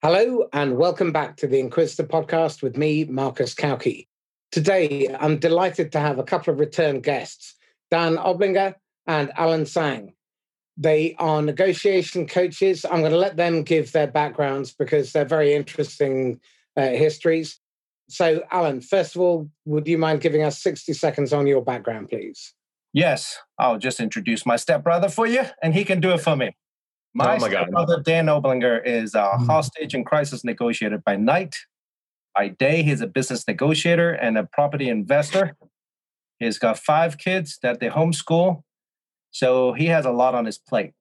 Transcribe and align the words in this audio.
Hello, 0.00 0.46
and 0.52 0.76
welcome 0.76 1.10
back 1.10 1.36
to 1.38 1.48
the 1.48 1.58
Inquisitor 1.58 2.04
podcast 2.04 2.62
with 2.62 2.76
me, 2.76 3.02
Marcus 3.06 3.52
Cauchi. 3.52 4.06
Today, 4.52 5.12
I'm 5.18 5.40
delighted 5.40 5.90
to 5.90 5.98
have 5.98 6.20
a 6.20 6.22
couple 6.22 6.52
of 6.52 6.60
return 6.60 7.00
guests, 7.00 7.56
Dan 7.90 8.16
Oblinger 8.16 8.76
and 9.08 9.32
Alan 9.36 9.66
Sang. 9.66 10.14
They 10.76 11.16
are 11.18 11.42
negotiation 11.42 12.28
coaches. 12.28 12.84
I'm 12.84 13.00
going 13.00 13.10
to 13.10 13.18
let 13.18 13.36
them 13.36 13.64
give 13.64 13.90
their 13.90 14.06
backgrounds 14.06 14.72
because 14.72 15.10
they're 15.10 15.24
very 15.24 15.52
interesting 15.52 16.38
uh, 16.76 16.90
histories. 16.90 17.58
So, 18.08 18.44
Alan, 18.52 18.82
first 18.82 19.16
of 19.16 19.20
all, 19.20 19.50
would 19.64 19.88
you 19.88 19.98
mind 19.98 20.20
giving 20.20 20.44
us 20.44 20.62
60 20.62 20.92
seconds 20.92 21.32
on 21.32 21.48
your 21.48 21.64
background, 21.64 22.08
please? 22.08 22.54
Yes, 22.92 23.36
I'll 23.58 23.78
just 23.78 23.98
introduce 23.98 24.46
my 24.46 24.54
stepbrother 24.54 25.08
for 25.08 25.26
you, 25.26 25.42
and 25.60 25.74
he 25.74 25.84
can 25.84 26.00
do 26.00 26.12
it 26.12 26.20
for 26.20 26.36
me. 26.36 26.54
My, 27.14 27.36
oh 27.36 27.38
my. 27.38 27.48
Dan 28.04 28.26
Oblinger, 28.26 28.80
is 28.84 29.14
a 29.14 29.18
mm-hmm. 29.18 29.46
hostage 29.46 29.94
and 29.94 30.04
crisis 30.04 30.44
negotiator 30.44 30.98
by 30.98 31.16
night. 31.16 31.56
By 32.36 32.48
day, 32.48 32.82
he's 32.82 33.00
a 33.00 33.06
business 33.06 33.46
negotiator 33.48 34.12
and 34.12 34.38
a 34.38 34.44
property 34.44 34.88
investor. 34.88 35.56
He's 36.38 36.58
got 36.58 36.78
five 36.78 37.18
kids 37.18 37.58
that 37.62 37.80
they 37.80 37.88
homeschool. 37.88 38.62
So 39.30 39.72
he 39.72 39.86
has 39.86 40.06
a 40.06 40.12
lot 40.12 40.34
on 40.34 40.44
his 40.44 40.58
plate. 40.58 40.92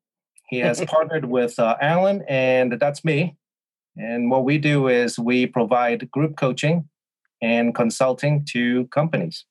He 0.50 0.60
has 0.60 0.84
partnered 0.88 1.26
with 1.26 1.60
uh, 1.60 1.76
Alan, 1.82 2.24
and 2.28 2.80
that's 2.80 3.06
me. 3.06 3.36
And 3.98 4.30
what 4.30 4.44
we 4.44 4.58
do 4.58 4.88
is 4.88 5.20
we 5.20 5.46
provide 5.46 6.10
group 6.12 6.38
coaching 6.38 6.88
and 7.42 7.76
consulting 7.76 8.46
to 8.52 8.88
companies. 8.88 9.46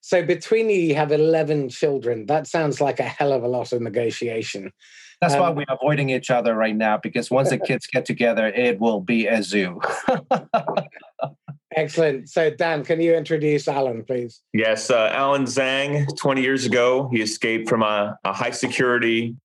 So 0.00 0.24
between 0.24 0.70
you, 0.70 0.78
you 0.78 0.94
have 0.94 1.10
11 1.10 1.68
children. 1.68 2.26
That 2.26 2.46
sounds 2.46 2.80
like 2.80 3.00
a 3.00 3.04
hell 3.04 3.32
of 3.32 3.42
a 3.42 3.48
lot 3.48 3.72
of 3.72 3.82
negotiation. 3.82 4.72
That's 5.20 5.34
um, 5.34 5.40
why 5.40 5.50
we're 5.50 5.64
avoiding 5.68 6.10
each 6.10 6.30
other 6.30 6.54
right 6.54 6.76
now 6.76 6.98
because 6.98 7.30
once 7.30 7.50
the 7.50 7.58
kids 7.66 7.86
get 7.86 8.04
together, 8.04 8.48
it 8.48 8.80
will 8.80 9.00
be 9.00 9.26
a 9.26 9.42
zoo. 9.42 9.80
Excellent. 11.76 12.28
So, 12.28 12.50
Dan, 12.50 12.84
can 12.84 13.00
you 13.00 13.14
introduce 13.14 13.68
Alan, 13.68 14.02
please? 14.04 14.40
Yes, 14.54 14.90
uh, 14.90 15.10
Alan 15.12 15.44
Zhang. 15.44 16.06
20 16.16 16.40
years 16.40 16.64
ago, 16.64 17.10
he 17.12 17.20
escaped 17.20 17.68
from 17.68 17.82
a, 17.82 18.18
a 18.24 18.32
high 18.32 18.50
security, 18.50 19.36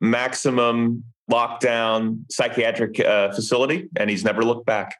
maximum 0.00 1.04
lockdown 1.30 2.24
psychiatric 2.30 3.00
uh, 3.00 3.32
facility, 3.32 3.88
and 3.96 4.10
he's 4.10 4.24
never 4.24 4.44
looked 4.44 4.66
back. 4.66 4.96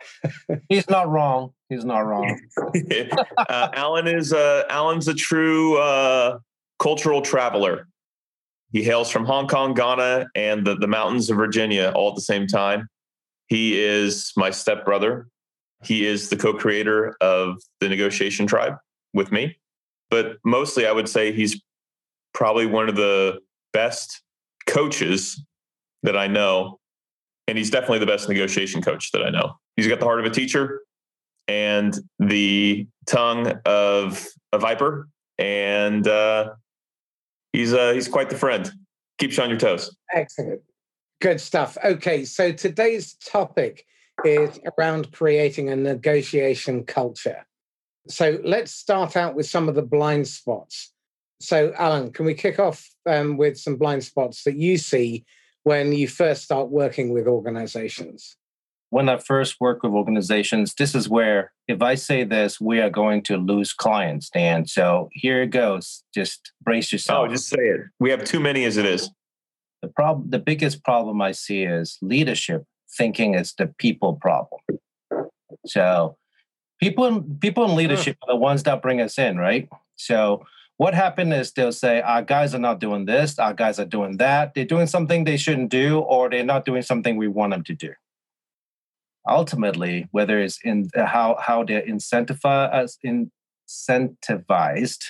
he's 0.68 0.88
not 0.88 1.08
wrong. 1.08 1.52
He's 1.68 1.84
not 1.84 2.00
wrong. 2.00 2.40
uh, 3.36 3.68
Alan 3.74 4.06
is 4.06 4.32
uh, 4.32 4.64
Alan's 4.68 5.08
a 5.08 5.14
true 5.14 5.78
uh, 5.78 6.38
cultural 6.78 7.22
traveler. 7.22 7.88
He 8.72 8.82
hails 8.82 9.10
from 9.10 9.24
Hong 9.26 9.46
Kong, 9.46 9.74
Ghana, 9.74 10.28
and 10.34 10.66
the, 10.66 10.74
the 10.74 10.86
mountains 10.86 11.28
of 11.30 11.36
Virginia 11.36 11.92
all 11.94 12.10
at 12.10 12.14
the 12.14 12.22
same 12.22 12.46
time. 12.46 12.88
He 13.48 13.78
is 13.78 14.32
my 14.36 14.50
stepbrother. 14.50 15.28
He 15.84 16.06
is 16.06 16.30
the 16.30 16.36
co 16.36 16.54
creator 16.54 17.14
of 17.20 17.60
the 17.80 17.88
negotiation 17.88 18.46
tribe 18.46 18.76
with 19.12 19.30
me. 19.30 19.58
But 20.10 20.38
mostly, 20.44 20.86
I 20.86 20.92
would 20.92 21.08
say 21.08 21.32
he's 21.32 21.60
probably 22.32 22.66
one 22.66 22.88
of 22.88 22.96
the 22.96 23.40
best 23.72 24.22
coaches 24.66 25.42
that 26.02 26.16
I 26.16 26.26
know. 26.26 26.78
And 27.48 27.58
he's 27.58 27.70
definitely 27.70 27.98
the 27.98 28.06
best 28.06 28.28
negotiation 28.28 28.80
coach 28.80 29.12
that 29.12 29.22
I 29.22 29.30
know. 29.30 29.58
He's 29.76 29.88
got 29.88 29.98
the 29.98 30.06
heart 30.06 30.20
of 30.20 30.26
a 30.26 30.30
teacher 30.30 30.82
and 31.48 31.98
the 32.18 32.86
tongue 33.06 33.52
of 33.66 34.26
a 34.52 34.58
viper. 34.58 35.08
And 35.38 36.06
uh, 36.06 36.50
he's 37.52 37.72
uh, 37.72 37.92
he's 37.92 38.08
quite 38.08 38.30
the 38.30 38.36
friend. 38.36 38.70
Keeps 39.18 39.36
you 39.36 39.42
on 39.42 39.50
your 39.50 39.58
toes. 39.58 39.94
Excellent, 40.14 40.60
good 41.20 41.40
stuff. 41.40 41.76
Okay, 41.84 42.24
so 42.24 42.52
today's 42.52 43.14
topic 43.14 43.86
is 44.24 44.60
around 44.78 45.12
creating 45.12 45.68
a 45.68 45.76
negotiation 45.76 46.84
culture. 46.84 47.46
So 48.08 48.40
let's 48.42 48.72
start 48.72 49.16
out 49.16 49.34
with 49.34 49.46
some 49.46 49.68
of 49.68 49.74
the 49.74 49.82
blind 49.82 50.26
spots. 50.26 50.92
So, 51.40 51.72
Alan, 51.76 52.12
can 52.12 52.24
we 52.24 52.34
kick 52.34 52.58
off 52.58 52.88
um, 53.06 53.36
with 53.36 53.58
some 53.58 53.76
blind 53.76 54.04
spots 54.04 54.44
that 54.44 54.56
you 54.56 54.78
see 54.78 55.24
when 55.64 55.92
you 55.92 56.06
first 56.08 56.42
start 56.42 56.68
working 56.68 57.12
with 57.12 57.26
organizations? 57.26 58.36
When 58.92 59.08
I 59.08 59.16
first 59.16 59.58
work 59.58 59.82
with 59.82 59.92
organizations, 59.92 60.74
this 60.74 60.94
is 60.94 61.08
where 61.08 61.50
if 61.66 61.80
I 61.80 61.94
say 61.94 62.24
this, 62.24 62.60
we 62.60 62.78
are 62.78 62.90
going 62.90 63.22
to 63.22 63.38
lose 63.38 63.72
clients, 63.72 64.28
Dan. 64.28 64.66
So 64.66 65.08
here 65.12 65.40
it 65.40 65.46
goes. 65.46 66.04
Just 66.14 66.52
brace 66.60 66.92
oh, 66.92 66.94
yourself. 66.94 67.26
Oh, 67.26 67.32
just 67.32 67.48
say 67.48 67.62
it. 67.62 67.80
We 67.98 68.10
have 68.10 68.22
too 68.24 68.38
many 68.38 68.66
as 68.66 68.76
it 68.76 68.84
is. 68.84 69.08
The 69.80 69.88
problem, 69.88 70.28
the 70.28 70.38
biggest 70.38 70.84
problem 70.84 71.22
I 71.22 71.32
see 71.32 71.62
is 71.62 71.96
leadership 72.02 72.64
thinking 72.98 73.34
it's 73.34 73.54
the 73.54 73.68
people 73.78 74.16
problem. 74.16 74.60
So 75.64 76.18
people, 76.78 77.06
in 77.06 77.38
people 77.38 77.64
in 77.64 77.74
leadership 77.74 78.18
are 78.22 78.34
the 78.34 78.38
ones 78.38 78.62
that 78.64 78.82
bring 78.82 79.00
us 79.00 79.18
in, 79.18 79.38
right? 79.38 79.70
So 79.96 80.44
what 80.76 80.92
happened 80.92 81.32
is 81.32 81.50
they'll 81.52 81.72
say 81.72 82.02
our 82.02 82.20
guys 82.20 82.54
are 82.54 82.58
not 82.58 82.78
doing 82.78 83.06
this, 83.06 83.38
our 83.38 83.54
guys 83.54 83.80
are 83.80 83.86
doing 83.86 84.18
that. 84.18 84.52
They're 84.52 84.66
doing 84.66 84.86
something 84.86 85.24
they 85.24 85.38
shouldn't 85.38 85.70
do, 85.70 86.00
or 86.00 86.28
they're 86.28 86.44
not 86.44 86.66
doing 86.66 86.82
something 86.82 87.16
we 87.16 87.28
want 87.28 87.52
them 87.52 87.64
to 87.64 87.74
do 87.74 87.94
ultimately, 89.28 90.08
whether 90.10 90.40
it's 90.40 90.58
in 90.64 90.88
uh, 90.96 91.06
how 91.06 91.36
how 91.40 91.64
they're 91.64 91.82
incentivized, 91.86 92.98
incentivized, 93.70 95.04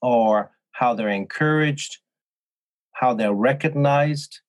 or 0.00 0.52
how 0.72 0.94
they're 0.94 1.08
encouraged, 1.08 1.98
how 2.92 3.14
they're 3.14 3.32
recognized, 3.32 4.40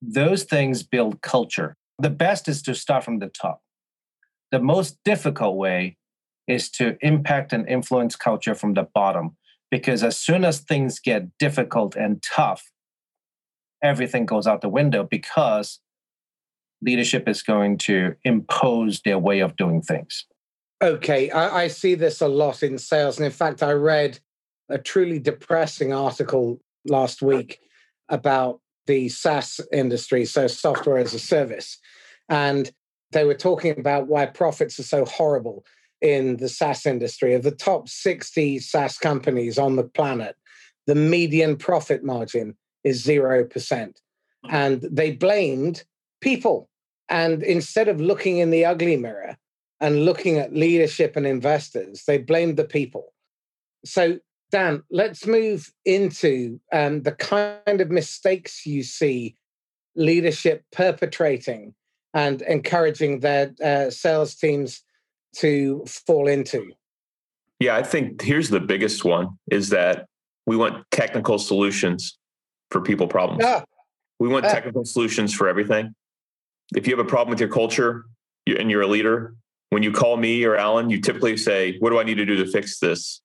those 0.00 0.44
things 0.44 0.82
build 0.82 1.20
culture. 1.20 1.76
The 1.98 2.10
best 2.10 2.48
is 2.48 2.62
to 2.62 2.74
start 2.74 3.04
from 3.04 3.18
the 3.18 3.28
top. 3.28 3.60
The 4.50 4.60
most 4.60 4.98
difficult 5.04 5.56
way 5.56 5.96
is 6.48 6.70
to 6.70 6.96
impact 7.02 7.52
and 7.52 7.68
influence 7.68 8.16
culture 8.16 8.54
from 8.54 8.74
the 8.74 8.88
bottom, 8.94 9.36
because 9.70 10.02
as 10.02 10.16
soon 10.18 10.44
as 10.44 10.60
things 10.60 10.98
get 10.98 11.36
difficult 11.38 11.94
and 11.96 12.22
tough, 12.22 12.70
everything 13.82 14.26
goes 14.26 14.46
out 14.46 14.60
the 14.60 14.68
window 14.68 15.02
because 15.02 15.80
leadership 16.82 17.28
is 17.28 17.42
going 17.42 17.78
to 17.78 18.14
impose 18.24 19.00
their 19.02 19.18
way 19.18 19.40
of 19.40 19.56
doing 19.56 19.82
things. 19.82 20.26
Okay, 20.82 21.30
I, 21.30 21.64
I, 21.64 21.68
see 21.68 21.94
this 21.94 22.22
a 22.22 22.28
lot 22.28 22.62
in 22.62 22.78
sales. 22.78 23.18
And 23.18 23.26
in 23.26 23.32
fact, 23.32 23.62
I 23.62 23.72
read 23.72 24.18
a 24.70 24.78
truly 24.78 25.18
depressing 25.18 25.92
article 25.92 26.58
last 26.86 27.20
week 27.20 27.60
about 28.08 28.60
the 28.86 29.10
SaaS 29.10 29.60
industry, 29.72 30.24
so 30.24 30.46
software 30.46 30.96
as 30.96 31.12
a 31.12 31.18
service. 31.18 31.78
And 32.30 32.70
they 33.12 33.24
were 33.24 33.34
talking 33.34 33.78
about 33.78 34.06
why 34.06 34.24
profits 34.26 34.80
are 34.80 34.84
so 34.84 35.04
horrible 35.04 35.64
in 36.00 36.38
the 36.38 36.48
SaaS 36.48 36.86
industry. 36.86 37.34
Of 37.34 37.42
the 37.42 37.50
top 37.50 37.88
60 37.88 38.58
SaaS 38.60 38.96
companies 38.96 39.58
on 39.58 39.76
the 39.76 39.84
planet, 39.84 40.36
the 40.86 40.94
median 40.94 41.56
profit 41.56 42.02
margin 42.02 42.56
is 42.84 43.04
0%. 43.04 43.92
And 44.48 44.80
they 44.80 45.12
blamed 45.12 45.84
people 46.20 46.70
and 47.10 47.42
instead 47.42 47.88
of 47.88 48.00
looking 48.00 48.38
in 48.38 48.50
the 48.50 48.64
ugly 48.64 48.96
mirror 48.96 49.36
and 49.80 50.04
looking 50.04 50.38
at 50.38 50.54
leadership 50.54 51.16
and 51.16 51.26
investors, 51.26 52.04
they 52.06 52.18
blamed 52.18 52.56
the 52.56 52.64
people. 52.64 53.12
So, 53.84 54.20
Dan, 54.52 54.84
let's 54.90 55.26
move 55.26 55.72
into 55.84 56.60
um, 56.72 57.02
the 57.02 57.12
kind 57.12 57.80
of 57.80 57.90
mistakes 57.90 58.64
you 58.64 58.84
see 58.84 59.36
leadership 59.96 60.64
perpetrating 60.70 61.74
and 62.14 62.42
encouraging 62.42 63.20
their 63.20 63.52
uh, 63.62 63.90
sales 63.90 64.34
teams 64.36 64.82
to 65.36 65.84
fall 65.86 66.28
into. 66.28 66.72
Yeah, 67.58 67.76
I 67.76 67.82
think 67.82 68.22
here's 68.22 68.48
the 68.48 68.60
biggest 68.60 69.04
one 69.04 69.38
is 69.50 69.68
that 69.70 70.06
we 70.46 70.56
want 70.56 70.84
technical 70.90 71.38
solutions 71.38 72.18
for 72.70 72.80
people 72.80 73.06
problems. 73.08 73.44
Ah. 73.44 73.64
We 74.18 74.28
want 74.28 74.46
ah. 74.46 74.52
technical 74.52 74.84
solutions 74.84 75.34
for 75.34 75.48
everything 75.48 75.94
if 76.76 76.86
you 76.86 76.96
have 76.96 77.04
a 77.04 77.08
problem 77.08 77.30
with 77.30 77.40
your 77.40 77.48
culture 77.48 78.04
and 78.46 78.70
you're 78.70 78.82
a 78.82 78.86
leader, 78.86 79.34
when 79.70 79.82
you 79.82 79.92
call 79.92 80.16
me 80.16 80.44
or 80.44 80.56
Alan, 80.56 80.90
you 80.90 81.00
typically 81.00 81.36
say, 81.36 81.76
"What 81.78 81.90
do 81.90 81.98
I 81.98 82.02
need 82.02 82.16
to 82.16 82.26
do 82.26 82.36
to 82.36 82.46
fix 82.46 82.78
this?" 82.78 83.22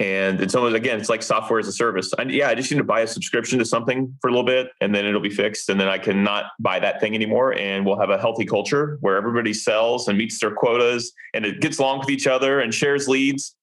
And 0.00 0.40
it's 0.40 0.54
almost 0.56 0.74
again, 0.74 0.98
it's 0.98 1.08
like 1.08 1.22
software 1.22 1.60
as 1.60 1.68
a 1.68 1.72
service. 1.72 2.12
And 2.18 2.32
yeah, 2.32 2.48
I 2.48 2.56
just 2.56 2.70
need 2.72 2.78
to 2.78 2.84
buy 2.84 3.02
a 3.02 3.06
subscription 3.06 3.58
to 3.60 3.64
something 3.64 4.16
for 4.20 4.28
a 4.28 4.30
little 4.30 4.46
bit, 4.46 4.70
and 4.80 4.92
then 4.92 5.06
it'll 5.06 5.20
be 5.20 5.30
fixed, 5.30 5.68
and 5.68 5.80
then 5.80 5.88
I 5.88 5.98
can 5.98 6.24
not 6.24 6.46
buy 6.58 6.80
that 6.80 7.00
thing 7.00 7.14
anymore, 7.14 7.56
and 7.56 7.86
we'll 7.86 7.98
have 7.98 8.10
a 8.10 8.18
healthy 8.18 8.44
culture 8.44 8.98
where 9.00 9.16
everybody 9.16 9.52
sells 9.52 10.08
and 10.08 10.18
meets 10.18 10.40
their 10.40 10.50
quotas, 10.50 11.12
and 11.34 11.46
it 11.46 11.60
gets 11.60 11.78
along 11.78 12.00
with 12.00 12.10
each 12.10 12.26
other 12.26 12.60
and 12.60 12.74
shares 12.74 13.06
leads. 13.06 13.54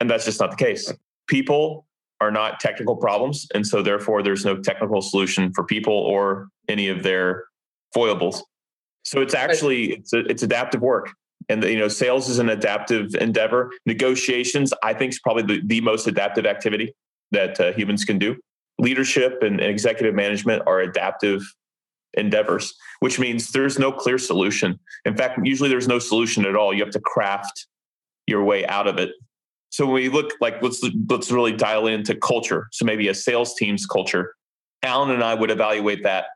And 0.00 0.10
that's 0.10 0.26
just 0.26 0.40
not 0.40 0.50
the 0.50 0.56
case. 0.56 0.92
People 1.28 1.86
are 2.20 2.30
not 2.30 2.60
technical 2.60 2.96
problems, 2.96 3.46
and 3.54 3.66
so 3.66 3.80
therefore, 3.80 4.22
there's 4.22 4.44
no 4.44 4.56
technical 4.58 5.00
solution 5.00 5.52
for 5.54 5.64
people 5.64 5.94
or 5.94 6.48
any 6.68 6.88
of 6.88 7.02
their 7.02 7.44
foibles. 7.94 8.44
So 9.04 9.20
it's 9.20 9.34
actually 9.34 9.92
it's 9.92 10.12
a, 10.12 10.20
it's 10.20 10.42
adaptive 10.42 10.82
work, 10.82 11.10
and 11.48 11.62
you 11.62 11.78
know 11.78 11.88
sales 11.88 12.28
is 12.28 12.38
an 12.38 12.48
adaptive 12.48 13.14
endeavor. 13.14 13.70
Negotiations, 13.86 14.72
I 14.82 14.92
think, 14.94 15.12
is 15.12 15.20
probably 15.20 15.42
the, 15.42 15.62
the 15.64 15.80
most 15.80 16.06
adaptive 16.06 16.46
activity 16.46 16.94
that 17.30 17.60
uh, 17.60 17.72
humans 17.72 18.04
can 18.04 18.18
do. 18.18 18.36
Leadership 18.78 19.42
and, 19.42 19.60
and 19.60 19.70
executive 19.70 20.14
management 20.14 20.62
are 20.66 20.80
adaptive 20.80 21.42
endeavors, 22.14 22.74
which 23.00 23.18
means 23.18 23.50
there's 23.50 23.78
no 23.78 23.92
clear 23.92 24.18
solution. 24.18 24.78
In 25.04 25.16
fact, 25.16 25.38
usually 25.44 25.68
there's 25.68 25.88
no 25.88 25.98
solution 25.98 26.44
at 26.46 26.56
all. 26.56 26.72
You 26.72 26.82
have 26.82 26.92
to 26.92 27.00
craft 27.00 27.66
your 28.26 28.44
way 28.44 28.66
out 28.66 28.86
of 28.86 28.98
it. 28.98 29.10
So 29.70 29.86
when 29.86 29.94
we 29.94 30.08
look 30.08 30.32
like 30.40 30.62
let's 30.62 30.82
let's 31.08 31.30
really 31.30 31.52
dial 31.52 31.88
into 31.88 32.14
culture. 32.14 32.68
So 32.72 32.84
maybe 32.84 33.08
a 33.08 33.14
sales 33.14 33.54
team's 33.54 33.86
culture. 33.86 34.34
Alan 34.82 35.10
and 35.10 35.22
I 35.22 35.34
would 35.34 35.50
evaluate 35.50 36.02
that 36.04 36.26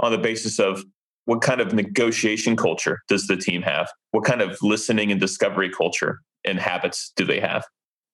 on 0.00 0.12
the 0.12 0.18
basis 0.18 0.58
of 0.58 0.84
what 1.26 1.42
kind 1.42 1.60
of 1.60 1.72
negotiation 1.72 2.56
culture 2.56 3.00
does 3.08 3.26
the 3.26 3.36
team 3.36 3.62
have? 3.62 3.88
What 4.10 4.24
kind 4.24 4.42
of 4.42 4.58
listening 4.62 5.12
and 5.12 5.20
discovery 5.20 5.70
culture 5.70 6.20
and 6.44 6.58
habits 6.58 7.12
do 7.16 7.24
they 7.24 7.40
have? 7.40 7.64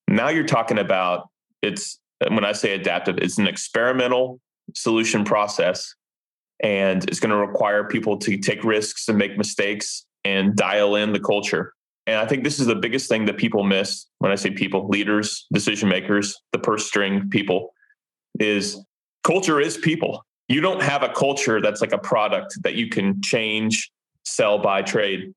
Now 0.08 0.28
you're 0.28 0.44
talking 0.44 0.78
about 0.78 1.28
it's 1.62 1.98
when 2.20 2.44
I 2.44 2.52
say 2.52 2.74
adaptive, 2.74 3.18
it's 3.18 3.38
an 3.38 3.46
experimental 3.46 4.40
solution 4.74 5.24
process 5.24 5.94
and 6.60 7.04
it's 7.08 7.20
going 7.20 7.30
to 7.30 7.36
require 7.36 7.84
people 7.84 8.16
to 8.18 8.38
take 8.38 8.64
risks 8.64 9.08
and 9.08 9.18
make 9.18 9.36
mistakes 9.36 10.06
and 10.24 10.56
dial 10.56 10.96
in 10.96 11.12
the 11.12 11.20
culture. 11.20 11.72
And 12.06 12.18
I 12.18 12.26
think 12.26 12.44
this 12.44 12.60
is 12.60 12.66
the 12.66 12.74
biggest 12.74 13.08
thing 13.08 13.26
that 13.26 13.36
people 13.36 13.64
miss 13.64 14.06
when 14.18 14.32
I 14.32 14.36
say 14.36 14.50
people, 14.50 14.88
leaders, 14.88 15.46
decision 15.52 15.88
makers, 15.88 16.36
the 16.52 16.58
purse 16.58 16.86
string 16.86 17.28
people, 17.30 17.72
is 18.38 18.82
culture 19.24 19.60
is 19.60 19.76
people. 19.76 20.24
You 20.48 20.60
don't 20.60 20.82
have 20.82 21.02
a 21.02 21.08
culture 21.08 21.60
that's 21.60 21.80
like 21.80 21.92
a 21.92 21.98
product 21.98 22.62
that 22.62 22.74
you 22.74 22.88
can 22.88 23.20
change, 23.22 23.90
sell, 24.24 24.58
buy, 24.58 24.82
trade. 24.82 25.32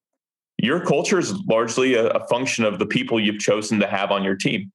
Your 0.57 0.79
culture 0.85 1.19
is 1.19 1.33
largely 1.47 1.95
a, 1.95 2.09
a 2.09 2.27
function 2.27 2.65
of 2.65 2.79
the 2.79 2.85
people 2.85 3.19
you've 3.19 3.39
chosen 3.39 3.79
to 3.79 3.87
have 3.87 4.11
on 4.11 4.23
your 4.23 4.35
team. 4.35 4.71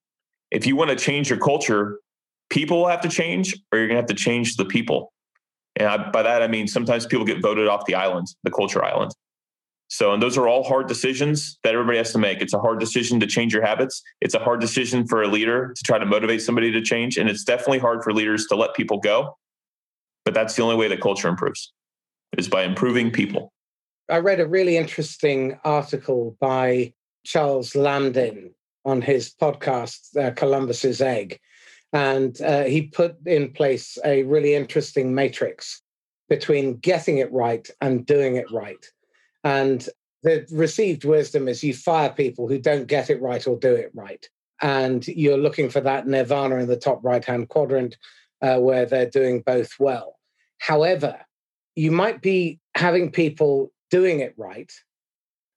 If 0.51 0.67
you 0.67 0.77
want 0.77 0.91
to 0.91 0.97
change 0.97 1.31
your 1.31 1.39
culture, 1.39 1.99
people 2.51 2.79
will 2.79 2.89
have 2.89 3.03
to 3.03 3.09
change, 3.09 3.55
or 3.71 3.79
you're 3.79 3.89
going 3.89 3.97
to 3.97 4.03
have 4.03 4.09
to 4.09 4.15
change 4.15 4.57
the 4.57 4.65
people. 4.65 5.13
And 5.77 5.89
I, 5.89 6.11
by 6.11 6.23
that, 6.23 6.43
I 6.43 6.49
mean 6.49 6.69
sometimes 6.69 7.07
people 7.07 7.25
get 7.25 7.43
voted 7.43 7.69
off 7.69 7.85
the 7.87 7.95
island, 7.95 8.29
the 8.45 8.51
culture 8.51 8.85
island. 8.85 9.13
So, 9.89 10.13
and 10.13 10.23
those 10.23 10.39
are 10.39 10.49
all 10.49 10.65
hard 10.65 10.89
decisions 10.89 11.59
that 11.63 11.75
everybody 11.75 11.99
has 11.99 12.13
to 12.13 12.19
make. 12.19 12.41
It's 12.41 12.55
a 12.55 12.59
hard 12.59 12.81
decision 12.81 13.21
to 13.21 13.27
change 13.27 13.53
your 13.53 13.65
habits. 13.65 14.03
It's 14.21 14.35
a 14.35 14.39
hard 14.39 14.61
decision 14.61 15.07
for 15.07 15.23
a 15.23 15.29
leader 15.29 15.73
to 15.77 15.83
try 15.85 15.99
to 15.99 16.07
motivate 16.07 16.43
somebody 16.43 16.73
to 16.73 16.81
change. 16.81 17.17
And 17.17 17.29
it's 17.29 17.45
definitely 17.45 17.79
hard 17.79 18.03
for 18.03 18.13
leaders 18.13 18.47
to 18.47 18.57
let 18.57 18.75
people 18.75 18.99
go. 18.99 19.37
But 20.25 20.35
that's 20.35 20.55
the 20.55 20.63
only 20.63 20.77
way 20.77 20.89
that 20.89 21.01
culture 21.01 21.29
improves 21.29 21.73
is 22.39 22.49
by 22.49 22.65
improving 22.65 23.11
people. 23.11 23.53
I 24.11 24.19
read 24.19 24.41
a 24.41 24.47
really 24.47 24.77
interesting 24.77 25.59
article 25.65 26.37
by 26.41 26.93
Charles 27.25 27.73
Lambdin 27.73 28.51
on 28.85 29.01
his 29.01 29.33
podcast, 29.33 30.17
uh, 30.17 30.33
Columbus's 30.33 31.01
Egg. 31.01 31.41
And 31.93 32.41
uh, 32.43 32.65
he 32.65 32.83
put 32.83 33.17
in 33.27 33.53
place 33.53 33.97
a 34.05 34.25
really 34.25 34.55
interesting 34.55 35.15
matrix 35.15 35.81
between 36.29 36.77
getting 36.79 37.19
it 37.19 37.33
right 37.33 37.69
and 37.81 38.05
doing 38.05 38.37
it 38.37 38.51
right. 38.51 38.85
And 39.45 39.89
the 40.23 40.47
received 40.51 41.05
wisdom 41.05 41.49
is 41.49 41.63
you 41.63 41.75
fire 41.75 42.11
people 42.11 42.49
who 42.49 42.59
don't 42.59 42.87
get 42.87 43.11
it 43.11 43.21
right 43.23 43.47
or 43.47 43.57
do 43.59 43.75
it 43.75 43.91
right. 43.95 44.29
And 44.61 45.07
you're 45.07 45.39
looking 45.39 45.71
for 45.71 45.81
that 45.83 46.07
nirvana 46.07 46.57
in 46.57 46.67
the 46.67 46.77
top 46.77 47.05
right 47.05 47.25
hand 47.25 47.49
quadrant 47.49 47.97
uh, 48.45 48.59
where 48.59 48.85
they're 48.85 49.09
doing 49.09 49.41
both 49.41 49.73
well. 49.79 50.19
However, 50.59 51.19
you 51.77 51.91
might 51.91 52.21
be 52.21 52.61
having 52.75 53.11
people 53.11 53.73
doing 53.91 54.21
it 54.21 54.35
right, 54.37 54.71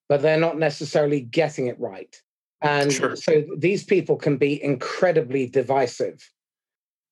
but 0.07 0.21
they're 0.21 0.39
not 0.39 0.57
necessarily 0.57 1.19
getting 1.19 1.67
it 1.67 1.77
right. 1.79 2.15
And 2.61 2.91
sure. 2.93 3.17
so 3.17 3.43
these 3.57 3.83
people 3.83 4.15
can 4.15 4.37
be 4.37 4.63
incredibly 4.63 5.47
divisive. 5.47 6.31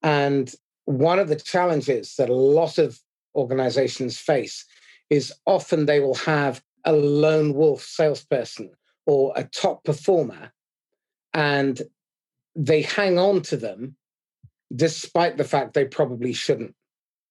And 0.01 0.49
one 0.85 1.19
of 1.19 1.27
the 1.27 1.35
challenges 1.35 2.15
that 2.15 2.29
a 2.29 2.33
lot 2.33 2.77
of 2.77 2.97
organizations 3.35 4.17
face 4.17 4.65
is 5.09 5.33
often 5.45 5.85
they 5.85 5.99
will 5.99 6.15
have 6.15 6.63
a 6.85 6.93
lone 6.93 7.53
wolf 7.53 7.83
salesperson 7.83 8.71
or 9.05 9.33
a 9.35 9.43
top 9.43 9.83
performer 9.83 10.53
and 11.33 11.81
they 12.55 12.81
hang 12.81 13.19
on 13.19 13.41
to 13.41 13.57
them 13.57 13.97
despite 14.73 15.37
the 15.37 15.43
fact 15.43 15.73
they 15.73 15.85
probably 15.85 16.33
shouldn't. 16.33 16.75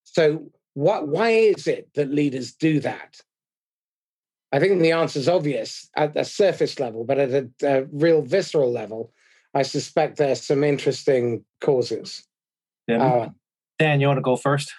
So, 0.05 0.51
what, 0.75 1.09
why 1.09 1.31
is 1.31 1.67
it 1.67 1.89
that 1.95 2.11
leaders 2.11 2.53
do 2.53 2.81
that? 2.81 3.21
I 4.53 4.61
think 4.61 4.81
the 4.81 4.93
answer 4.93 5.19
is 5.19 5.29
obvious 5.29 5.89
at 5.97 6.15
the 6.15 6.25
surface 6.25 6.79
level, 6.79 7.05
but 7.05 7.19
at 7.19 7.31
a, 7.31 7.49
a 7.65 7.85
real 7.91 8.23
visceral 8.23 8.71
level, 8.71 9.13
I 9.53 9.63
suspect 9.63 10.17
there's 10.17 10.43
some 10.43 10.63
interesting 10.63 11.45
causes. 11.61 12.25
Yeah. 12.87 13.03
Uh, 13.03 13.29
Dan, 13.79 14.01
you 14.01 14.07
want 14.07 14.19
to 14.19 14.23
go 14.23 14.37
first? 14.37 14.73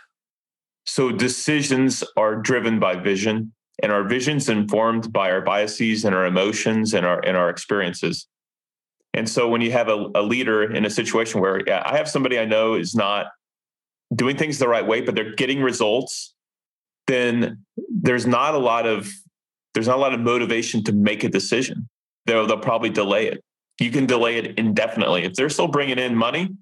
So 0.86 1.12
decisions 1.12 2.04
are 2.16 2.36
driven 2.36 2.80
by 2.80 2.96
vision, 2.96 3.54
and 3.82 3.92
our 3.92 4.04
vision's 4.04 4.48
informed 4.48 5.12
by 5.12 5.32
our 5.32 5.42
biases 5.42 6.06
and 6.06 6.16
our 6.16 6.26
emotions 6.26 6.94
and 6.94 7.06
our 7.06 7.20
and 7.26 7.36
our 7.36 7.50
experiences. 7.50 8.28
And 9.16 9.30
so 9.30 9.48
when 9.48 9.62
you 9.62 9.72
have 9.72 9.88
a, 9.88 10.10
a 10.14 10.22
leader 10.22 10.64
in 10.72 10.86
a 10.86 10.90
situation 10.90 11.40
where 11.40 11.62
yeah, 11.66 11.82
I 11.86 11.96
have 11.96 12.08
somebody 12.08 12.38
I 12.38 12.46
know 12.46 12.76
is 12.76 12.94
not 12.94 13.28
doing 14.14 14.38
things 14.38 14.60
the 14.60 14.68
right 14.68 14.86
way, 14.86 15.02
but 15.02 15.16
they're 15.16 15.34
getting 15.36 15.62
results, 15.62 16.36
then 17.08 17.64
there's 17.90 18.28
not 18.28 18.54
a 18.54 18.58
lot 18.58 18.86
of 18.86 19.12
there's 19.74 19.88
not 19.88 19.98
a 19.98 20.02
lot 20.02 20.14
of 20.14 20.20
motivation 20.20 20.84
to 20.86 20.94
make 20.94 21.24
a 21.24 21.30
decision. 21.30 21.90
They'll, 22.26 22.48
they'll 22.48 22.58
probably 22.58 22.90
delay 22.90 23.28
it. 23.28 23.44
You 23.80 23.92
can 23.92 24.06
delay 24.06 24.38
it 24.38 24.58
indefinitely. 24.58 25.24
If 25.24 25.34
they're 25.34 25.50
still 25.50 25.68
bringing 25.68 26.00
in 26.00 26.16
money, 26.16 26.56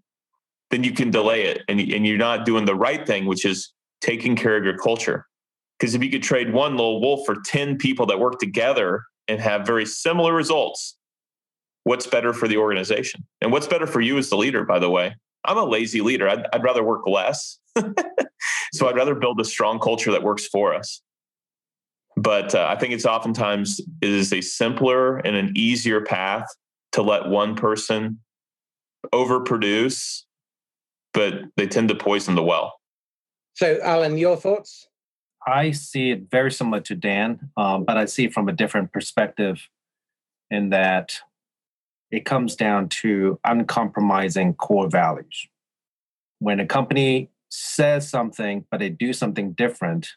then 0.71 0.83
you 0.83 0.91
can 0.91 1.11
delay 1.11 1.44
it 1.44 1.61
and, 1.67 1.79
and 1.79 2.07
you're 2.07 2.17
not 2.17 2.45
doing 2.45 2.65
the 2.65 2.75
right 2.75 3.05
thing, 3.05 3.25
which 3.25 3.45
is 3.45 3.71
taking 4.01 4.35
care 4.35 4.57
of 4.57 4.63
your 4.63 4.77
culture. 4.77 5.27
Because 5.79 5.94
if 5.94 6.03
you 6.03 6.09
could 6.09 6.23
trade 6.23 6.53
one 6.53 6.71
little 6.71 7.01
wolf 7.01 7.25
for 7.25 7.38
10 7.45 7.77
people 7.77 8.07
that 8.07 8.19
work 8.19 8.39
together 8.39 9.03
and 9.27 9.39
have 9.39 9.65
very 9.65 9.85
similar 9.85 10.33
results, 10.33 10.97
what's 11.83 12.07
better 12.07 12.33
for 12.33 12.47
the 12.47 12.57
organization? 12.57 13.25
And 13.41 13.51
what's 13.51 13.68
better 13.68 13.88
for 13.88 14.01
you 14.01 14.18
as 14.18 14.30
the 14.30 14.38
leader, 14.38 14.63
by 14.63 14.80
the 14.80 14.89
way? 14.89 15.15
I'm 15.45 15.57
a 15.57 15.63
lazy 15.63 16.01
leader. 16.01 16.27
I'd, 16.27 16.45
I'd 16.53 16.63
rather 16.63 16.83
work 16.83 17.06
less. 17.06 17.59
so 18.74 18.88
I'd 18.88 18.95
rather 18.95 19.15
build 19.15 19.39
a 19.39 19.45
strong 19.45 19.80
culture 19.80 20.12
that 20.12 20.24
works 20.24 20.47
for 20.47 20.74
us. 20.74 21.01
But 22.15 22.56
uh, 22.56 22.68
I 22.69 22.80
think 22.80 22.94
it's 22.94 23.06
oftentimes 23.06 23.80
it 24.01 24.09
is 24.09 24.31
a 24.31 24.41
simpler 24.41 25.18
and 25.18 25.35
an 25.35 25.51
easier 25.56 26.01
path 26.01 26.45
to 26.94 27.01
let 27.01 27.27
one 27.27 27.56
person 27.56 28.19
overproduce, 29.12 30.24
but 31.13 31.33
they 31.57 31.68
tend 31.68 31.89
to 31.89 31.95
poison 31.95 32.36
the 32.36 32.44
well. 32.44 32.79
So, 33.56 33.79
Alan, 33.83 34.18
your 34.18 34.38
thoughts? 34.38 34.88
I 35.45 35.71
see 35.71 36.12
it 36.12 36.29
very 36.31 36.51
similar 36.51 36.79
to 36.81 36.95
Dan, 36.95 37.50
um, 37.57 37.84
but 37.84 37.98
I 37.98 38.05
see 38.05 38.25
it 38.25 38.34
from 38.34 38.48
a 38.48 38.53
different 38.53 38.93
perspective 38.93 39.67
in 40.50 40.69
that 40.69 41.19
it 42.13 42.25
comes 42.25 42.55
down 42.55 42.89
to 42.89 43.39
uncompromising 43.43 44.53
core 44.53 44.88
values. 44.88 45.48
When 46.38 46.60
a 46.60 46.65
company 46.65 47.32
says 47.50 48.08
something, 48.08 48.65
but 48.70 48.79
they 48.79 48.89
do 48.89 49.13
something 49.13 49.53
different, 49.53 50.10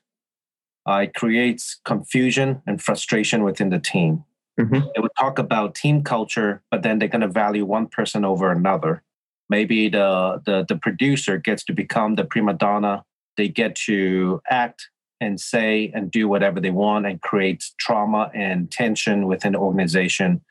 uh, 0.86 1.04
it 1.04 1.14
creates 1.14 1.80
confusion 1.86 2.60
and 2.66 2.82
frustration 2.82 3.44
within 3.44 3.70
the 3.70 3.78
team. 3.78 4.24
Mm-hmm. 4.60 4.80
They 4.94 5.00
would 5.00 5.16
talk 5.18 5.38
about 5.38 5.74
team 5.74 6.04
culture, 6.04 6.62
but 6.70 6.82
then 6.82 6.98
they're 6.98 7.08
going 7.08 7.22
to 7.22 7.28
value 7.28 7.64
one 7.64 7.86
person 7.86 8.26
over 8.26 8.52
another. 8.52 9.02
Maybe 9.48 9.88
the, 9.88 10.42
the 10.44 10.66
the 10.68 10.76
producer 10.76 11.38
gets 11.38 11.64
to 11.64 11.72
become 11.72 12.16
the 12.16 12.24
prima 12.24 12.52
donna 12.52 13.04
they 13.36 13.48
get 13.48 13.74
to 13.74 14.40
act 14.48 14.88
and 15.20 15.40
say 15.40 15.90
and 15.94 16.10
do 16.10 16.28
whatever 16.28 16.60
they 16.60 16.70
want 16.70 17.06
and 17.06 17.22
create 17.22 17.64
trauma 17.78 18.30
and 18.34 18.70
tension 18.70 19.26
within 19.26 19.52
the 19.52 19.58
organization. 19.58 20.42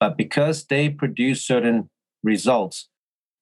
But 0.00 0.16
because 0.16 0.64
they 0.66 0.88
produce 0.88 1.44
certain 1.44 1.88
results, 2.22 2.88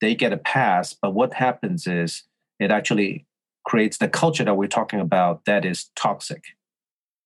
they 0.00 0.14
get 0.14 0.32
a 0.32 0.36
pass. 0.36 0.94
But 0.94 1.14
what 1.14 1.34
happens 1.34 1.86
is 1.86 2.24
it 2.60 2.70
actually 2.70 3.26
creates 3.64 3.98
the 3.98 4.08
culture 4.08 4.44
that 4.44 4.56
we're 4.56 4.68
talking 4.68 5.00
about 5.00 5.44
that 5.44 5.64
is 5.64 5.90
toxic. 5.96 6.44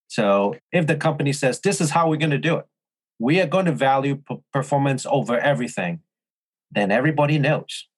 So 0.08 0.56
if 0.72 0.86
the 0.86 0.96
company 0.96 1.32
says, 1.32 1.60
this 1.60 1.80
is 1.80 1.90
how 1.90 2.08
we're 2.08 2.16
going 2.16 2.30
to 2.30 2.38
do 2.38 2.56
it, 2.56 2.66
we 3.18 3.40
are 3.40 3.46
going 3.46 3.66
to 3.66 3.72
value 3.72 4.16
p- 4.16 4.38
performance 4.52 5.06
over 5.08 5.38
everything, 5.38 6.00
then 6.70 6.90
everybody 6.90 7.38
knows 7.38 7.88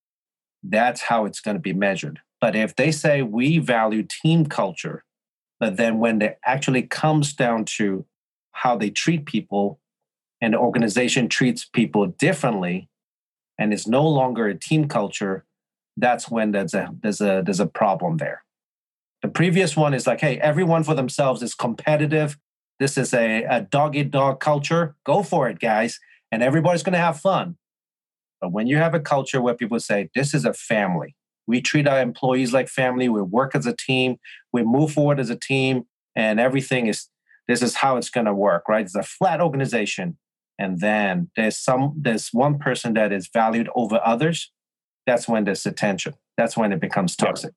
that's 0.62 1.02
how 1.02 1.24
it's 1.24 1.40
going 1.40 1.56
to 1.56 1.60
be 1.60 1.72
measured. 1.72 2.20
But 2.40 2.56
if 2.56 2.76
they 2.76 2.92
say 2.92 3.22
we 3.22 3.58
value 3.58 4.02
team 4.02 4.46
culture, 4.46 5.04
but 5.60 5.76
then 5.76 5.98
when 5.98 6.22
it 6.22 6.38
actually 6.44 6.82
comes 6.82 7.32
down 7.34 7.64
to 7.76 8.06
how 8.52 8.76
they 8.76 8.90
treat 8.90 9.26
people 9.26 9.80
and 10.40 10.54
the 10.54 10.58
organization 10.58 11.28
treats 11.28 11.64
people 11.64 12.06
differently 12.06 12.88
and 13.58 13.72
is 13.72 13.86
no 13.86 14.06
longer 14.06 14.46
a 14.46 14.54
team 14.54 14.86
culture, 14.88 15.44
that's 15.96 16.30
when 16.30 16.52
there's 16.52 16.74
a 16.74 16.90
there's 17.02 17.20
a 17.20 17.42
there's 17.44 17.60
a 17.60 17.66
problem 17.66 18.18
there. 18.18 18.44
The 19.22 19.28
previous 19.28 19.76
one 19.76 19.94
is 19.94 20.06
like, 20.06 20.20
hey, 20.20 20.38
everyone 20.38 20.84
for 20.84 20.94
themselves 20.94 21.42
is 21.42 21.54
competitive. 21.54 22.38
This 22.78 22.96
is 22.96 23.12
a, 23.12 23.42
a 23.42 23.62
dog 23.62 23.96
eat 23.96 24.12
dog 24.12 24.38
culture. 24.38 24.94
Go 25.04 25.24
for 25.24 25.48
it, 25.48 25.58
guys. 25.58 25.98
And 26.30 26.42
everybody's 26.42 26.84
gonna 26.84 26.98
have 26.98 27.18
fun. 27.18 27.56
But 28.40 28.52
when 28.52 28.68
you 28.68 28.76
have 28.76 28.94
a 28.94 29.00
culture 29.00 29.42
where 29.42 29.54
people 29.54 29.80
say, 29.80 30.10
this 30.14 30.32
is 30.34 30.44
a 30.44 30.52
family, 30.52 31.16
We 31.48 31.62
treat 31.62 31.88
our 31.88 32.00
employees 32.00 32.52
like 32.52 32.68
family. 32.68 33.08
We 33.08 33.22
work 33.22 33.54
as 33.56 33.66
a 33.66 33.74
team. 33.74 34.18
We 34.52 34.62
move 34.62 34.92
forward 34.92 35.18
as 35.18 35.30
a 35.30 35.36
team, 35.36 35.86
and 36.14 36.38
everything 36.38 36.86
is 36.86 37.08
this 37.48 37.62
is 37.62 37.76
how 37.76 37.96
it's 37.96 38.10
going 38.10 38.26
to 38.26 38.34
work, 38.34 38.68
right? 38.68 38.84
It's 38.84 38.94
a 38.94 39.02
flat 39.02 39.40
organization, 39.40 40.18
and 40.58 40.80
then 40.80 41.30
there's 41.36 41.56
some 41.56 41.94
there's 41.96 42.28
one 42.32 42.58
person 42.58 42.94
that 42.94 43.12
is 43.12 43.28
valued 43.32 43.68
over 43.74 44.00
others. 44.04 44.50
That's 45.06 45.28
when 45.28 45.44
there's 45.44 45.64
attention. 45.64 46.14
That's 46.36 46.56
when 46.56 46.72
it 46.72 46.80
becomes 46.80 47.16
toxic. 47.16 47.52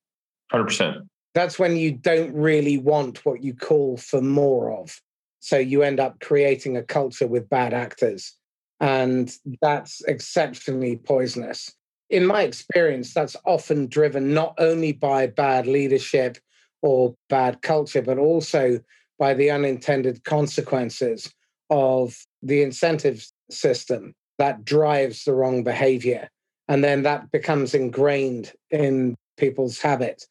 Hundred 0.52 0.66
percent. 0.66 0.98
That's 1.34 1.58
when 1.58 1.76
you 1.78 1.94
don't 1.94 2.34
really 2.34 2.78
want 2.78 3.26
what 3.26 3.44
you 3.44 3.54
call 3.54 3.98
for 3.98 4.22
more 4.22 4.72
of. 4.72 5.02
So 5.40 5.58
you 5.58 5.82
end 5.82 6.00
up 6.00 6.20
creating 6.20 6.78
a 6.78 6.84
culture 6.84 7.28
with 7.28 7.50
bad 7.50 7.74
actors. 7.74 8.36
And 8.80 9.34
that's 9.62 10.02
exceptionally 10.08 10.98
poisonous. 10.98 11.74
In 12.10 12.26
my 12.26 12.44
experience, 12.44 13.14
that's 13.14 13.36
often 13.46 13.88
driven 13.88 14.34
not 14.34 14.56
only 14.58 14.92
by 14.92 15.28
bad 15.28 15.68
leadership 15.68 16.38
or 16.82 17.16
bad 17.30 17.62
culture, 17.62 18.02
but 18.02 18.18
also 18.18 18.80
by 19.18 19.34
the 19.34 19.52
unintended 19.52 20.24
consequences 20.24 21.32
of 21.72 22.16
the 22.44 22.62
incentive 22.62 23.26
system 23.50 24.14
that 24.38 24.64
drives 24.64 25.24
the 25.24 25.34
wrong 25.34 25.64
behavior. 25.64 26.30
And 26.68 26.84
then 26.84 27.04
that 27.04 27.32
becomes 27.32 27.74
ingrained 27.74 28.54
in 28.70 29.16
people's 29.38 29.80
habit. 29.80 30.26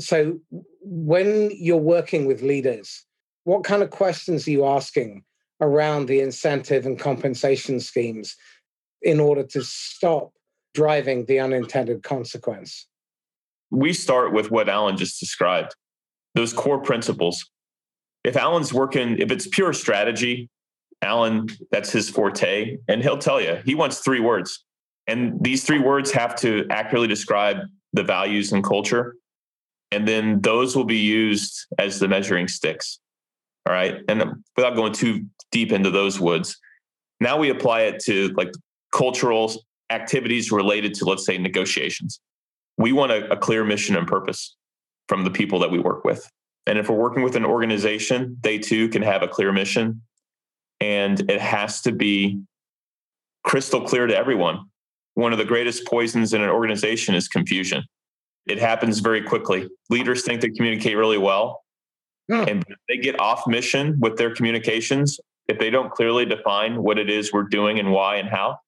So 0.00 0.38
when 0.80 1.50
you're 1.52 1.76
working 1.76 2.26
with 2.26 2.42
leaders, 2.42 3.04
what 3.44 3.64
kind 3.64 3.82
of 3.82 3.90
questions 3.90 4.48
are 4.48 4.50
you 4.50 4.64
asking 4.64 5.24
around 5.60 6.06
the 6.06 6.20
incentive 6.20 6.86
and 6.86 6.98
compensation 6.98 7.80
schemes 7.80 8.36
in 9.02 9.20
order 9.20 9.42
to 9.44 9.62
stop 9.62 10.32
driving 10.74 11.26
the 11.26 11.38
unintended 11.38 12.02
consequence? 12.02 12.86
We 13.70 13.92
start 13.92 14.32
with 14.32 14.50
what 14.50 14.68
Alan 14.68 14.96
just 14.96 15.20
described 15.20 15.74
those 16.34 16.52
core 16.52 16.80
principles. 16.80 17.44
If 18.24 18.36
Alan's 18.36 18.72
working, 18.72 19.18
if 19.18 19.30
it's 19.30 19.46
pure 19.46 19.72
strategy, 19.72 20.48
Alan, 21.04 21.48
that's 21.70 21.92
his 21.92 22.08
forte. 22.08 22.78
And 22.88 23.02
he'll 23.02 23.18
tell 23.18 23.40
you, 23.40 23.60
he 23.64 23.74
wants 23.74 23.98
three 24.00 24.20
words. 24.20 24.64
And 25.06 25.42
these 25.42 25.64
three 25.64 25.78
words 25.78 26.10
have 26.12 26.34
to 26.36 26.66
accurately 26.70 27.08
describe 27.08 27.58
the 27.92 28.02
values 28.02 28.52
and 28.52 28.64
culture. 28.64 29.16
And 29.92 30.08
then 30.08 30.40
those 30.40 30.74
will 30.74 30.84
be 30.84 30.98
used 30.98 31.66
as 31.78 32.00
the 32.00 32.08
measuring 32.08 32.48
sticks. 32.48 32.98
All 33.66 33.74
right. 33.74 33.96
And 34.08 34.42
without 34.56 34.74
going 34.74 34.92
too 34.92 35.26
deep 35.52 35.72
into 35.72 35.90
those 35.90 36.18
woods, 36.18 36.58
now 37.20 37.38
we 37.38 37.50
apply 37.50 37.82
it 37.82 38.02
to 38.04 38.28
like 38.36 38.50
cultural 38.92 39.52
activities 39.90 40.50
related 40.50 40.94
to, 40.94 41.04
let's 41.04 41.24
say, 41.24 41.38
negotiations. 41.38 42.20
We 42.78 42.92
want 42.92 43.12
a, 43.12 43.30
a 43.30 43.36
clear 43.36 43.64
mission 43.64 43.94
and 43.96 44.06
purpose 44.06 44.56
from 45.08 45.24
the 45.24 45.30
people 45.30 45.58
that 45.60 45.70
we 45.70 45.78
work 45.78 46.04
with. 46.04 46.28
And 46.66 46.78
if 46.78 46.88
we're 46.88 46.96
working 46.96 47.22
with 47.22 47.36
an 47.36 47.44
organization, 47.44 48.38
they 48.40 48.58
too 48.58 48.88
can 48.88 49.02
have 49.02 49.22
a 49.22 49.28
clear 49.28 49.52
mission. 49.52 50.00
And 50.84 51.30
it 51.30 51.40
has 51.40 51.80
to 51.82 51.92
be 51.92 52.40
crystal 53.42 53.80
clear 53.80 54.06
to 54.06 54.16
everyone. 54.16 54.66
One 55.14 55.32
of 55.32 55.38
the 55.38 55.44
greatest 55.44 55.86
poisons 55.86 56.34
in 56.34 56.42
an 56.42 56.50
organization 56.50 57.14
is 57.14 57.28
confusion. 57.28 57.84
It 58.46 58.58
happens 58.58 58.98
very 58.98 59.22
quickly. 59.22 59.68
Leaders 59.88 60.22
think 60.24 60.40
they 60.40 60.50
communicate 60.50 60.96
really 60.96 61.18
well, 61.18 61.64
Hmm. 62.30 62.44
And 62.48 62.64
they 62.88 62.96
get 62.96 63.20
off 63.20 63.46
mission 63.46 63.98
with 64.00 64.16
their 64.16 64.34
communications. 64.34 65.20
If 65.48 65.58
they 65.58 65.70
don't 65.70 65.90
clearly 65.90 66.24
define 66.24 66.82
what 66.82 66.98
it 66.98 67.10
is 67.10 67.32
we're 67.32 67.42
doing 67.42 67.78
and 67.78 67.92
why 67.92 68.16
and 68.16 68.28
how, 68.28 68.58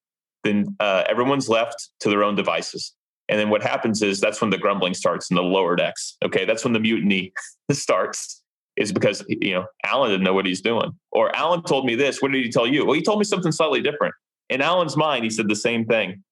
then 0.43 0.75
uh, 0.79 1.03
everyone's 1.07 1.49
left 1.49 1.89
to 2.01 2.09
their 2.09 2.23
own 2.23 2.35
devices. 2.35 2.93
And 3.29 3.39
then 3.39 3.49
what 3.49 3.63
happens 3.63 4.01
is 4.01 4.19
that's 4.19 4.39
when 4.39 4.51
the 4.51 4.57
grumbling 4.57 4.93
starts 4.93 5.29
in 5.29 5.35
the 5.35 5.43
lower 5.43 5.75
decks. 5.75 6.15
Okay, 6.23 6.45
that's 6.45 6.63
when 6.63 6.73
the 6.73 6.79
mutiny 6.79 7.33
starts. 7.71 8.43
Is 8.77 8.91
because 8.91 9.25
you 9.27 9.53
know 9.53 9.65
Alan 9.83 10.11
didn't 10.11 10.23
know 10.23 10.33
what 10.33 10.45
he's 10.45 10.61
doing, 10.61 10.91
or 11.11 11.35
Alan 11.35 11.63
told 11.63 11.85
me 11.85 11.95
this. 11.95 12.21
What 12.21 12.31
did 12.31 12.45
he 12.45 12.51
tell 12.51 12.67
you? 12.67 12.85
Well, 12.85 12.93
he 12.93 13.01
told 13.01 13.17
me 13.17 13.25
something 13.25 13.51
slightly 13.51 13.81
different. 13.81 14.13
In 14.49 14.61
Alan's 14.61 14.95
mind, 14.95 15.23
he 15.23 15.29
said 15.29 15.49
the 15.49 15.55
same 15.55 15.85
thing. 15.85 16.23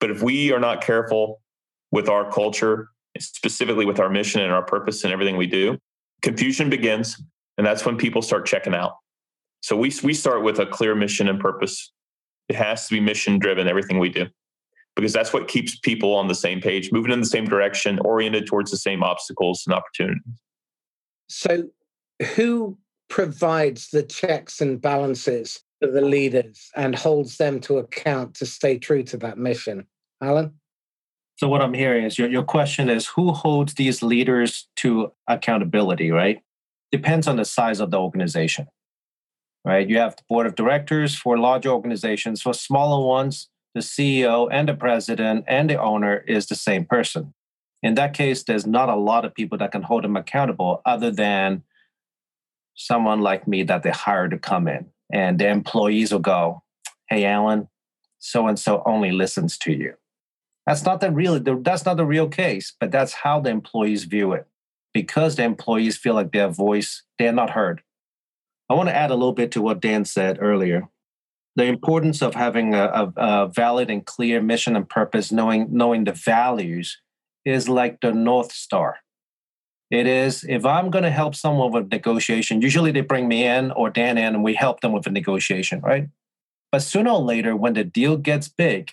But 0.00 0.10
if 0.10 0.22
we 0.22 0.50
are 0.52 0.58
not 0.58 0.82
careful 0.82 1.40
with 1.92 2.08
our 2.08 2.30
culture, 2.32 2.88
specifically 3.18 3.84
with 3.84 4.00
our 4.00 4.08
mission 4.08 4.40
and 4.40 4.50
our 4.50 4.64
purpose 4.64 5.04
and 5.04 5.12
everything 5.12 5.36
we 5.36 5.46
do, 5.46 5.76
confusion 6.22 6.70
begins, 6.70 7.22
and 7.58 7.66
that's 7.66 7.84
when 7.84 7.98
people 7.98 8.22
start 8.22 8.46
checking 8.46 8.74
out. 8.74 8.94
So 9.60 9.76
we 9.76 9.92
we 10.02 10.14
start 10.14 10.42
with 10.42 10.58
a 10.58 10.66
clear 10.66 10.94
mission 10.94 11.28
and 11.28 11.38
purpose. 11.38 11.92
It 12.48 12.56
has 12.56 12.88
to 12.88 12.94
be 12.94 13.00
mission 13.00 13.38
driven 13.38 13.68
everything 13.68 13.98
we 13.98 14.08
do. 14.08 14.26
Because 14.96 15.12
that's 15.12 15.32
what 15.32 15.46
keeps 15.46 15.78
people 15.78 16.14
on 16.14 16.26
the 16.26 16.34
same 16.34 16.60
page, 16.60 16.90
moving 16.92 17.12
in 17.12 17.20
the 17.20 17.26
same 17.26 17.46
direction, 17.46 18.00
oriented 18.00 18.46
towards 18.46 18.70
the 18.70 18.76
same 18.76 19.02
obstacles 19.04 19.62
and 19.66 19.74
opportunities. 19.74 20.22
So 21.28 21.68
who 22.34 22.78
provides 23.08 23.88
the 23.90 24.02
checks 24.02 24.60
and 24.60 24.80
balances 24.80 25.60
for 25.80 25.90
the 25.90 26.00
leaders 26.00 26.70
and 26.76 26.94
holds 26.94 27.36
them 27.36 27.60
to 27.60 27.78
account 27.78 28.34
to 28.36 28.46
stay 28.46 28.78
true 28.78 29.02
to 29.04 29.16
that 29.18 29.38
mission? 29.38 29.86
Alan? 30.22 30.54
So 31.36 31.48
what 31.48 31.62
I'm 31.62 31.74
hearing 31.74 32.04
is 32.04 32.18
your, 32.18 32.28
your 32.28 32.42
question 32.42 32.90
is 32.90 33.06
who 33.06 33.32
holds 33.32 33.74
these 33.74 34.02
leaders 34.02 34.68
to 34.76 35.12
accountability, 35.26 36.10
right? 36.10 36.42
Depends 36.92 37.26
on 37.26 37.36
the 37.36 37.46
size 37.46 37.80
of 37.80 37.90
the 37.90 37.98
organization. 37.98 38.66
Right? 39.64 39.88
You 39.88 39.98
have 39.98 40.16
the 40.16 40.22
board 40.28 40.46
of 40.46 40.54
directors 40.54 41.14
for 41.14 41.38
larger 41.38 41.70
organizations. 41.70 42.40
For 42.40 42.54
smaller 42.54 43.06
ones, 43.06 43.48
the 43.74 43.80
CEO 43.80 44.48
and 44.50 44.68
the 44.68 44.74
president 44.74 45.44
and 45.46 45.68
the 45.70 45.80
owner 45.80 46.18
is 46.26 46.46
the 46.46 46.54
same 46.54 46.84
person. 46.84 47.34
In 47.82 47.94
that 47.94 48.14
case, 48.14 48.42
there's 48.42 48.66
not 48.66 48.88
a 48.88 48.96
lot 48.96 49.24
of 49.24 49.34
people 49.34 49.56
that 49.58 49.72
can 49.72 49.82
hold 49.82 50.04
them 50.04 50.16
accountable 50.16 50.82
other 50.84 51.10
than 51.10 51.62
someone 52.74 53.20
like 53.20 53.46
me 53.46 53.62
that 53.64 53.82
they 53.82 53.90
hire 53.90 54.28
to 54.28 54.38
come 54.38 54.68
in. 54.68 54.86
And 55.12 55.38
the 55.38 55.48
employees 55.48 56.12
will 56.12 56.20
go, 56.20 56.62
Hey, 57.08 57.24
Alan, 57.24 57.68
so 58.18 58.46
and 58.46 58.58
so 58.58 58.82
only 58.86 59.10
listens 59.10 59.58
to 59.58 59.72
you. 59.72 59.94
That's 60.66 60.84
not 60.84 61.00
the 61.00 61.10
real 61.10 61.40
that's 61.40 61.84
not 61.84 61.96
the 61.96 62.06
real 62.06 62.28
case, 62.28 62.74
but 62.78 62.92
that's 62.92 63.12
how 63.12 63.40
the 63.40 63.50
employees 63.50 64.04
view 64.04 64.32
it. 64.32 64.46
Because 64.92 65.36
the 65.36 65.44
employees 65.44 65.96
feel 65.96 66.14
like 66.14 66.32
their 66.32 66.48
voice, 66.48 67.02
they're 67.18 67.32
not 67.32 67.50
heard. 67.50 67.82
I 68.68 68.74
want 68.74 68.88
to 68.88 68.94
add 68.94 69.10
a 69.10 69.14
little 69.14 69.32
bit 69.32 69.50
to 69.52 69.62
what 69.62 69.80
Dan 69.80 70.04
said 70.04 70.38
earlier. 70.40 70.88
The 71.56 71.64
importance 71.64 72.22
of 72.22 72.34
having 72.34 72.74
a, 72.74 72.84
a, 72.84 73.12
a 73.16 73.48
valid 73.48 73.90
and 73.90 74.06
clear 74.06 74.40
mission 74.40 74.76
and 74.76 74.88
purpose, 74.88 75.32
knowing 75.32 75.68
knowing 75.72 76.04
the 76.04 76.12
values, 76.12 77.00
is 77.44 77.68
like 77.68 78.00
the 78.00 78.12
North 78.12 78.52
Star. 78.52 78.98
It 79.90 80.06
is 80.06 80.44
if 80.48 80.64
I'm 80.64 80.90
going 80.90 81.02
to 81.02 81.10
help 81.10 81.34
someone 81.34 81.72
with 81.72 81.90
negotiation, 81.90 82.62
usually 82.62 82.92
they 82.92 83.00
bring 83.00 83.26
me 83.26 83.44
in 83.44 83.72
or 83.72 83.90
Dan 83.90 84.18
in 84.18 84.34
and 84.34 84.44
we 84.44 84.54
help 84.54 84.80
them 84.80 84.92
with 84.92 85.06
a 85.06 85.10
negotiation, 85.10 85.80
right? 85.80 86.08
But 86.70 86.82
sooner 86.82 87.10
or 87.10 87.20
later, 87.20 87.56
when 87.56 87.74
the 87.74 87.82
deal 87.82 88.16
gets 88.16 88.48
big, 88.48 88.92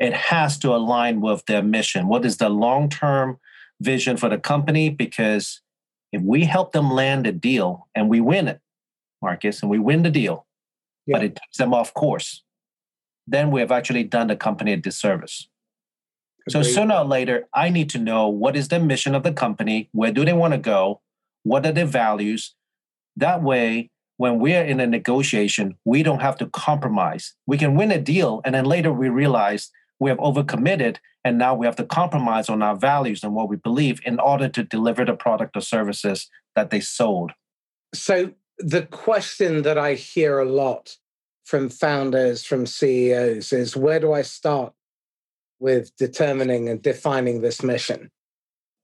it 0.00 0.12
has 0.12 0.58
to 0.58 0.74
align 0.74 1.20
with 1.20 1.46
their 1.46 1.62
mission. 1.62 2.08
What 2.08 2.24
is 2.24 2.38
the 2.38 2.48
long 2.48 2.88
term 2.88 3.38
vision 3.80 4.16
for 4.16 4.28
the 4.28 4.38
company? 4.38 4.90
Because 4.90 5.60
if 6.12 6.20
we 6.22 6.44
help 6.44 6.72
them 6.72 6.90
land 6.90 7.26
a 7.26 7.32
deal 7.32 7.88
and 7.94 8.08
we 8.08 8.20
win 8.20 8.48
it, 8.48 8.60
Marcus, 9.22 9.62
and 9.62 9.70
we 9.70 9.78
win 9.78 10.02
the 10.02 10.10
deal, 10.10 10.46
yeah. 11.06 11.16
but 11.16 11.24
it 11.24 11.36
takes 11.36 11.58
them 11.58 11.72
off 11.72 11.94
course, 11.94 12.42
then 13.26 13.50
we 13.50 13.60
have 13.60 13.70
actually 13.70 14.04
done 14.04 14.26
the 14.26 14.36
company 14.36 14.72
a 14.72 14.76
disservice. 14.76 15.48
So 16.48 16.62
sooner 16.62 16.96
or 16.96 17.04
later, 17.04 17.48
I 17.54 17.70
need 17.70 17.88
to 17.90 17.98
know 17.98 18.28
what 18.28 18.54
is 18.54 18.68
the 18.68 18.78
mission 18.78 19.14
of 19.14 19.22
the 19.22 19.32
company, 19.32 19.88
where 19.92 20.12
do 20.12 20.24
they 20.24 20.34
want 20.34 20.52
to 20.52 20.58
go, 20.58 21.00
what 21.42 21.64
are 21.64 21.72
their 21.72 21.86
values. 21.86 22.54
That 23.16 23.42
way, 23.42 23.90
when 24.18 24.38
we're 24.38 24.62
in 24.62 24.78
a 24.78 24.86
negotiation, 24.86 25.76
we 25.84 26.02
don't 26.02 26.20
have 26.20 26.36
to 26.38 26.46
compromise. 26.46 27.34
We 27.46 27.56
can 27.56 27.76
win 27.76 27.90
a 27.90 28.00
deal, 28.00 28.42
and 28.44 28.54
then 28.54 28.64
later 28.64 28.92
we 28.92 29.08
realize 29.08 29.70
we 30.00 30.10
have 30.10 30.18
overcommitted 30.18 30.98
and 31.24 31.38
now 31.38 31.54
we 31.54 31.66
have 31.66 31.76
to 31.76 31.84
compromise 31.84 32.48
on 32.48 32.62
our 32.62 32.76
values 32.76 33.24
and 33.24 33.34
what 33.34 33.48
we 33.48 33.56
believe 33.56 34.00
in 34.04 34.20
order 34.20 34.48
to 34.48 34.62
deliver 34.62 35.04
the 35.04 35.14
product 35.14 35.56
or 35.56 35.60
services 35.60 36.28
that 36.54 36.70
they 36.70 36.80
sold 36.80 37.32
so 37.94 38.32
the 38.58 38.82
question 38.82 39.62
that 39.62 39.78
i 39.78 39.94
hear 39.94 40.38
a 40.38 40.44
lot 40.44 40.96
from 41.44 41.68
founders 41.68 42.44
from 42.44 42.66
ceos 42.66 43.52
is 43.52 43.76
where 43.76 44.00
do 44.00 44.12
i 44.12 44.22
start 44.22 44.72
with 45.60 45.94
determining 45.96 46.68
and 46.68 46.82
defining 46.82 47.40
this 47.40 47.62
mission 47.62 48.10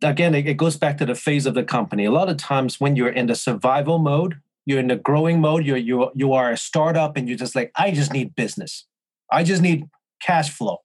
again 0.02 0.34
it 0.34 0.56
goes 0.56 0.76
back 0.76 0.96
to 0.98 1.06
the 1.06 1.14
phase 1.14 1.46
of 1.46 1.54
the 1.54 1.64
company 1.64 2.04
a 2.04 2.10
lot 2.10 2.28
of 2.28 2.36
times 2.36 2.80
when 2.80 2.96
you're 2.96 3.08
in 3.08 3.26
the 3.26 3.34
survival 3.34 3.98
mode 3.98 4.36
you're 4.66 4.80
in 4.80 4.88
the 4.88 4.96
growing 4.96 5.40
mode 5.40 5.64
you're 5.64 5.76
you, 5.76 6.10
you 6.14 6.32
are 6.32 6.50
a 6.50 6.56
startup 6.56 7.16
and 7.16 7.28
you're 7.28 7.38
just 7.38 7.54
like 7.54 7.70
i 7.76 7.90
just 7.90 8.12
need 8.12 8.34
business 8.34 8.86
i 9.30 9.42
just 9.42 9.62
need 9.62 9.84
cash 10.22 10.50
flow 10.50 10.78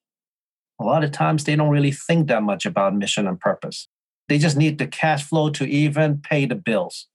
a 0.79 0.83
lot 0.83 1.03
of 1.03 1.11
times 1.11 1.43
they 1.43 1.55
don't 1.55 1.69
really 1.69 1.91
think 1.91 2.27
that 2.27 2.43
much 2.43 2.65
about 2.65 2.95
mission 2.95 3.27
and 3.27 3.39
purpose. 3.39 3.87
They 4.27 4.37
just 4.37 4.57
need 4.57 4.77
the 4.77 4.87
cash 4.87 5.23
flow 5.23 5.49
to 5.51 5.65
even 5.65 6.19
pay 6.21 6.45
the 6.45 6.55
bills. 6.55 7.07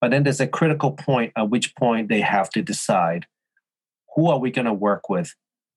But 0.00 0.10
then 0.10 0.24
there's 0.24 0.40
a 0.40 0.46
critical 0.46 0.92
point 0.92 1.32
at 1.36 1.50
which 1.50 1.74
point 1.76 2.08
they 2.08 2.20
have 2.20 2.50
to 2.50 2.62
decide 2.62 3.26
who 4.14 4.28
are 4.28 4.38
we 4.38 4.50
going 4.50 4.66
to 4.66 4.72
work 4.72 5.08
with? 5.08 5.34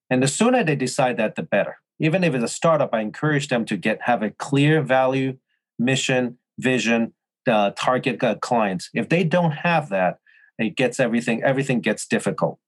And 0.09 0.23
the 0.23 0.27
sooner 0.27 0.63
they 0.63 0.75
decide 0.75 1.17
that, 1.17 1.35
the 1.35 1.43
better. 1.43 1.77
Even 1.99 2.23
if 2.23 2.33
it's 2.33 2.43
a 2.43 2.47
startup, 2.47 2.93
I 2.93 3.01
encourage 3.01 3.49
them 3.49 3.65
to 3.65 3.77
get 3.77 4.03
have 4.03 4.23
a 4.23 4.31
clear 4.31 4.81
value, 4.81 5.37
mission, 5.77 6.37
vision, 6.57 7.13
uh, 7.47 7.71
target 7.75 8.23
uh, 8.23 8.35
clients. 8.35 8.89
If 8.93 9.09
they 9.09 9.23
don't 9.23 9.51
have 9.51 9.89
that, 9.89 10.19
it 10.57 10.75
gets 10.75 10.99
everything. 10.99 11.43
Everything 11.43 11.81
gets 11.81 12.05
difficult. 12.07 12.59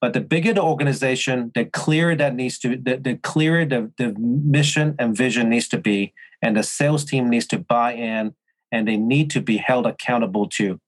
But 0.00 0.12
the 0.12 0.20
bigger 0.20 0.52
the 0.52 0.62
organization, 0.62 1.50
the 1.54 1.64
clearer 1.64 2.14
that 2.16 2.34
needs 2.34 2.58
to, 2.58 2.76
the, 2.76 2.96
the 2.96 3.16
clearer 3.16 3.64
the, 3.64 3.90
the 3.96 4.14
mission 4.18 4.96
and 4.98 5.16
vision 5.16 5.48
needs 5.48 5.68
to 5.68 5.78
be, 5.78 6.12
and 6.42 6.56
the 6.56 6.62
sales 6.62 7.06
team 7.06 7.30
needs 7.30 7.46
to 7.46 7.58
buy 7.58 7.94
in, 7.94 8.34
and 8.70 8.86
they 8.86 8.98
need 8.98 9.30
to 9.30 9.40
be 9.40 9.56
held 9.56 9.86
accountable 9.86 10.46
to 10.50 10.78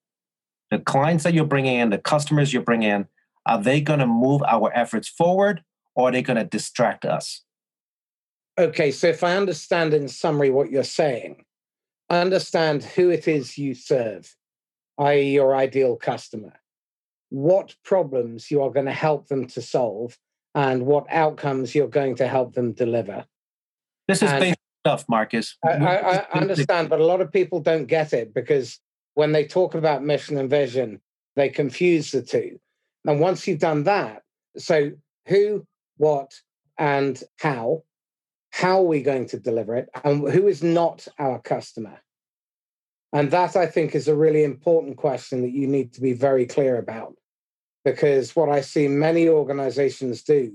the 0.70 0.78
clients 0.78 1.24
that 1.24 1.32
you're 1.32 1.46
bringing 1.46 1.78
in, 1.78 1.90
the 1.90 1.98
customers 1.98 2.52
you're 2.52 2.62
bringing 2.62 2.90
in. 2.90 3.06
Are 3.46 3.62
they 3.62 3.80
going 3.80 4.00
to 4.00 4.06
move 4.06 4.42
our 4.42 4.70
efforts 4.74 5.08
forward, 5.08 5.62
or 5.96 6.08
are 6.08 6.12
they 6.12 6.22
going 6.22 6.36
to 6.36 6.44
distract 6.44 7.04
us? 7.04 7.42
Okay, 8.58 8.92
so 8.92 9.08
if 9.08 9.24
I 9.24 9.36
understand 9.36 9.92
in 9.92 10.06
summary 10.06 10.50
what 10.50 10.70
you're 10.70 10.84
saying, 10.84 11.44
understand 12.08 12.84
who 12.84 13.10
it 13.10 13.26
is 13.26 13.58
you 13.58 13.74
serve, 13.74 14.32
i.e., 14.98 15.32
your 15.32 15.56
ideal 15.56 15.96
customer 15.96 16.60
what 17.30 17.74
problems 17.84 18.50
you 18.50 18.62
are 18.62 18.70
going 18.70 18.86
to 18.86 18.92
help 18.92 19.28
them 19.28 19.46
to 19.46 19.62
solve 19.62 20.16
and 20.54 20.86
what 20.86 21.06
outcomes 21.10 21.74
you're 21.74 21.88
going 21.88 22.14
to 22.16 22.26
help 22.26 22.54
them 22.54 22.72
deliver. 22.72 23.24
This 24.08 24.22
is 24.22 24.30
and 24.30 24.40
basic 24.40 24.58
stuff, 24.84 25.04
Marcus. 25.08 25.56
I, 25.64 25.72
I, 25.72 26.26
I 26.32 26.38
understand, 26.38 26.88
but 26.88 27.00
a 27.00 27.04
lot 27.04 27.20
of 27.20 27.32
people 27.32 27.60
don't 27.60 27.86
get 27.86 28.12
it 28.12 28.32
because 28.32 28.80
when 29.14 29.32
they 29.32 29.44
talk 29.44 29.74
about 29.74 30.04
mission 30.04 30.38
and 30.38 30.48
vision, 30.48 31.00
they 31.34 31.48
confuse 31.48 32.10
the 32.12 32.22
two. 32.22 32.58
And 33.04 33.20
once 33.20 33.46
you've 33.46 33.58
done 33.58 33.84
that, 33.84 34.22
so 34.56 34.92
who, 35.28 35.66
what, 35.96 36.32
and 36.78 37.22
how, 37.38 37.84
how 38.50 38.80
are 38.80 38.86
we 38.86 39.02
going 39.02 39.26
to 39.28 39.38
deliver 39.38 39.76
it, 39.76 39.88
and 40.04 40.28
who 40.28 40.48
is 40.48 40.62
not 40.62 41.06
our 41.18 41.40
customer? 41.40 42.00
And 43.12 43.30
that 43.30 43.56
I 43.56 43.66
think 43.66 43.94
is 43.94 44.08
a 44.08 44.16
really 44.16 44.44
important 44.44 44.96
question 44.96 45.42
that 45.42 45.52
you 45.52 45.66
need 45.66 45.92
to 45.94 46.00
be 46.00 46.12
very 46.12 46.46
clear 46.46 46.78
about. 46.78 47.14
Because 47.84 48.34
what 48.34 48.48
I 48.48 48.62
see 48.62 48.88
many 48.88 49.28
organizations 49.28 50.22
do, 50.22 50.52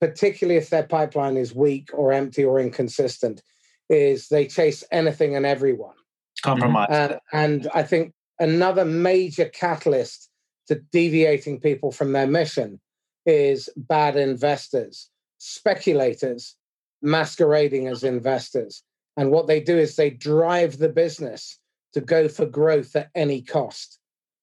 particularly 0.00 0.58
if 0.58 0.70
their 0.70 0.82
pipeline 0.82 1.36
is 1.36 1.54
weak 1.54 1.88
or 1.94 2.12
empty 2.12 2.44
or 2.44 2.58
inconsistent, 2.58 3.42
is 3.88 4.28
they 4.28 4.46
chase 4.46 4.82
anything 4.90 5.36
and 5.36 5.46
everyone. 5.46 5.94
Compromise. 6.42 6.90
Uh, 6.90 7.18
and 7.32 7.68
I 7.72 7.84
think 7.84 8.12
another 8.40 8.84
major 8.84 9.44
catalyst 9.44 10.28
to 10.66 10.80
deviating 10.90 11.60
people 11.60 11.92
from 11.92 12.12
their 12.12 12.26
mission 12.26 12.80
is 13.26 13.68
bad 13.76 14.16
investors, 14.16 15.10
speculators 15.38 16.56
masquerading 17.02 17.88
as 17.88 18.02
investors. 18.02 18.82
And 19.16 19.30
what 19.30 19.46
they 19.46 19.60
do 19.60 19.76
is 19.76 19.94
they 19.94 20.10
drive 20.10 20.78
the 20.78 20.88
business 20.88 21.58
to 21.92 22.00
go 22.00 22.28
for 22.28 22.46
growth 22.46 22.96
at 22.96 23.10
any 23.14 23.42
cost. 23.42 23.98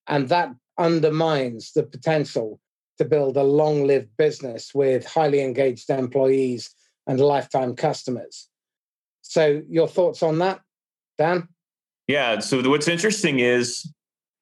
And 0.07 0.29
that 0.29 0.53
undermines 0.77 1.73
the 1.73 1.83
potential 1.83 2.59
to 2.97 3.05
build 3.05 3.35
a 3.35 3.43
long 3.43 3.85
lived 3.85 4.15
business 4.17 4.73
with 4.73 5.05
highly 5.05 5.41
engaged 5.41 5.89
employees 5.89 6.69
and 7.07 7.19
lifetime 7.19 7.75
customers. 7.75 8.47
So, 9.21 9.61
your 9.69 9.87
thoughts 9.87 10.23
on 10.23 10.39
that, 10.39 10.61
Dan? 11.17 11.47
Yeah. 12.07 12.39
So, 12.39 12.61
what's 12.69 12.87
interesting 12.87 13.39
is 13.39 13.91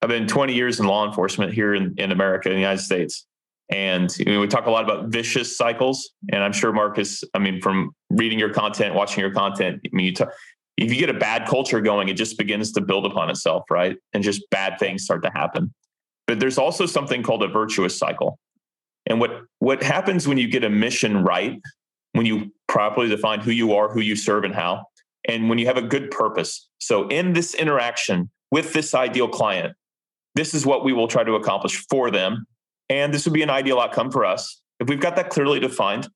I've 0.01 0.09
been 0.09 0.27
20 0.27 0.53
years 0.53 0.79
in 0.79 0.87
law 0.87 1.07
enforcement 1.07 1.53
here 1.53 1.73
in, 1.73 1.95
in 1.97 2.11
America, 2.11 2.49
in 2.49 2.55
the 2.55 2.61
United 2.61 2.81
States. 2.81 3.25
And 3.69 4.15
you 4.17 4.25
know, 4.25 4.39
we 4.39 4.47
talk 4.47 4.65
a 4.65 4.71
lot 4.71 4.83
about 4.83 5.09
vicious 5.09 5.55
cycles. 5.55 6.11
And 6.31 6.43
I'm 6.43 6.53
sure 6.53 6.71
Marcus, 6.71 7.23
I 7.33 7.39
mean, 7.39 7.61
from 7.61 7.91
reading 8.09 8.39
your 8.39 8.51
content, 8.51 8.95
watching 8.95 9.21
your 9.21 9.31
content, 9.31 9.81
I 9.85 9.89
mean, 9.91 10.07
you 10.07 10.13
talk, 10.13 10.29
if 10.77 10.91
you 10.91 10.99
get 10.99 11.09
a 11.09 11.19
bad 11.19 11.47
culture 11.47 11.81
going, 11.81 12.09
it 12.09 12.15
just 12.15 12.37
begins 12.37 12.71
to 12.71 12.81
build 12.81 13.05
upon 13.05 13.29
itself, 13.29 13.63
right? 13.69 13.97
And 14.13 14.23
just 14.23 14.41
bad 14.49 14.79
things 14.79 15.03
start 15.03 15.23
to 15.23 15.31
happen. 15.31 15.73
But 16.25 16.39
there's 16.39 16.57
also 16.57 16.85
something 16.85 17.21
called 17.21 17.43
a 17.43 17.47
virtuous 17.47 17.97
cycle. 17.97 18.39
And 19.05 19.19
what 19.19 19.41
what 19.59 19.83
happens 19.83 20.27
when 20.27 20.37
you 20.37 20.47
get 20.47 20.63
a 20.63 20.69
mission 20.69 21.23
right, 21.23 21.59
when 22.13 22.25
you 22.25 22.51
properly 22.67 23.09
define 23.09 23.39
who 23.39 23.51
you 23.51 23.73
are, 23.73 23.89
who 23.89 23.99
you 23.99 24.15
serve, 24.15 24.43
and 24.43 24.53
how, 24.53 24.85
and 25.27 25.49
when 25.49 25.57
you 25.57 25.65
have 25.65 25.77
a 25.77 25.81
good 25.81 26.11
purpose. 26.11 26.69
So 26.79 27.07
in 27.07 27.33
this 27.33 27.53
interaction 27.53 28.29
with 28.51 28.73
this 28.73 28.93
ideal 28.93 29.27
client, 29.27 29.75
this 30.35 30.53
is 30.53 30.65
what 30.65 30.83
we 30.83 30.93
will 30.93 31.07
try 31.07 31.23
to 31.23 31.33
accomplish 31.33 31.85
for 31.89 32.11
them. 32.11 32.45
And 32.89 33.13
this 33.13 33.25
would 33.25 33.33
be 33.33 33.43
an 33.43 33.49
ideal 33.49 33.79
outcome 33.79 34.11
for 34.11 34.25
us. 34.25 34.61
If 34.79 34.89
we've 34.89 34.99
got 34.99 35.15
that 35.15 35.29
clearly 35.29 35.59
defined, 35.59 36.09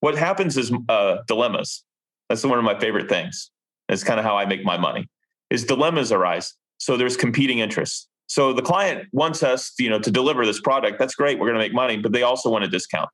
what 0.00 0.16
happens 0.16 0.56
is 0.56 0.72
uh, 0.88 1.18
dilemmas. 1.26 1.84
That's 2.28 2.44
one 2.44 2.58
of 2.58 2.64
my 2.64 2.78
favorite 2.78 3.08
things. 3.08 3.50
It's 3.88 4.04
kind 4.04 4.20
of 4.20 4.26
how 4.26 4.36
I 4.36 4.44
make 4.44 4.64
my 4.64 4.76
money. 4.76 5.08
Is 5.50 5.64
dilemmas 5.64 6.12
arise. 6.12 6.54
So 6.76 6.96
there's 6.96 7.16
competing 7.16 7.60
interests. 7.60 8.08
So 8.26 8.52
the 8.52 8.62
client 8.62 9.08
wants 9.12 9.42
us, 9.42 9.72
you 9.78 9.88
know, 9.88 9.98
to 9.98 10.10
deliver 10.10 10.44
this 10.44 10.60
product. 10.60 10.98
That's 10.98 11.14
great. 11.14 11.38
We're 11.38 11.46
going 11.46 11.58
to 11.58 11.64
make 11.64 11.72
money, 11.72 11.96
but 11.96 12.12
they 12.12 12.22
also 12.22 12.50
want 12.50 12.64
a 12.64 12.68
discount. 12.68 13.08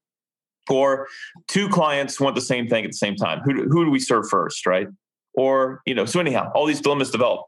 Or 0.69 1.07
two 1.47 1.69
clients 1.69 2.19
want 2.19 2.35
the 2.35 2.41
same 2.41 2.69
thing 2.69 2.85
at 2.85 2.91
the 2.91 2.97
same 2.97 3.15
time. 3.15 3.41
Who, 3.45 3.69
who 3.69 3.85
do 3.85 3.91
we 3.91 4.01
serve 4.01 4.29
first, 4.29 4.67
right? 4.67 4.89
Or, 5.35 5.81
you 5.87 5.95
know, 5.95 6.05
so 6.05 6.19
anyhow, 6.19 6.51
all 6.55 6.67
these 6.67 6.81
dilemmas 6.81 7.11
develop. 7.11 7.43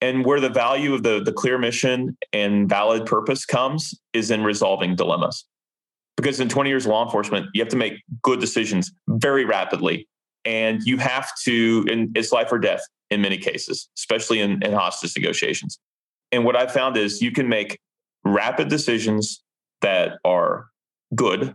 And 0.00 0.24
where 0.24 0.40
the 0.40 0.48
value 0.48 0.94
of 0.94 1.02
the, 1.02 1.20
the 1.22 1.32
clear 1.32 1.58
mission 1.58 2.16
and 2.32 2.68
valid 2.68 3.04
purpose 3.04 3.44
comes 3.44 3.98
is 4.12 4.30
in 4.30 4.44
resolving 4.44 4.94
dilemmas. 4.94 5.44
Because 6.16 6.40
in 6.40 6.48
20 6.48 6.70
years 6.70 6.84
of 6.84 6.90
law 6.90 7.04
enforcement, 7.04 7.46
you 7.52 7.60
have 7.60 7.68
to 7.70 7.76
make 7.76 7.94
good 8.22 8.40
decisions 8.40 8.92
very 9.08 9.44
rapidly 9.44 10.06
and 10.44 10.82
you 10.84 10.96
have 10.96 11.30
to 11.44 11.84
and 11.90 12.16
it's 12.16 12.32
life 12.32 12.50
or 12.50 12.58
death 12.58 12.82
in 13.10 13.20
many 13.20 13.36
cases 13.36 13.88
especially 13.96 14.40
in, 14.40 14.62
in 14.62 14.72
hostage 14.72 15.14
negotiations 15.16 15.78
and 16.32 16.44
what 16.44 16.56
i've 16.56 16.72
found 16.72 16.96
is 16.96 17.20
you 17.20 17.30
can 17.30 17.48
make 17.48 17.78
rapid 18.24 18.68
decisions 18.68 19.42
that 19.82 20.18
are 20.24 20.66
good 21.14 21.54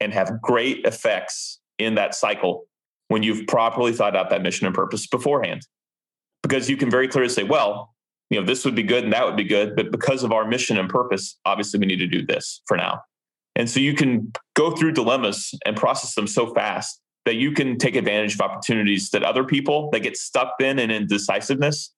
and 0.00 0.12
have 0.12 0.40
great 0.40 0.84
effects 0.84 1.60
in 1.78 1.94
that 1.94 2.14
cycle 2.14 2.66
when 3.08 3.22
you've 3.22 3.46
properly 3.46 3.92
thought 3.92 4.16
out 4.16 4.30
that 4.30 4.42
mission 4.42 4.66
and 4.66 4.74
purpose 4.74 5.06
beforehand 5.06 5.62
because 6.42 6.70
you 6.70 6.76
can 6.76 6.90
very 6.90 7.08
clearly 7.08 7.28
say 7.28 7.42
well 7.42 7.94
you 8.30 8.40
know 8.40 8.46
this 8.46 8.64
would 8.64 8.74
be 8.74 8.82
good 8.82 9.04
and 9.04 9.12
that 9.12 9.24
would 9.24 9.36
be 9.36 9.44
good 9.44 9.76
but 9.76 9.90
because 9.90 10.22
of 10.22 10.32
our 10.32 10.46
mission 10.46 10.78
and 10.78 10.88
purpose 10.88 11.38
obviously 11.44 11.78
we 11.78 11.86
need 11.86 11.96
to 11.96 12.06
do 12.06 12.24
this 12.24 12.62
for 12.66 12.76
now. 12.76 13.00
And 13.56 13.70
so 13.70 13.80
you 13.80 13.94
can 13.94 14.32
go 14.54 14.70
through 14.70 14.92
dilemmas 14.92 15.54
and 15.64 15.76
process 15.76 16.14
them 16.14 16.26
so 16.26 16.52
fast 16.52 17.00
that 17.24 17.36
you 17.36 17.52
can 17.52 17.78
take 17.78 17.96
advantage 17.96 18.34
of 18.34 18.42
opportunities 18.42 19.10
that 19.10 19.22
other 19.22 19.44
people 19.44 19.90
that 19.90 20.00
get 20.00 20.16
stuck 20.16 20.52
in 20.60 20.78
and 20.78 20.92
indecisiveness 20.92 21.92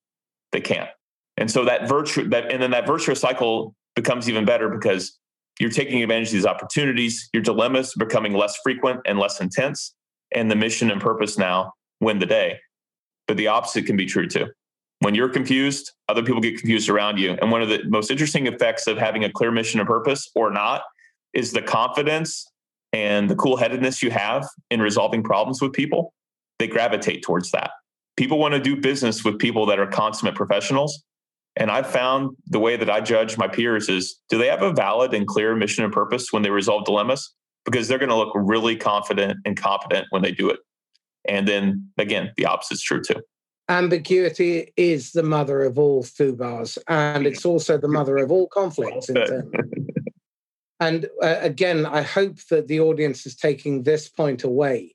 they 0.52 0.60
can't. 0.60 0.88
And 1.36 1.50
so 1.50 1.64
that 1.66 1.88
virtue 1.88 2.28
that 2.30 2.50
and 2.50 2.62
then 2.62 2.70
that 2.70 2.86
virtuous 2.86 3.20
cycle 3.20 3.74
becomes 3.94 4.28
even 4.28 4.44
better 4.44 4.68
because 4.68 5.18
you're 5.60 5.70
taking 5.70 6.02
advantage 6.02 6.28
of 6.28 6.34
these 6.34 6.46
opportunities 6.46 7.28
your 7.32 7.42
dilemmas 7.42 7.92
becoming 7.94 8.32
less 8.32 8.56
frequent 8.62 9.00
and 9.04 9.18
less 9.18 9.40
intense 9.40 9.94
and 10.32 10.50
the 10.50 10.56
mission 10.56 10.90
and 10.90 11.00
purpose 11.00 11.36
now 11.36 11.72
win 12.00 12.18
the 12.20 12.26
day 12.26 12.58
but 13.28 13.36
the 13.36 13.46
opposite 13.46 13.86
can 13.86 13.96
be 13.96 14.06
true 14.06 14.26
too 14.26 14.46
when 15.00 15.14
you're 15.14 15.28
confused 15.28 15.92
other 16.08 16.22
people 16.22 16.40
get 16.40 16.58
confused 16.58 16.88
around 16.88 17.18
you 17.18 17.36
and 17.40 17.52
one 17.52 17.62
of 17.62 17.68
the 17.68 17.84
most 17.84 18.10
interesting 18.10 18.48
effects 18.48 18.88
of 18.88 18.98
having 18.98 19.22
a 19.22 19.30
clear 19.30 19.52
mission 19.52 19.78
and 19.78 19.88
purpose 19.88 20.28
or 20.34 20.50
not 20.50 20.82
is 21.34 21.52
the 21.52 21.62
confidence 21.62 22.50
and 22.92 23.28
the 23.28 23.36
cool 23.36 23.56
headedness 23.56 24.02
you 24.02 24.10
have 24.10 24.46
in 24.70 24.80
resolving 24.80 25.22
problems 25.22 25.60
with 25.60 25.72
people, 25.72 26.12
they 26.58 26.66
gravitate 26.66 27.22
towards 27.22 27.50
that. 27.52 27.70
People 28.16 28.38
want 28.38 28.54
to 28.54 28.60
do 28.60 28.76
business 28.76 29.24
with 29.24 29.38
people 29.38 29.66
that 29.66 29.78
are 29.78 29.86
consummate 29.86 30.34
professionals. 30.34 31.04
And 31.56 31.70
I've 31.70 31.88
found 31.88 32.36
the 32.46 32.58
way 32.58 32.76
that 32.76 32.88
I 32.88 33.00
judge 33.00 33.36
my 33.36 33.48
peers 33.48 33.88
is 33.88 34.20
do 34.28 34.38
they 34.38 34.46
have 34.46 34.62
a 34.62 34.72
valid 34.72 35.12
and 35.12 35.26
clear 35.26 35.54
mission 35.54 35.84
and 35.84 35.92
purpose 35.92 36.28
when 36.32 36.42
they 36.42 36.50
resolve 36.50 36.84
dilemmas? 36.84 37.34
Because 37.64 37.88
they're 37.88 37.98
going 37.98 38.10
to 38.10 38.16
look 38.16 38.32
really 38.34 38.76
confident 38.76 39.38
and 39.44 39.56
competent 39.56 40.06
when 40.10 40.22
they 40.22 40.32
do 40.32 40.50
it. 40.50 40.60
And 41.28 41.46
then 41.46 41.90
again, 41.98 42.32
the 42.36 42.46
opposite 42.46 42.74
is 42.74 42.82
true 42.82 43.02
too. 43.02 43.22
Ambiguity 43.68 44.72
is 44.76 45.12
the 45.12 45.22
mother 45.22 45.62
of 45.62 45.78
all 45.78 46.02
fubas, 46.02 46.78
and 46.88 47.26
it's 47.26 47.44
also 47.44 47.76
the 47.76 47.88
mother 47.88 48.16
of 48.16 48.32
all 48.32 48.48
conflicts. 48.48 49.10
And 50.80 51.06
uh, 51.22 51.36
again, 51.40 51.86
I 51.86 52.02
hope 52.02 52.38
that 52.50 52.68
the 52.68 52.80
audience 52.80 53.26
is 53.26 53.34
taking 53.34 53.82
this 53.82 54.08
point 54.08 54.44
away 54.44 54.94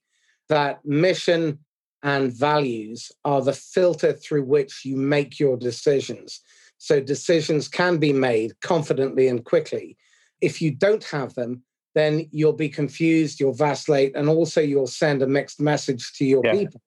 that 0.49 0.85
mission 0.85 1.59
and 2.03 2.33
values 2.33 3.11
are 3.25 3.41
the 3.41 3.53
filter 3.53 4.13
through 4.13 4.43
which 4.43 4.85
you 4.85 4.95
make 4.95 5.39
your 5.39 5.57
decisions. 5.57 6.41
So 6.77 6.99
decisions 6.99 7.67
can 7.67 7.97
be 7.97 8.11
made 8.11 8.59
confidently 8.61 9.27
and 9.27 9.43
quickly. 9.43 9.97
If 10.41 10.61
you 10.61 10.71
don't 10.71 11.03
have 11.05 11.33
them, 11.33 11.63
then 11.95 12.27
you'll 12.31 12.53
be 12.53 12.69
confused, 12.69 13.39
you'll 13.39 13.53
vacillate, 13.53 14.15
and 14.15 14.29
also 14.29 14.61
you'll 14.61 14.87
send 14.87 15.21
a 15.21 15.27
mixed 15.27 15.61
message 15.61 16.13
to 16.13 16.25
your 16.25 16.41
yeah. 16.45 16.53
people, 16.53 16.81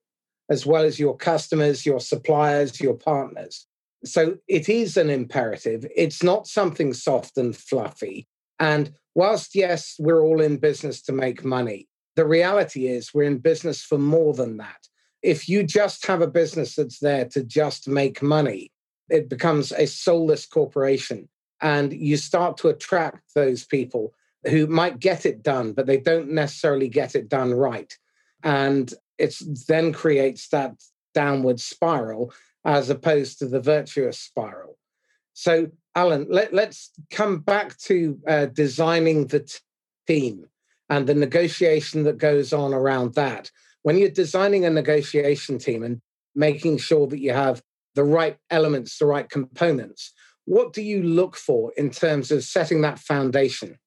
as 0.50 0.66
well 0.66 0.84
as 0.84 0.98
your 0.98 1.16
customers, 1.16 1.86
your 1.86 2.00
suppliers, 2.00 2.80
your 2.80 2.94
partners. 2.94 3.66
So 4.04 4.38
it 4.48 4.68
is 4.68 4.96
an 4.96 5.10
imperative. 5.10 5.86
It's 5.94 6.22
not 6.22 6.46
something 6.46 6.92
soft 6.92 7.38
and 7.38 7.56
fluffy. 7.56 8.26
And 8.58 8.92
whilst, 9.14 9.54
yes, 9.54 9.96
we're 9.98 10.22
all 10.22 10.40
in 10.40 10.56
business 10.56 11.02
to 11.02 11.12
make 11.12 11.44
money, 11.44 11.88
the 12.14 12.26
reality 12.26 12.88
is 12.88 13.12
we're 13.12 13.24
in 13.24 13.38
business 13.38 13.82
for 13.82 13.98
more 13.98 14.32
than 14.34 14.56
that. 14.56 14.88
If 15.22 15.48
you 15.48 15.62
just 15.62 16.06
have 16.06 16.22
a 16.22 16.26
business 16.26 16.76
that's 16.76 16.98
there 16.98 17.24
to 17.26 17.42
just 17.42 17.88
make 17.88 18.22
money, 18.22 18.70
it 19.08 19.28
becomes 19.28 19.72
a 19.72 19.86
soulless 19.86 20.46
corporation. 20.46 21.28
And 21.60 21.92
you 21.92 22.16
start 22.16 22.56
to 22.58 22.68
attract 22.68 23.34
those 23.34 23.64
people 23.64 24.14
who 24.48 24.66
might 24.66 24.98
get 24.98 25.26
it 25.26 25.42
done, 25.42 25.72
but 25.72 25.86
they 25.86 25.98
don't 25.98 26.30
necessarily 26.30 26.88
get 26.88 27.14
it 27.14 27.28
done 27.28 27.52
right. 27.52 27.92
And 28.42 28.92
it 29.18 29.34
then 29.66 29.92
creates 29.92 30.48
that 30.48 30.74
downward 31.14 31.60
spiral 31.60 32.32
as 32.64 32.90
opposed 32.90 33.38
to 33.38 33.46
the 33.46 33.60
virtuous 33.60 34.18
spiral. 34.18 34.78
So, 35.32 35.68
Alan, 35.94 36.26
let, 36.28 36.52
us 36.54 36.90
come 37.10 37.38
back 37.38 37.76
to 37.78 38.18
uh, 38.26 38.46
designing 38.46 39.26
the 39.26 39.40
t- 39.40 39.58
team 40.06 40.46
and 40.88 41.06
the 41.06 41.14
negotiation 41.14 42.04
that 42.04 42.18
goes 42.18 42.52
on 42.52 42.72
around 42.72 43.14
that. 43.14 43.50
When 43.82 43.96
you're 43.96 44.10
designing 44.10 44.64
a 44.64 44.70
negotiation 44.70 45.58
team 45.58 45.82
and 45.82 46.00
making 46.34 46.78
sure 46.78 47.06
that 47.06 47.20
you 47.20 47.32
have 47.32 47.62
the 47.94 48.04
right 48.04 48.36
elements, 48.50 48.98
the 48.98 49.06
right 49.06 49.28
components, 49.28 50.12
what 50.44 50.72
do 50.72 50.82
you 50.82 51.02
look 51.02 51.36
for 51.36 51.72
in 51.76 51.90
terms 51.90 52.30
of 52.30 52.44
setting 52.44 52.82
that 52.82 52.98
foundation? 52.98 53.78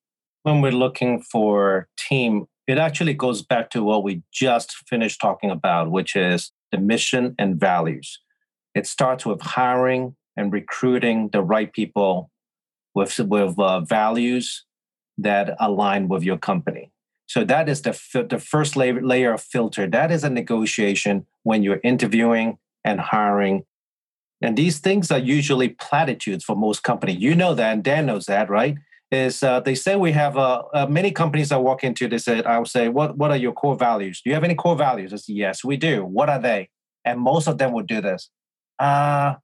When 0.44 0.62
we're 0.62 0.72
looking 0.72 1.22
for 1.22 1.88
team, 1.98 2.46
it 2.68 2.78
actually 2.78 3.14
goes 3.14 3.42
back 3.42 3.70
to 3.72 3.84
what 3.84 4.04
we 4.04 4.24
just 4.32 4.74
finished 4.88 5.20
talking 5.20 5.52
about, 5.52 5.92
which 5.92 6.16
is 6.16 6.52
the 6.72 6.78
mission 6.78 7.36
and 7.38 7.60
values. 7.60 8.20
It 8.76 8.88
starts 8.88 9.26
with 9.26 9.42
hiring 9.42 10.16
and 10.38 10.54
recruiting 10.54 11.30
the 11.30 11.42
right 11.42 11.72
people 11.74 12.32
with, 12.96 13.20
with 13.20 13.60
uh, 13.60 13.82
values 13.82 14.66
that 15.18 15.56
align 15.60 16.08
with 16.08 16.24
your 16.24 16.38
company. 16.38 16.92
So 17.26 17.44
that 17.44 17.70
is 17.70 17.82
the, 17.82 18.28
the 18.30 18.40
first 18.40 18.76
layer, 18.76 19.02
layer 19.02 19.34
of 19.34 19.42
filter. 19.42 19.86
That 19.86 20.12
is 20.12 20.24
a 20.24 20.30
negotiation 20.30 21.26
when 21.44 21.62
you're 21.62 21.82
interviewing 21.84 22.58
and 22.84 23.00
hiring. 23.00 23.66
And 24.42 24.58
these 24.58 24.80
things 24.80 25.12
are 25.12 25.20
usually 25.20 25.70
platitudes 25.70 26.46
for 26.46 26.56
most 26.56 26.82
companies. 26.84 27.18
You 27.20 27.36
know 27.36 27.54
that, 27.54 27.74
and 27.74 27.84
Dan 27.84 28.06
knows 28.06 28.26
that, 28.26 28.50
right? 28.50 28.78
Is 29.12 29.42
uh, 29.42 29.60
they 29.62 29.74
say 29.74 29.96
we 29.96 30.12
have 30.12 30.38
uh, 30.38 30.64
uh, 30.74 30.86
many 30.86 31.10
companies 31.12 31.52
I 31.52 31.58
walk 31.58 31.84
into. 31.84 32.08
They 32.08 32.20
said, 32.20 32.46
"I 32.46 32.60
will 32.60 32.66
say, 32.66 32.90
what 32.90 33.18
what 33.18 33.32
are 33.32 33.38
your 33.38 33.54
core 33.54 33.76
values? 33.76 34.22
Do 34.22 34.30
you 34.30 34.36
have 34.36 34.44
any 34.44 34.54
core 34.54 34.76
values?" 34.76 35.14
I 35.14 35.18
say, 35.18 35.34
"Yes, 35.34 35.64
we 35.64 35.78
do. 35.78 36.06
What 36.06 36.30
are 36.30 36.40
they?" 36.40 36.70
And 37.04 37.20
most 37.20 37.48
of 37.48 37.58
them 37.58 37.74
would 37.74 37.88
do 37.88 38.02
this. 38.02 38.30
Uh, 38.78 39.36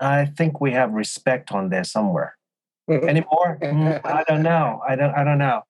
I 0.00 0.26
think 0.26 0.60
we 0.60 0.72
have 0.72 0.92
respect 0.92 1.50
on 1.50 1.70
there 1.70 1.84
somewhere. 1.84 2.36
Anymore? 2.90 3.58
Mm, 3.62 4.00
I 4.04 4.24
don't 4.28 4.42
know. 4.42 4.80
I 4.86 4.96
don't. 4.96 5.14
I 5.14 5.24
don't 5.24 5.38
know. 5.38 5.62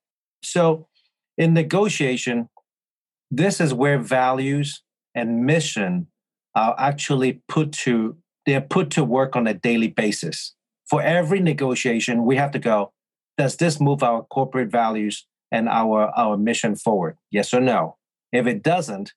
So, 0.43 0.89
in 1.37 1.55
negotiation, 1.55 2.49
this 3.31 3.61
is 3.61 3.73
where 3.73 3.99
values 3.99 4.83
and 5.15 5.45
mission 5.45 6.09
are 6.55 6.75
actually 6.79 7.43
put 7.49 7.73
to 7.73 8.17
they're 8.47 8.61
put 8.61 8.91
to 8.91 9.05
work 9.05 9.37
on 9.37 9.47
a 9.47 9.55
daily 9.55 9.89
basis. 9.89 10.55
For 10.89 11.03
every 11.03 11.41
negotiation, 11.41 12.25
we 12.25 12.37
have 12.37 12.51
to 12.53 12.59
go. 12.59 12.93
Does 13.37 13.57
this 13.57 13.81
move 13.81 14.03
our 14.03 14.23
corporate 14.23 14.71
values 14.71 15.27
and 15.53 15.69
our 15.69 16.11
our 16.17 16.37
mission 16.37 16.77
forward? 16.77 17.17
Yes 17.31 17.53
or 17.55 17.61
no. 17.61 17.97
If 18.33 18.47
it 18.47 18.63
doesn't, 18.63 19.13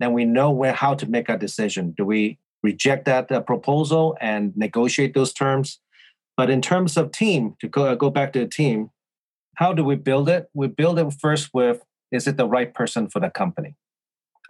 then 0.00 0.12
we 0.12 0.24
know 0.24 0.50
where 0.50 0.72
how 0.72 0.94
to 0.94 1.06
make 1.06 1.28
a 1.28 1.38
decision. 1.38 1.94
Do 1.96 2.04
we 2.04 2.38
reject 2.62 3.04
that 3.06 3.30
uh, 3.30 3.40
proposal 3.40 4.16
and 4.20 4.56
negotiate 4.56 5.14
those 5.14 5.32
terms? 5.32 5.80
But 6.36 6.50
in 6.50 6.60
terms 6.60 6.96
of 6.96 7.12
team, 7.12 7.56
to 7.60 7.68
go, 7.68 7.94
go 7.94 8.10
back 8.10 8.32
to 8.32 8.40
the 8.40 8.48
team, 8.48 8.90
how 9.56 9.72
do 9.72 9.84
we 9.84 9.94
build 9.94 10.28
it? 10.28 10.48
We 10.52 10.66
build 10.66 10.98
it 10.98 11.14
first 11.20 11.50
with 11.54 11.82
is 12.10 12.26
it 12.26 12.36
the 12.36 12.48
right 12.48 12.72
person 12.72 13.08
for 13.08 13.20
the 13.20 13.30
company? 13.30 13.76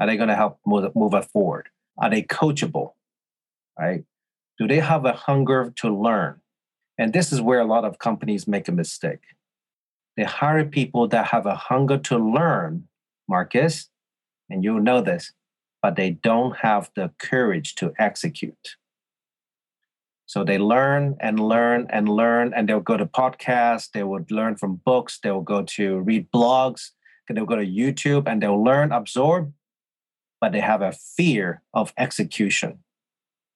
Are 0.00 0.07
they 0.07 0.16
going 0.16 0.29
to 0.29 0.37
help 0.37 0.59
move, 0.66 0.94
move 0.94 1.14
it 1.14 1.27
forward? 1.27 1.68
Are 1.98 2.11
they 2.11 2.22
coachable? 2.22 2.92
Right? 3.79 4.05
Do 4.59 4.66
they 4.66 4.81
have 4.81 5.05
a 5.05 5.12
hunger 5.12 5.72
to 5.77 5.94
learn? 5.94 6.40
And 6.98 7.12
this 7.12 7.33
is 7.33 7.40
where 7.40 7.61
a 7.61 7.66
lot 7.66 7.85
of 7.85 7.98
companies 7.98 8.46
make 8.46 8.68
a 8.68 8.72
mistake. 8.72 9.22
They 10.16 10.24
hire 10.24 10.64
people 10.64 11.09
that 11.09 11.26
have 11.26 11.46
a 11.46 11.57
hunger 11.57 11.98
to 11.98 12.18
learn, 12.18 12.88
Marcus, 13.28 13.88
and 14.48 14.62
you'll 14.62 14.80
know 14.80 15.00
this, 15.00 15.33
but 15.83 15.96
they 15.96 16.11
don't 16.11 16.57
have 16.59 16.90
the 16.94 17.11
courage 17.18 17.74
to 17.76 17.92
execute. 17.98 18.76
So 20.26 20.44
they 20.44 20.59
learn 20.59 21.16
and 21.20 21.38
learn 21.38 21.87
and 21.90 22.09
learn, 22.09 22.54
and 22.54 22.68
they'll 22.68 22.80
go 22.80 22.96
to 22.96 23.07
podcasts, 23.07 23.90
they 23.90 24.04
would 24.04 24.30
learn 24.30 24.57
from 24.57 24.76
books, 24.85 25.18
they 25.22 25.30
will 25.30 25.42
go 25.42 25.62
to 25.62 26.00
read 26.00 26.30
blogs, 26.33 26.90
they'll 27.28 27.44
go 27.44 27.57
to 27.57 27.66
YouTube, 27.66 28.26
and 28.26 28.42
they'll 28.42 28.62
learn, 28.62 28.92
absorb, 28.92 29.52
but 30.40 30.52
they 30.52 30.61
have 30.61 30.83
a 30.83 30.92
fear 30.92 31.62
of 31.72 31.92
execution, 31.98 32.78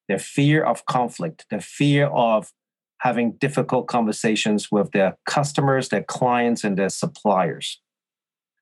the 0.09 0.19
fear 0.19 0.63
of 0.63 0.87
conflict, 0.87 1.47
the 1.51 1.61
fear 1.61 2.07
of 2.07 2.53
having 3.01 3.33
difficult 3.33 3.87
conversations 3.87 4.71
with 4.73 4.91
their 4.93 5.17
customers, 5.27 5.89
their 5.89 6.03
clients, 6.03 6.65
and 6.65 6.77
their 6.77 6.89
suppliers. 6.89 7.81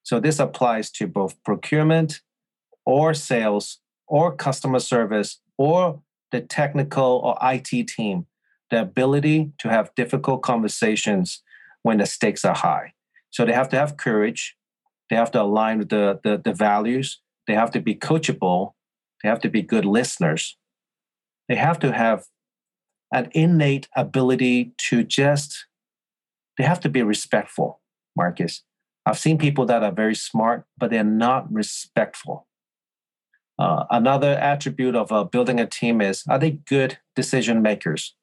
So 0.03 0.21
this 0.21 0.39
applies 0.39 0.91
to 0.93 1.07
both 1.07 1.43
procurement 1.43 2.21
or 2.85 3.15
sales 3.15 3.81
or 4.07 4.35
customer 4.35 4.79
service 4.79 5.41
or 5.59 6.03
the 6.33 6.41
technical 6.41 7.21
or 7.25 7.37
IT 7.43 7.89
team 7.89 8.27
the 8.71 8.81
ability 8.81 9.53
to 9.59 9.69
have 9.69 9.95
difficult 9.95 10.43
conversations 10.43 11.43
when 11.83 11.99
the 11.99 12.07
stakes 12.07 12.45
are 12.45 12.55
high. 12.55 12.93
So 13.31 13.45
they 13.45 13.53
have 13.53 13.69
to 13.71 13.77
have 13.77 13.97
courage. 13.97 14.57
They 15.09 15.17
have 15.17 15.31
to 15.33 15.43
align 15.43 15.79
with 15.79 15.91
the, 15.91 16.21
the, 16.25 16.41
the 16.43 16.53
values. 16.53 17.21
They 17.47 17.55
have 17.55 17.71
to 17.73 17.81
be 17.81 17.95
coachable. 17.95 18.73
They 19.23 19.29
have 19.29 19.41
to 19.41 19.49
be 19.49 19.63
good 19.63 19.85
listeners. 19.85 20.57
They 21.49 21.55
have 21.55 21.79
to 21.81 21.93
have 21.93 22.25
an 23.13 23.31
innate 23.33 23.89
ability 23.97 24.73
to 24.79 25.03
just, 25.05 25.67
they 26.59 26.65
have 26.65 26.81
to 26.81 26.89
be 26.89 27.03
respectful, 27.03 27.81
Marcus. 28.17 28.63
I've 29.05 29.19
seen 29.19 29.39
people 29.39 29.67
that 29.67 29.85
are 29.85 29.93
very 29.93 30.17
smart, 30.17 30.67
but 30.77 30.91
they're 30.91 31.05
not 31.05 31.51
respectful. 31.53 32.47
Uh, 33.59 33.85
another 33.91 34.33
attribute 34.33 34.97
of 34.97 35.11
uh, 35.13 35.25
building 35.25 35.61
a 35.61 35.67
team 35.67 36.01
is 36.01 36.25
are 36.29 36.39
they 36.39 36.51
good 36.51 36.99
decision 37.15 37.63
makers? 37.63 38.15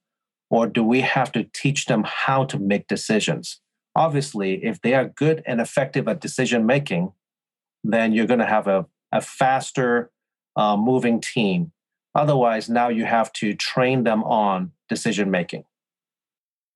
Or 0.50 0.68
do 0.68 0.84
we 0.84 1.02
have 1.02 1.32
to 1.32 1.46
teach 1.46 1.86
them 1.88 2.04
how 2.06 2.46
to 2.46 2.60
make 2.60 2.88
decisions? 2.88 3.60
Obviously, 3.96 4.64
if 4.64 4.82
they 4.82 4.94
are 4.94 5.06
good 5.06 5.42
and 5.48 5.60
effective 5.60 6.08
at 6.08 6.22
decision 6.22 6.66
making, 6.66 7.14
then 7.84 8.14
you're 8.14 8.28
going 8.28 8.40
to 8.40 8.46
have 8.46 8.68
a, 8.68 8.86
a 9.12 9.22
faster 9.22 10.12
uh, 10.56 10.78
moving 10.78 11.20
team. 11.20 11.72
Otherwise, 12.16 12.70
now 12.70 12.90
you 12.90 13.06
have 13.06 13.34
to 13.34 13.54
train 13.54 14.04
them 14.04 14.24
on 14.24 14.72
decision 14.88 15.32
making. 15.32 15.66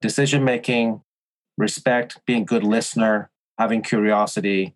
Decision 0.00 0.44
making, 0.44 1.02
respect, 1.56 2.20
being 2.26 2.42
a 2.42 2.46
good 2.46 2.64
listener, 2.64 3.30
having 3.58 3.82
curiosity, 3.82 4.74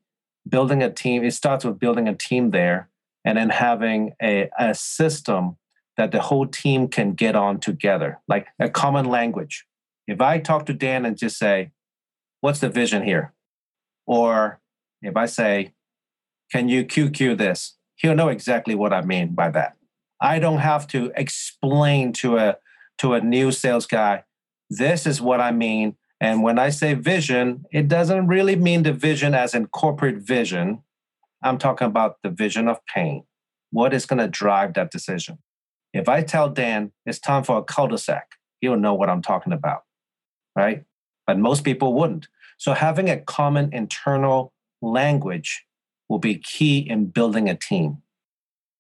building 0.49 0.83
a 0.83 0.91
team. 0.91 1.25
It 1.25 1.33
starts 1.33 1.65
with 1.65 1.79
building 1.79 2.09
a 2.09 2.15
team 2.15 2.51
there 2.51 2.89
and 3.25 3.39
then 3.39 3.51
having 3.51 4.15
a, 4.21 4.51
a 4.59 4.75
system 4.75 5.57
that 5.97 6.11
the 6.11 6.21
whole 6.21 6.47
team 6.47 6.89
can 6.89 7.13
get 7.13 7.37
on 7.37 7.61
together, 7.61 8.21
like 8.27 8.47
a 8.59 8.69
common 8.69 9.07
language. 9.07 9.67
If 10.07 10.21
I 10.21 10.39
talk 10.39 10.67
to 10.67 10.73
Dan 10.73 11.05
and 11.05 11.17
just 11.17 11.39
say, 11.39 11.71
What's 12.41 12.59
the 12.59 12.69
vision 12.69 13.05
here? 13.05 13.35
Or 14.05 14.61
if 15.01 15.17
I 15.17 15.27
say, 15.27 15.75
Can 16.51 16.69
you 16.69 16.85
QQ 16.85 17.39
this? 17.39 17.77
He'll 17.97 18.17
know 18.17 18.29
exactly 18.29 18.75
what 18.75 18.93
I 18.93 19.03
mean 19.03 19.35
by 19.35 19.51
that. 19.51 19.77
I 20.23 20.39
don't 20.39 20.59
have 20.59 20.87
to 20.89 21.13
explain 21.17 22.13
to 22.15 22.39
a 22.39 22.57
to 22.99 23.15
a 23.15 23.21
new 23.21 23.51
sales 23.51 23.87
guy, 23.87 24.23
this 24.71 25.07
is 25.07 25.21
what 25.21 25.41
I 25.41 25.51
mean. 25.51 25.97
And 26.21 26.45
when 26.45 26.59
I 26.59 26.69
say 26.69 26.95
vision, 26.95 27.65
it 27.73 27.89
doesn't 27.89 28.29
really 28.29 28.55
mean 28.55 28.85
the 28.85 28.93
vision 28.93 29.35
as 29.35 29.55
in 29.55 29.67
corporate 29.67 30.19
vision. 30.19 30.85
I'm 31.43 31.59
talking 31.59 31.89
about 31.89 32.19
the 32.23 32.31
vision 32.31 32.69
of 32.69 32.79
pain. 32.87 33.25
What 33.73 33.93
is 33.93 34.07
going 34.07 34.21
to 34.21 34.29
drive 34.29 34.75
that 34.75 34.93
decision? 34.93 35.39
If 35.93 36.09
I 36.09 36.23
tell 36.23 36.49
Dan 36.49 36.93
it's 37.05 37.19
time 37.19 37.43
for 37.43 37.59
a 37.59 37.65
cul-de-sac, 37.65 38.37
he'll 38.61 38.77
know 38.77 38.95
what 38.95 39.11
I'm 39.11 39.23
talking 39.23 39.53
about, 39.53 39.83
right? 40.55 40.85
But 41.27 41.39
most 41.39 41.65
people 41.65 41.95
wouldn't. 41.95 42.29
So 42.57 42.75
having 42.75 43.11
a 43.11 43.19
common 43.19 43.71
internal 43.73 44.53
language 44.81 45.65
will 46.09 46.21
be 46.21 46.37
key 46.37 46.79
in 46.79 47.07
building 47.07 47.49
a 47.49 47.57
team. 47.57 48.03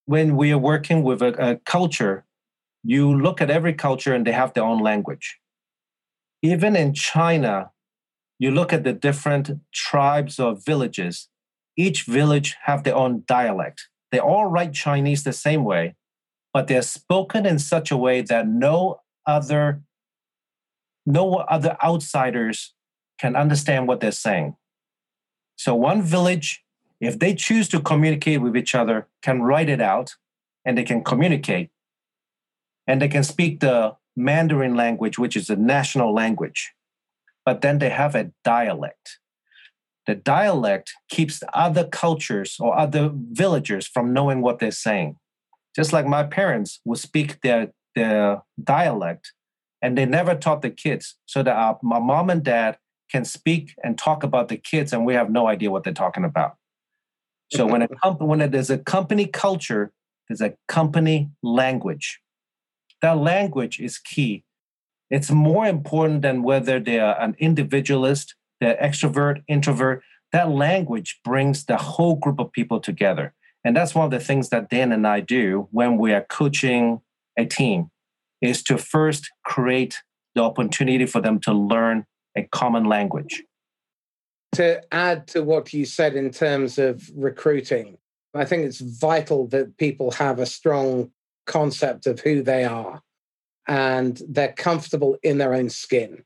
When 0.07 0.37
we 0.37 0.53
are 0.53 0.59
working 0.59 1.03
with 1.03 1.23
a, 1.23 1.51
a 1.51 1.57
culture, 1.57 2.25
you 2.83 3.17
look 3.17 3.41
at 3.41 3.51
every 3.51 3.75
culture 3.75 4.15
and 4.15 4.27
they 4.27 4.33
have 4.33 4.55
their 4.55 4.65
own 4.65 4.81
language. 4.83 5.39
Even 6.43 6.75
in 6.75 6.93
China, 6.93 7.71
you 8.39 8.51
look 8.51 8.73
at 8.73 8.83
the 8.83 8.93
different 8.93 9.51
tribes 9.73 10.41
or 10.41 10.57
villages, 10.57 11.29
each 11.77 12.05
village 12.05 12.57
have 12.65 12.83
their 12.83 12.97
own 12.97 13.23
dialect. 13.27 13.89
They 14.11 14.19
all 14.19 14.47
write 14.47 14.75
Chinese 14.75 15.23
the 15.23 15.33
same 15.33 15.65
way, 15.65 15.95
but 16.53 16.67
they're 16.67 16.83
spoken 16.83 17.47
in 17.47 17.59
such 17.59 17.91
a 17.91 17.97
way 17.97 18.21
that 18.23 18.49
no 18.49 19.01
other 19.27 19.83
no 21.05 21.35
other 21.35 21.77
outsiders 21.83 22.75
can 23.19 23.35
understand 23.35 23.89
what 23.89 24.01
they're 24.01 24.13
saying. 24.13 24.57
So 25.57 25.75
one 25.75 26.03
village 26.03 26.62
if 27.03 27.19
they 27.19 27.35
choose 27.35 27.69
to 27.71 27.81
communicate 27.81 28.41
with 28.41 28.57
each 28.57 28.77
other, 28.77 29.09
can 29.23 29.43
write 29.43 29.69
it 29.69 29.81
out 29.81 30.15
and 30.65 30.79
they 30.79 30.85
can 30.85 31.03
communicate 31.03 31.71
and 32.87 33.03
they 33.03 33.09
can 33.09 33.25
speak 33.25 33.59
the 33.59 33.97
Mandarin 34.17 34.77
language, 34.77 35.19
which 35.19 35.35
is 35.35 35.51
a 35.51 35.57
national 35.57 36.15
language, 36.15 36.73
but 37.45 37.61
then 37.61 37.81
they 37.81 37.91
have 37.91 38.15
a 38.15 38.31
dialect. 38.45 39.19
The 40.07 40.15
dialect 40.15 40.93
keeps 41.09 41.43
other 41.53 41.85
cultures 41.89 42.57
or 42.61 42.79
other 42.79 43.11
villagers 43.13 43.89
from 43.89 44.13
knowing 44.13 44.41
what 44.41 44.61
they're 44.61 44.71
saying. 44.71 45.17
Just 45.75 45.93
like 45.93 46.07
my 46.07 46.23
parents 46.23 46.81
would 46.85 46.99
speak 46.99 47.41
their, 47.41 47.73
their 47.97 48.43
dialect 48.63 49.33
and 49.81 49.99
they 49.99 50.07
never 50.07 50.37
taught 50.37 50.63
the 50.63 50.71
kids 50.71 51.17
so 51.27 51.43
that 51.43 51.57
our, 51.57 51.81
my 51.83 51.99
mom 51.99 52.31
and 52.31 52.45
dad 52.45 52.79
can 53.11 53.25
speak 53.25 53.75
and 53.83 53.99
talk 53.99 54.23
about 54.23 54.47
the 54.49 54.57
kids 54.57 54.93
and 54.93 55.05
we 55.05 55.15
have 55.15 55.31
no 55.31 55.49
idea 55.49 55.71
what 55.71 55.83
they're 55.83 55.93
talking 55.93 56.25
about. 56.25 56.57
So 57.53 57.67
when 57.67 57.83
a 57.83 57.89
company, 58.03 58.29
when 58.29 58.51
there's 58.51 58.71
a 58.71 58.79
company 58.79 59.27
culture, 59.27 59.93
there's 60.29 60.41
a 60.41 60.55
company 60.69 61.31
language. 61.43 62.21
That 63.03 63.19
language 63.19 63.81
is 63.81 63.99
key. 63.99 64.45
It's 65.11 65.31
more 65.31 65.67
important 65.67 66.23
than 66.23 66.43
whether 66.43 66.81
they 66.81 66.99
are 66.99 67.21
an 67.21 67.37
individualist, 67.39 68.35
they're 68.61 68.79
extrovert, 68.83 69.43
introvert. 69.47 70.03
That 70.33 70.49
language 70.49 71.21
brings 71.23 71.67
the 71.67 71.77
whole 71.77 72.17
group 72.17 72.41
of 72.41 72.53
people 72.53 72.81
together. 72.81 73.35
And 73.65 73.77
that's 73.77 73.95
one 73.95 74.07
of 74.07 74.11
the 74.11 74.21
things 74.21 74.49
that 74.49 74.71
Dan 74.71 74.91
and 74.91 75.07
I 75.07 75.21
do 75.21 75.69
when 75.71 75.99
we 75.99 76.13
are 76.13 76.25
coaching 76.29 77.03
a 77.39 77.45
team 77.45 77.91
is 78.41 78.63
to 78.65 78.79
first 78.79 79.31
create 79.45 80.03
the 80.35 80.43
opportunity 80.43 81.07
for 81.07 81.21
them 81.21 81.39
to 81.41 81.53
learn 81.53 82.07
a 82.37 82.45
common 82.45 82.85
language 82.85 83.43
to 84.53 84.83
add 84.93 85.27
to 85.29 85.43
what 85.43 85.73
you 85.73 85.85
said 85.85 86.15
in 86.15 86.31
terms 86.31 86.79
of 86.79 87.11
recruiting, 87.15 87.97
I 88.35 88.45
think 88.45 88.65
it's 88.65 88.81
vital 88.81 89.47
that 89.49 89.77
people 89.77 90.11
have 90.13 90.39
a 90.39 90.47
strong 90.47 91.11
concept 91.47 92.07
of 92.07 92.21
who 92.21 92.43
they 92.43 92.65
are 92.65 93.03
and 93.67 94.21
they're 94.29 94.53
comfortable 94.53 95.17
in 95.23 95.39
their 95.39 95.55
own 95.55 95.69
skin. 95.69 96.25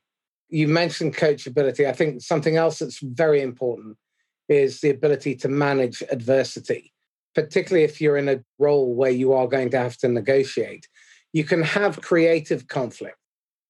You 0.49 0.67
mentioned 0.67 1.15
coachability. 1.15 1.87
I 1.87 1.93
think 1.93 2.21
something 2.21 2.55
else 2.55 2.79
that's 2.79 2.99
very 2.99 3.41
important 3.41 3.97
is 4.47 4.79
the 4.79 4.89
ability 4.89 5.35
to 5.35 5.49
manage 5.49 6.01
adversity, 6.09 6.93
particularly 7.35 7.83
if 7.83 7.99
you're 7.99 8.17
in 8.17 8.29
a 8.29 8.43
role 8.57 8.93
where 8.93 9.11
you 9.11 9.33
are 9.33 9.47
going 9.47 9.69
to 9.71 9.79
have 9.79 9.97
to 9.97 10.07
negotiate. 10.07 10.87
You 11.33 11.43
can 11.43 11.63
have 11.63 12.01
creative 12.01 12.67
conflict 12.67 13.17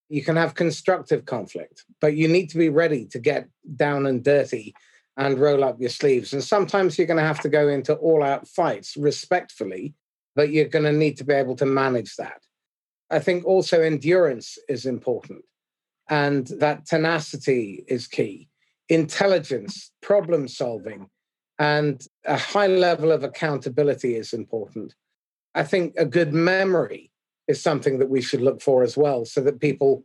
you 0.10 0.24
can 0.24 0.36
have 0.36 0.56
constructive 0.56 1.26
conflict, 1.26 1.86
but 2.00 2.16
you 2.16 2.28
need 2.28 2.50
to 2.50 2.58
be 2.58 2.70
ready 2.70 3.06
to 3.08 3.20
get 3.20 3.48
down 3.76 4.06
and 4.06 4.24
dirty 4.24 4.74
and 5.18 5.40
roll 5.40 5.64
up 5.64 5.80
your 5.80 5.90
sleeves. 5.90 6.34
And 6.34 6.44
sometimes 6.44 6.98
you're 6.98 7.08
going 7.08 7.18
to 7.18 7.24
have 7.24 7.42
to 7.42 7.50
go 7.50 7.68
into 7.68 7.96
all 7.96 8.24
out 8.24 8.48
fights 8.48 8.96
respectfully, 8.96 9.96
but 10.36 10.52
you're 10.52 10.66
going 10.66 10.86
to 10.86 10.92
need 10.92 11.18
to 11.18 11.26
be 11.26 11.34
able 11.34 11.56
to 11.56 11.66
manage 11.66 12.16
that. 12.18 12.42
I 13.10 13.20
think 13.20 13.46
also 13.46 13.82
endurance 13.82 14.58
is 14.70 14.86
important, 14.86 15.44
and 16.10 16.46
that 16.60 16.86
tenacity 16.86 17.84
is 17.88 18.08
key. 18.08 18.50
Intelligence, 18.90 19.92
problem 20.02 20.48
solving, 20.48 21.10
and 21.58 22.06
a 22.26 22.38
high 22.38 22.68
level 22.68 23.12
of 23.12 23.24
accountability 23.24 24.16
is 24.16 24.34
important. 24.34 24.94
I 25.56 25.64
think 25.64 25.96
a 25.98 26.06
good 26.06 26.34
memory 26.34 27.12
is 27.48 27.62
something 27.62 28.00
that 28.00 28.10
we 28.10 28.22
should 28.22 28.42
look 28.42 28.62
for 28.62 28.84
as 28.84 28.98
well, 28.98 29.26
so 29.26 29.42
that 29.42 29.60
people 29.60 30.04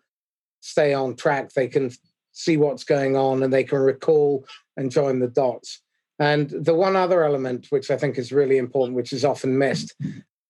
stay 0.60 0.94
on 0.94 1.16
track. 1.16 1.52
They 1.52 1.68
can 1.68 1.90
see 2.32 2.56
what's 2.56 2.84
going 2.84 3.16
on 3.16 3.42
and 3.42 3.52
they 3.52 3.64
can 3.64 3.78
recall 3.78 4.46
and 4.76 4.90
join 4.90 5.18
the 5.18 5.28
dots. 5.28 5.82
And 6.18 6.50
the 6.50 6.74
one 6.74 6.96
other 6.96 7.24
element, 7.24 7.66
which 7.70 7.90
I 7.90 7.96
think 7.96 8.16
is 8.16 8.32
really 8.32 8.58
important, 8.58 8.96
which 8.96 9.12
is 9.12 9.24
often 9.24 9.58
missed, 9.58 9.94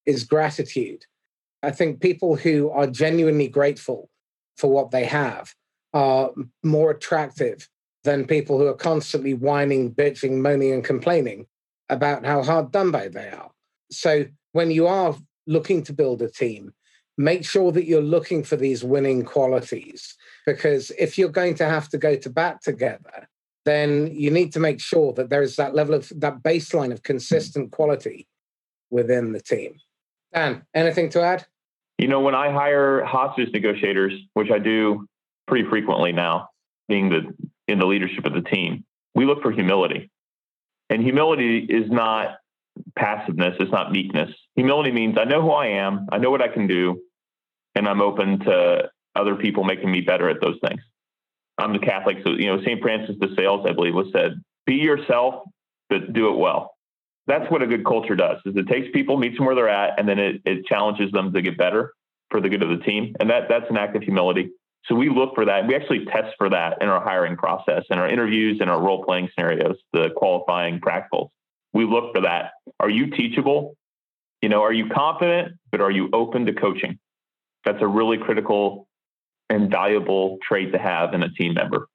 is 0.06 0.24
gratitude. 0.24 1.06
I 1.62 1.70
think 1.70 2.00
people 2.00 2.36
who 2.36 2.70
are 2.70 2.86
genuinely 2.86 3.48
grateful 3.48 4.10
for 4.56 4.70
what 4.70 4.90
they 4.90 5.04
have 5.04 5.54
are 5.94 6.30
more 6.62 6.90
attractive 6.90 7.68
than 8.04 8.26
people 8.26 8.58
who 8.58 8.66
are 8.66 8.74
constantly 8.74 9.32
whining, 9.32 9.94
bitching, 9.94 10.40
moaning, 10.42 10.72
and 10.72 10.84
complaining 10.84 11.46
about 11.88 12.26
how 12.26 12.42
hard 12.42 12.72
done 12.72 12.90
by 12.90 13.08
they 13.08 13.28
are. 13.28 13.50
So 13.90 14.26
when 14.52 14.70
you 14.70 14.86
are 14.86 15.14
looking 15.46 15.82
to 15.84 15.92
build 15.92 16.20
a 16.22 16.28
team, 16.28 16.72
make 17.18 17.44
sure 17.44 17.72
that 17.72 17.86
you're 17.86 18.00
looking 18.00 18.42
for 18.42 18.56
these 18.56 18.82
winning 18.82 19.24
qualities. 19.24 20.16
Because 20.46 20.90
if 20.98 21.18
you're 21.18 21.28
going 21.28 21.54
to 21.56 21.66
have 21.66 21.88
to 21.90 21.98
go 21.98 22.16
to 22.16 22.30
bat 22.30 22.62
together, 22.62 23.28
then 23.64 24.08
you 24.12 24.30
need 24.30 24.52
to 24.52 24.60
make 24.60 24.80
sure 24.80 25.12
that 25.12 25.30
there 25.30 25.42
is 25.42 25.56
that 25.56 25.74
level 25.74 25.94
of 25.94 26.10
that 26.16 26.42
baseline 26.42 26.92
of 26.92 27.02
consistent 27.02 27.70
quality 27.70 28.26
within 28.90 29.32
the 29.32 29.40
team. 29.40 29.76
Dan, 30.32 30.62
anything 30.74 31.10
to 31.10 31.22
add? 31.22 31.46
You 31.98 32.08
know, 32.08 32.20
when 32.20 32.34
I 32.34 32.50
hire 32.50 33.04
hostage 33.04 33.52
negotiators, 33.52 34.12
which 34.34 34.50
I 34.50 34.58
do 34.58 35.06
pretty 35.46 35.68
frequently 35.68 36.12
now, 36.12 36.48
being 36.88 37.10
the 37.10 37.32
in 37.68 37.78
the 37.78 37.86
leadership 37.86 38.24
of 38.24 38.34
the 38.34 38.40
team, 38.40 38.84
we 39.14 39.24
look 39.24 39.42
for 39.42 39.52
humility. 39.52 40.10
And 40.90 41.02
humility 41.02 41.58
is 41.58 41.90
not 41.90 42.38
passiveness, 42.96 43.56
it's 43.60 43.72
not 43.72 43.92
meekness. 43.92 44.30
Humility 44.56 44.92
means 44.92 45.16
I 45.18 45.24
know 45.24 45.42
who 45.42 45.50
I 45.50 45.66
am, 45.66 46.06
I 46.10 46.18
know 46.18 46.30
what 46.30 46.42
I 46.42 46.48
can 46.48 46.66
do, 46.66 47.00
and 47.74 47.88
I'm 47.88 48.00
open 48.00 48.40
to 48.40 48.90
other 49.14 49.36
people 49.36 49.64
making 49.64 49.90
me 49.90 50.00
better 50.00 50.28
at 50.28 50.40
those 50.40 50.58
things. 50.66 50.80
I'm 51.58 51.72
the 51.72 51.78
Catholic, 51.78 52.18
so 52.24 52.30
you 52.30 52.46
know, 52.46 52.62
St. 52.62 52.80
Francis 52.80 53.16
de 53.20 53.34
Sales, 53.36 53.66
I 53.68 53.72
believe, 53.72 53.94
was 53.94 54.08
said, 54.12 54.42
be 54.66 54.74
yourself, 54.76 55.44
but 55.88 56.12
do 56.12 56.32
it 56.32 56.38
well. 56.38 56.74
That's 57.26 57.48
what 57.50 57.62
a 57.62 57.66
good 57.66 57.84
culture 57.84 58.16
does, 58.16 58.38
is 58.46 58.56
it 58.56 58.66
takes 58.68 58.88
people, 58.92 59.16
meets 59.16 59.36
them 59.36 59.46
where 59.46 59.54
they're 59.54 59.68
at, 59.68 59.98
and 59.98 60.08
then 60.08 60.18
it, 60.18 60.42
it 60.44 60.66
challenges 60.66 61.12
them 61.12 61.32
to 61.32 61.42
get 61.42 61.56
better 61.56 61.92
for 62.30 62.40
the 62.40 62.48
good 62.48 62.62
of 62.62 62.70
the 62.70 62.84
team. 62.84 63.14
And 63.20 63.30
that 63.30 63.42
that's 63.48 63.66
an 63.70 63.76
act 63.76 63.94
of 63.94 64.02
humility. 64.02 64.50
So 64.86 64.96
we 64.96 65.08
look 65.08 65.34
for 65.34 65.44
that. 65.44 65.68
We 65.68 65.76
actually 65.76 66.06
test 66.06 66.34
for 66.36 66.50
that 66.50 66.78
in 66.80 66.88
our 66.88 67.00
hiring 67.00 67.36
process, 67.36 67.84
in 67.90 67.98
our 67.98 68.08
interviews, 68.08 68.58
in 68.60 68.68
our 68.68 68.82
role 68.82 69.04
playing 69.04 69.28
scenarios, 69.34 69.76
the 69.92 70.10
qualifying 70.16 70.80
practicals. 70.80 71.28
We 71.72 71.84
look 71.84 72.14
for 72.14 72.22
that. 72.22 72.52
Are 72.80 72.90
you 72.90 73.10
teachable? 73.10 73.76
You 74.40 74.48
know, 74.48 74.62
are 74.62 74.72
you 74.72 74.88
confident, 74.88 75.54
but 75.70 75.80
are 75.80 75.90
you 75.90 76.10
open 76.12 76.46
to 76.46 76.52
coaching? 76.52 76.98
That's 77.64 77.80
a 77.80 77.86
really 77.86 78.18
critical 78.18 78.88
and 79.48 79.70
valuable 79.70 80.38
trait 80.46 80.72
to 80.72 80.78
have 80.78 81.14
in 81.14 81.22
a 81.22 81.30
team 81.30 81.54
member. 81.54 81.88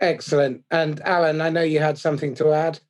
Excellent. 0.00 0.64
And 0.70 1.00
Alan, 1.00 1.40
I 1.40 1.50
know 1.50 1.62
you 1.62 1.80
had 1.80 1.98
something 1.98 2.34
to 2.36 2.52
add. 2.52 2.80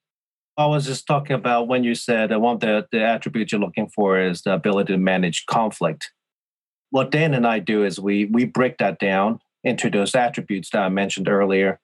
I 0.56 0.66
was 0.66 0.86
just 0.86 1.06
talking 1.06 1.34
about 1.34 1.68
when 1.68 1.84
you 1.84 1.94
said 1.94 2.30
that 2.30 2.40
one 2.40 2.54
of 2.54 2.60
the, 2.60 2.86
the 2.90 3.02
attributes 3.02 3.52
you're 3.52 3.60
looking 3.60 3.88
for 3.88 4.20
is 4.20 4.42
the 4.42 4.54
ability 4.54 4.92
to 4.92 4.98
manage 4.98 5.46
conflict. 5.46 6.10
What 6.90 7.10
Dan 7.10 7.34
and 7.34 7.46
I 7.46 7.60
do 7.60 7.84
is 7.84 8.00
we 8.00 8.24
we 8.26 8.44
break 8.44 8.78
that 8.78 8.98
down 8.98 9.40
into 9.62 9.90
those 9.90 10.14
attributes 10.14 10.70
that 10.70 10.80
I 10.80 10.88
mentioned 10.88 11.28
earlier. 11.28 11.80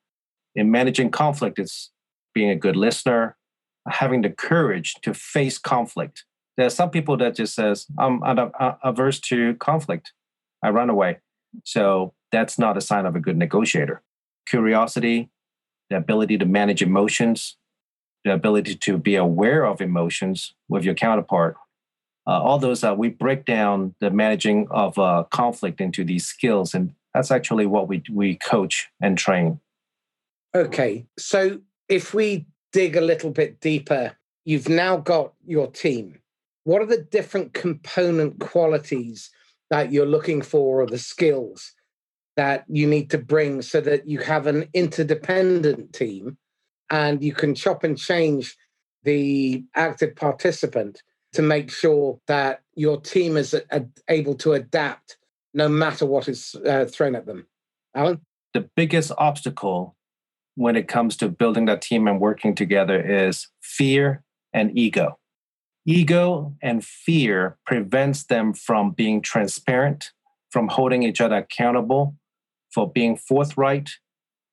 In 0.54 0.70
managing 0.70 1.10
conflict, 1.10 1.58
it's 1.58 1.90
being 2.34 2.50
a 2.50 2.56
good 2.56 2.76
listener, 2.76 3.36
having 3.88 4.22
the 4.22 4.30
courage 4.30 4.94
to 5.02 5.14
face 5.14 5.58
conflict. 5.58 6.24
There 6.56 6.66
are 6.66 6.70
some 6.70 6.90
people 6.90 7.16
that 7.18 7.34
just 7.34 7.54
says, 7.54 7.86
I'm 7.98 8.20
averse 8.82 9.20
to 9.20 9.54
conflict. 9.56 10.12
I 10.62 10.70
run 10.70 10.88
away. 10.88 11.18
So 11.64 12.14
that's 12.32 12.58
not 12.58 12.76
a 12.76 12.80
sign 12.80 13.06
of 13.06 13.16
a 13.16 13.20
good 13.20 13.36
negotiator. 13.36 14.02
Curiosity, 14.48 15.30
the 15.90 15.96
ability 15.96 16.38
to 16.38 16.46
manage 16.46 16.82
emotions, 16.82 17.56
the 18.24 18.32
ability 18.32 18.76
to 18.76 18.98
be 18.98 19.16
aware 19.16 19.64
of 19.64 19.80
emotions 19.80 20.54
with 20.68 20.84
your 20.84 20.94
counterpart. 20.94 21.56
Uh, 22.26 22.40
all 22.42 22.58
those, 22.58 22.82
uh, 22.82 22.94
we 22.96 23.08
break 23.08 23.44
down 23.44 23.94
the 24.00 24.10
managing 24.10 24.66
of 24.70 24.98
uh, 24.98 25.24
conflict 25.30 25.80
into 25.80 26.04
these 26.04 26.24
skills. 26.24 26.72
And 26.72 26.94
that's 27.12 27.30
actually 27.30 27.66
what 27.66 27.86
we, 27.86 28.02
we 28.10 28.36
coach 28.36 28.88
and 29.00 29.18
train. 29.18 29.60
Okay. 30.54 31.04
So 31.18 31.60
if 31.88 32.14
we 32.14 32.46
dig 32.74 32.96
a 32.96 33.00
little 33.00 33.30
bit 33.30 33.60
deeper, 33.60 34.12
you've 34.44 34.68
now 34.68 34.96
got 34.96 35.32
your 35.46 35.70
team. 35.70 36.18
What 36.64 36.82
are 36.82 36.86
the 36.86 37.06
different 37.10 37.54
component 37.54 38.40
qualities 38.40 39.30
that 39.70 39.92
you're 39.92 40.06
looking 40.06 40.42
for 40.42 40.82
or 40.82 40.86
the 40.86 40.98
skills 40.98 41.72
that 42.36 42.64
you 42.68 42.88
need 42.88 43.10
to 43.10 43.18
bring 43.18 43.62
so 43.62 43.80
that 43.80 44.08
you 44.08 44.18
have 44.18 44.48
an 44.48 44.68
interdependent 44.74 45.92
team 45.92 46.36
and 46.90 47.22
you 47.22 47.32
can 47.32 47.54
chop 47.54 47.84
and 47.84 47.96
change 47.96 48.56
the 49.04 49.64
active 49.76 50.16
participant 50.16 51.00
to 51.32 51.42
make 51.42 51.70
sure 51.70 52.18
that 52.26 52.62
your 52.74 53.00
team 53.00 53.36
is 53.36 53.54
a, 53.54 53.62
a, 53.70 53.84
able 54.08 54.34
to 54.34 54.52
adapt 54.52 55.16
no 55.52 55.68
matter 55.68 56.06
what 56.06 56.28
is 56.28 56.56
uh, 56.66 56.86
thrown 56.86 57.14
at 57.14 57.24
them. 57.24 57.46
Alan? 57.94 58.20
The 58.52 58.68
biggest 58.74 59.12
obstacle 59.16 59.94
when 60.56 60.76
it 60.76 60.88
comes 60.88 61.16
to 61.16 61.28
building 61.28 61.64
that 61.66 61.82
team 61.82 62.06
and 62.06 62.20
working 62.20 62.54
together 62.54 63.00
is 63.00 63.48
fear 63.62 64.22
and 64.52 64.76
ego. 64.78 65.18
Ego 65.86 66.54
and 66.62 66.84
fear 66.84 67.58
prevents 67.66 68.24
them 68.24 68.54
from 68.54 68.92
being 68.92 69.20
transparent, 69.20 70.12
from 70.50 70.68
holding 70.68 71.02
each 71.02 71.20
other 71.20 71.36
accountable, 71.36 72.16
for 72.72 72.90
being 72.90 73.16
forthright, 73.16 73.90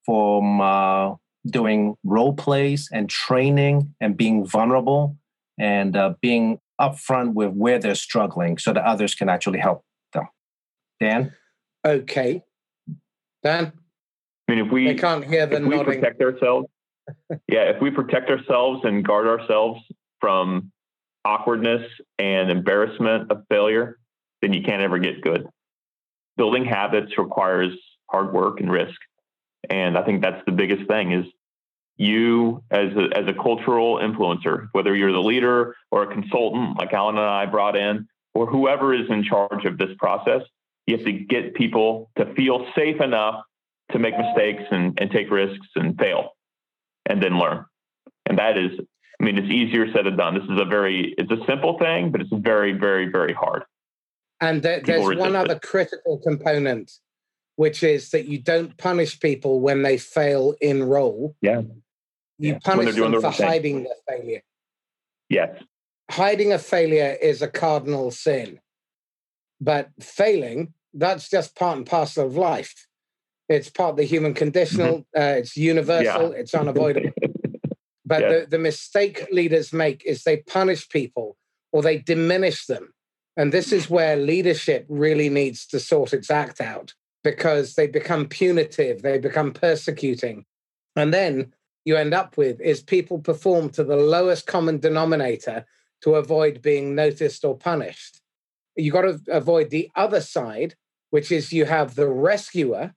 from 0.06 0.60
uh, 0.60 1.16
doing 1.48 1.96
role 2.04 2.34
plays 2.34 2.90
and 2.92 3.10
training 3.10 3.94
and 4.02 4.18
being 4.18 4.46
vulnerable 4.46 5.16
and 5.58 5.96
uh, 5.96 6.14
being 6.22 6.60
upfront 6.80 7.34
with 7.34 7.52
where 7.52 7.80
they're 7.80 7.96
struggling 7.96 8.58
so 8.58 8.74
that 8.74 8.84
others 8.84 9.14
can 9.16 9.30
actually 9.30 9.60
help 9.60 9.84
them. 10.14 10.28
Dan? 11.00 11.34
Okay. 11.86 12.44
Dan? 13.44 13.74
I 14.52 14.56
mean, 14.56 14.66
if 14.66 14.72
we 14.72 14.90
I 14.90 14.96
can't 14.96 15.24
hear 15.24 15.46
the 15.46 15.62
nodding. 15.62 16.02
protect 16.02 16.22
ourselves, 16.22 16.68
yeah, 17.48 17.70
if 17.70 17.82
we 17.82 17.90
protect 17.90 18.30
ourselves 18.30 18.82
and 18.84 19.06
guard 19.06 19.26
ourselves 19.26 19.80
from 20.20 20.74
awkwardness 21.24 21.90
and 22.20 22.52
embarrassment 22.52 23.32
of 23.32 23.44
failure, 23.50 23.98
then 24.42 24.52
you 24.52 24.62
can't 24.62 24.82
ever 24.82 25.00
get 25.00 25.22
good. 25.22 25.48
Building 26.36 26.66
habits 26.66 27.18
requires 27.18 27.74
hard 28.10 28.34
work 28.34 28.60
and 28.60 28.70
risk. 28.70 29.00
And 29.70 29.98
I 29.98 30.04
think 30.04 30.22
that's 30.22 30.44
the 30.46 30.52
biggest 30.52 30.86
thing 30.86 31.14
is 31.14 31.26
you 31.96 32.62
as 32.72 32.90
a, 32.98 33.18
as 33.18 33.28
a 33.28 33.34
cultural 33.34 34.00
influencer, 34.00 34.68
whether 34.74 34.94
you're 34.94 35.14
the 35.14 35.20
leader 35.20 35.76
or 35.92 36.04
a 36.04 36.14
consultant 36.14 36.78
like 36.78 36.92
Alan 36.92 37.18
and 37.18 37.26
I 37.26 37.46
brought 37.46 37.78
in, 37.78 38.06
or 38.34 38.48
whoever 38.48 38.94
is 38.94 39.10
in 39.10 39.24
charge 39.24 39.64
of 39.64 39.78
this 39.78 39.92
process, 39.98 40.42
you 40.88 40.98
have 40.98 41.06
to 41.06 41.14
get 41.14 41.54
people 41.54 42.10
to 42.18 42.34
feel 42.34 42.68
safe 42.76 43.00
enough 43.00 43.44
to 43.91 43.99
make 43.99 44.17
mistakes 44.17 44.63
and, 44.71 44.99
and 44.99 45.12
take 45.12 45.30
risks 45.32 45.67
and 45.75 45.97
fail 45.97 46.32
and 47.08 47.21
then 47.21 47.38
learn. 47.38 47.65
And 48.25 48.38
that 48.38 48.58
is, 48.58 48.71
I 49.19 49.23
mean, 49.23 49.38
it's 49.38 49.51
easier 49.51 49.91
said 49.91 50.06
than 50.06 50.17
done. 50.17 50.36
This 50.36 50.43
is 50.43 50.60
a 50.60 50.65
very, 50.65 51.13
it's 51.17 51.32
a 51.32 51.45
simple 51.47 51.77
thing, 51.77 52.12
but 52.12 52.21
it's 52.21 52.30
very, 52.34 52.73
very, 52.73 53.08
very 53.08 53.34
hard. 53.34 53.63
And 54.39 54.62
there, 54.63 54.82
there's 54.84 55.17
one 55.17 55.36
other 55.36 55.56
it. 55.56 55.62
critical 55.62 56.19
component, 56.19 56.91
which 57.56 57.84
is 57.84 58.10
that 58.12 58.25
you 58.25 58.39
don't 58.39 58.75
punish 58.77 59.19
people 59.19 59.60
when 59.60 59.84
they 59.84 59.97
fail 59.97 60.56
in 60.62 60.84
role. 60.84 61.36
Yeah. 61.41 61.62
You 62.39 62.54
yeah. 62.54 62.60
punish 62.63 62.95
them 62.95 63.21
for 63.21 63.30
hiding 63.30 63.84
their 63.84 63.93
failure. 64.17 64.41
Yes. 65.30 65.62
Hiding 66.10 66.51
a 66.51 66.58
failure 66.58 67.15
is 67.21 67.41
a 67.41 67.47
cardinal 67.47 68.12
sin. 68.12 68.60
But 69.60 69.89
failing, 69.99 70.73
that's 70.93 71.30
just 71.30 71.56
part 71.56 71.77
and 71.77 71.86
parcel 71.86 72.25
of 72.25 72.36
life. 72.36 72.88
It's 73.52 73.70
part 73.70 73.92
of 73.92 73.98
the 73.98 74.04
human 74.04 74.34
conditional, 74.34 75.00
mm-hmm. 75.00 75.22
uh, 75.22 75.40
it's 75.40 75.58
universal, 75.58 76.32
yeah. 76.32 76.40
it's 76.40 76.54
unavoidable. 76.54 77.12
but 78.06 78.22
yeah. 78.22 78.30
the, 78.30 78.48
the 78.52 78.60
mistake 78.60 79.28
leaders 79.32 79.72
make 79.74 80.04
is 80.06 80.24
they 80.24 80.38
punish 80.38 80.90
people 80.90 81.38
or 81.72 81.82
they 81.82 81.98
diminish 81.98 82.66
them 82.66 82.94
and 83.38 83.52
this 83.52 83.72
is 83.72 83.90
where 83.90 84.16
leadership 84.16 84.86
really 84.90 85.30
needs 85.30 85.66
to 85.68 85.80
sort 85.80 86.14
its 86.14 86.30
act 86.30 86.60
out 86.60 86.94
because 87.24 87.76
they 87.76 87.88
become 87.88 88.28
punitive, 88.28 89.02
they 89.02 89.18
become 89.18 89.52
persecuting. 89.54 90.46
And 90.96 91.14
then 91.14 91.54
you 91.86 91.96
end 91.96 92.14
up 92.14 92.38
with 92.38 92.60
is 92.60 92.82
people 92.82 93.20
perform 93.20 93.70
to 93.72 93.84
the 93.84 93.96
lowest 93.96 94.48
common 94.48 94.80
denominator 94.80 95.66
to 96.02 96.16
avoid 96.16 96.62
being 96.62 96.94
noticed 96.94 97.46
or 97.46 97.58
punished. 97.58 98.22
You 98.76 98.92
got 98.92 99.02
to 99.02 99.20
avoid 99.30 99.70
the 99.70 99.90
other 99.96 100.22
side, 100.22 100.76
which 101.10 101.32
is 101.32 101.54
you 101.54 101.66
have 101.66 101.96
the 101.96 102.08
rescuer, 102.08 102.94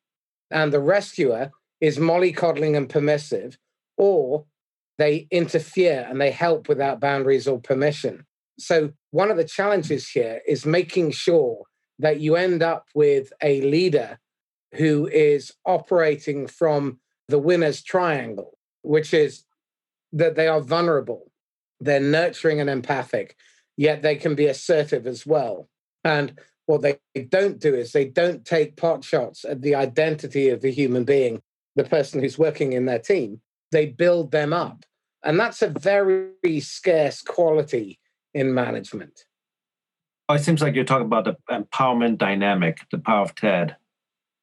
and 0.50 0.72
the 0.72 0.80
rescuer 0.80 1.50
is 1.80 1.98
mollycoddling 1.98 2.76
and 2.76 2.88
permissive, 2.88 3.59
or 3.96 4.44
they 4.98 5.26
interfere 5.30 6.07
and 6.09 6.20
they 6.20 6.30
help 6.30 6.68
without 6.68 7.00
boundaries 7.00 7.48
or 7.48 7.61
permission. 7.61 8.24
So, 8.59 8.92
one 9.11 9.30
of 9.30 9.37
the 9.37 9.44
challenges 9.44 10.09
here 10.09 10.40
is 10.46 10.64
making 10.64 11.11
sure 11.11 11.64
that 11.98 12.20
you 12.20 12.37
end 12.37 12.62
up 12.62 12.87
with 12.94 13.33
a 13.42 13.61
leader 13.62 14.18
who 14.74 15.07
is 15.07 15.52
operating 15.64 16.46
from 16.46 17.00
the 17.28 17.38
winner's 17.38 17.83
triangle, 17.83 18.59
which 18.83 19.14
is 19.14 19.44
that 20.12 20.37
they 20.37 20.46
are 20.46 20.61
vulnerable, 20.61 21.30
they're 21.80 22.00
nurturing 22.00 22.61
and 22.61 22.70
empathic, 22.70 23.37
yet 23.76 24.02
they 24.02 24.16
can 24.16 24.35
be 24.35 24.46
assertive 24.46 25.07
as 25.07 25.26
well. 25.26 25.68
And 26.04 26.38
what 26.66 26.83
they 26.83 26.98
don't 27.29 27.59
do 27.59 27.74
is 27.74 27.92
they 27.92 28.07
don't 28.07 28.44
take 28.44 28.77
pot 28.77 29.05
shots 29.05 29.44
at 29.44 29.62
the 29.62 29.74
identity 29.74 30.48
of 30.48 30.61
the 30.62 30.70
human 30.70 31.05
being, 31.05 31.42
the 31.77 31.85
person 31.85 32.20
who's 32.20 32.38
working 32.38 32.72
in 32.72 32.87
their 32.87 32.98
team. 32.98 33.40
They 33.70 33.87
build 33.87 34.31
them 34.31 34.53
up. 34.53 34.85
And 35.22 35.38
that's 35.38 35.62
a 35.62 35.68
very 35.68 36.61
scarce 36.61 37.22
quality 37.22 37.98
in 38.33 38.55
management. 38.55 39.24
Oh, 40.29 40.35
it 40.35 40.40
seems 40.40 40.62
like 40.62 40.74
you're 40.74 40.85
talking 40.85 41.07
about 41.07 41.24
the 41.24 41.37
empowerment 41.50 42.18
dynamic, 42.18 42.79
the 42.90 42.98
power 42.98 43.22
of 43.22 43.35
TED, 43.35 43.77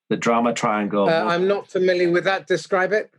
the 0.10 0.18
drama 0.18 0.54
triangle. 0.54 1.10
Uh, 1.10 1.26
I'm 1.26 1.48
not 1.48 1.70
familiar 1.70 2.12
with 2.12 2.26
that. 2.26 2.46
Describe 2.46 2.94
it. 2.94 3.12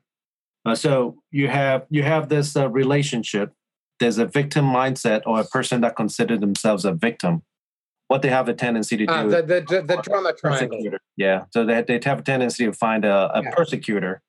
Uh, 0.65 0.77
so 0.77 1.17
you 1.33 1.49
have 1.49 1.87
you 1.91 2.05
have 2.05 2.29
this 2.29 2.57
uh, 2.57 2.69
relationship. 2.69 3.53
There's 3.99 4.19
a 4.19 4.27
victim 4.27 4.65
mindset 4.65 5.23
or 5.27 5.41
a 5.41 5.45
person 5.45 5.81
that 5.81 5.97
considers 5.97 6.41
themselves 6.41 6.85
a 6.85 6.93
victim. 6.93 7.43
What 8.09 8.23
they 8.23 8.29
have 8.29 8.49
a 8.49 8.55
tendency 8.55 8.99
to 8.99 9.07
ah, 9.07 9.23
do. 9.23 9.31
the, 9.31 9.43
the, 9.43 9.61
the, 9.61 9.83
the 9.83 10.03
drama 10.03 10.35
triangle. 10.35 10.81
Yeah. 11.17 11.45
So 11.51 11.65
they, 11.65 11.83
they 11.83 11.99
have 12.05 12.19
a 12.21 12.23
tendency 12.23 12.67
to 12.67 12.73
find 12.73 13.05
a, 13.07 13.31
a 13.35 13.43
yeah. 13.43 13.51
persecutor 13.53 14.21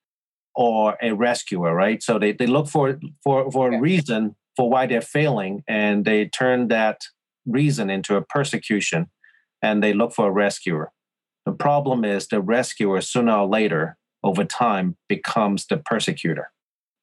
or 0.55 0.97
a 1.01 1.11
rescuer, 1.11 1.73
right? 1.73 2.01
So 2.01 2.17
they, 2.17 2.31
they 2.31 2.47
look 2.47 2.67
for 2.67 2.99
for 3.23 3.51
for 3.51 3.71
yeah. 3.71 3.77
a 3.77 3.81
reason 3.81 4.35
for 4.55 4.69
why 4.69 4.85
they're 4.85 5.01
failing 5.01 5.63
and 5.67 6.05
they 6.05 6.25
turn 6.25 6.67
that 6.69 7.01
reason 7.45 7.89
into 7.89 8.15
a 8.15 8.21
persecution 8.21 9.07
and 9.61 9.83
they 9.83 9.93
look 9.93 10.13
for 10.13 10.27
a 10.27 10.31
rescuer. 10.31 10.91
The 11.45 11.51
problem 11.51 12.05
is 12.05 12.27
the 12.27 12.41
rescuer 12.41 13.01
sooner 13.01 13.33
or 13.33 13.47
later 13.47 13.97
over 14.23 14.45
time 14.45 14.95
becomes 15.09 15.65
the 15.65 15.77
persecutor. 15.77 16.51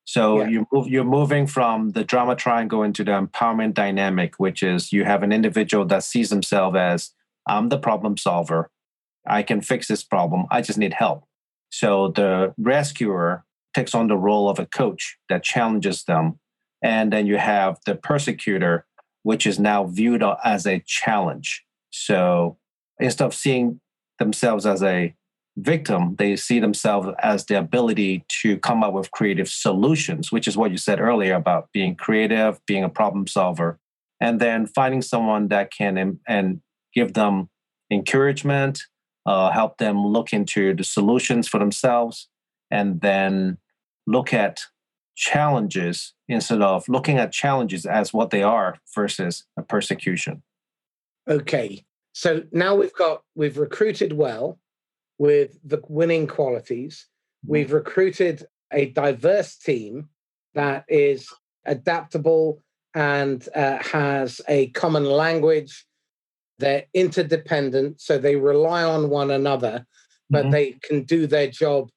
So 0.05 0.41
yeah. 0.41 0.49
you 0.49 0.67
move, 0.73 0.89
you're 0.89 1.05
moving 1.05 1.47
from 1.47 1.91
the 1.91 2.05
drama 2.05 2.35
triangle 2.35 2.83
into 2.83 3.05
the 3.05 3.13
empowerment 3.13 3.75
dynamic, 3.75 4.35
which 4.39 4.63
is 4.63 4.93
you 4.93 5.05
have 5.05 5.23
an 5.23 5.33
individual 5.33 5.85
that 5.87 6.03
sees 6.03 6.31
himself 6.31 6.75
as 6.75 7.13
I'm 7.47 7.69
the 7.69 7.79
problem 7.79 8.17
solver. 8.17 8.71
I 9.27 9.43
can 9.43 9.61
fix 9.61 9.89
this 9.89 10.03
problem. 10.03 10.47
I 10.51 10.63
just 10.63 10.79
need 10.79 10.95
help. 10.95 11.25
So 11.71 12.09
the 12.09 12.55
rescuer 12.59 13.45
takes 13.75 13.95
on 13.95 14.09
the 14.09 14.17
role 14.17 14.49
of 14.49 14.59
a 14.59 14.67
coach 14.67 15.17
that 15.29 15.45
challenges 15.45 16.05
them 16.05 16.41
and 16.83 17.13
then 17.13 17.27
you 17.27 17.37
have 17.37 17.79
the 17.87 17.95
persecutor, 17.95 18.87
which 19.23 19.47
is 19.47 19.59
now 19.59 19.85
viewed 19.85 20.23
as 20.45 20.67
a 20.67 20.83
challenge. 20.87 21.65
So 21.91 22.57
instead 22.99 23.27
of 23.27 23.35
seeing 23.35 23.81
themselves 24.19 24.67
as 24.67 24.83
a 24.83 25.15
victim, 25.57 26.17
they 26.17 26.37
see 26.37 26.61
themselves 26.61 27.09
as 27.23 27.45
the 27.47 27.59
ability 27.59 28.25
to 28.43 28.59
come 28.59 28.83
up 28.83 28.93
with 28.93 29.11
creative 29.11 29.49
solutions, 29.49 30.33
which 30.33 30.49
is 30.49 30.57
what 30.57 30.71
you 30.71 30.77
said 30.77 31.01
earlier 31.01 31.35
about 31.35 31.71
being 31.73 31.95
creative, 31.95 32.65
being 32.67 32.85
a 32.85 32.89
problem 32.89 33.27
solver, 33.27 33.79
and 34.21 34.41
then 34.41 34.67
finding 34.67 35.03
someone 35.03 35.49
that 35.49 35.73
can 35.73 36.19
and 36.27 36.61
give 36.95 37.15
them 37.15 37.49
encouragement, 37.91 38.83
uh, 39.27 39.51
help 39.51 39.79
them 39.79 40.07
look 40.07 40.33
into 40.33 40.75
the 40.75 40.85
solutions 40.85 41.49
for 41.49 41.59
themselves, 41.59 42.29
and 42.71 43.01
then 43.01 43.59
look 44.07 44.33
at 44.33 44.61
challenges 45.17 46.15
instead 46.29 46.63
of 46.63 46.89
looking 46.89 47.19
at 47.19 47.33
challenges 47.33 47.85
as 47.85 48.13
what 48.13 48.31
they 48.31 48.43
are 48.43 48.79
versus 48.95 49.45
a 49.57 49.63
persecution. 49.63 50.43
Okay. 51.29 51.85
So 52.13 52.45
now 52.53 52.75
we've 52.75 52.95
got, 52.95 53.23
we've 53.35 53.59
recruited 53.59 54.15
well 54.15 54.59
with 55.21 55.59
the 55.63 55.79
winning 55.87 56.27
qualities. 56.27 57.07
Mm-hmm. 57.45 57.53
We've 57.53 57.73
recruited 57.73 58.47
a 58.73 58.87
diverse 58.87 59.55
team 59.55 60.09
that 60.55 60.87
is 60.89 61.29
adaptable 61.67 62.63
and 62.95 63.47
uh, 63.55 63.83
has 63.83 64.41
a 64.49 64.69
common 64.69 65.05
language. 65.05 65.85
They're 66.59 66.87
interdependent, 66.95 68.01
so 68.01 68.17
they 68.17 68.37
rely 68.37 68.83
on 68.83 69.11
one 69.11 69.31
another, 69.31 69.87
but 70.31 70.45
mm-hmm. 70.45 70.53
they 70.53 70.73
can 70.83 71.03
do 71.03 71.27
their 71.27 71.49
job 71.49 71.91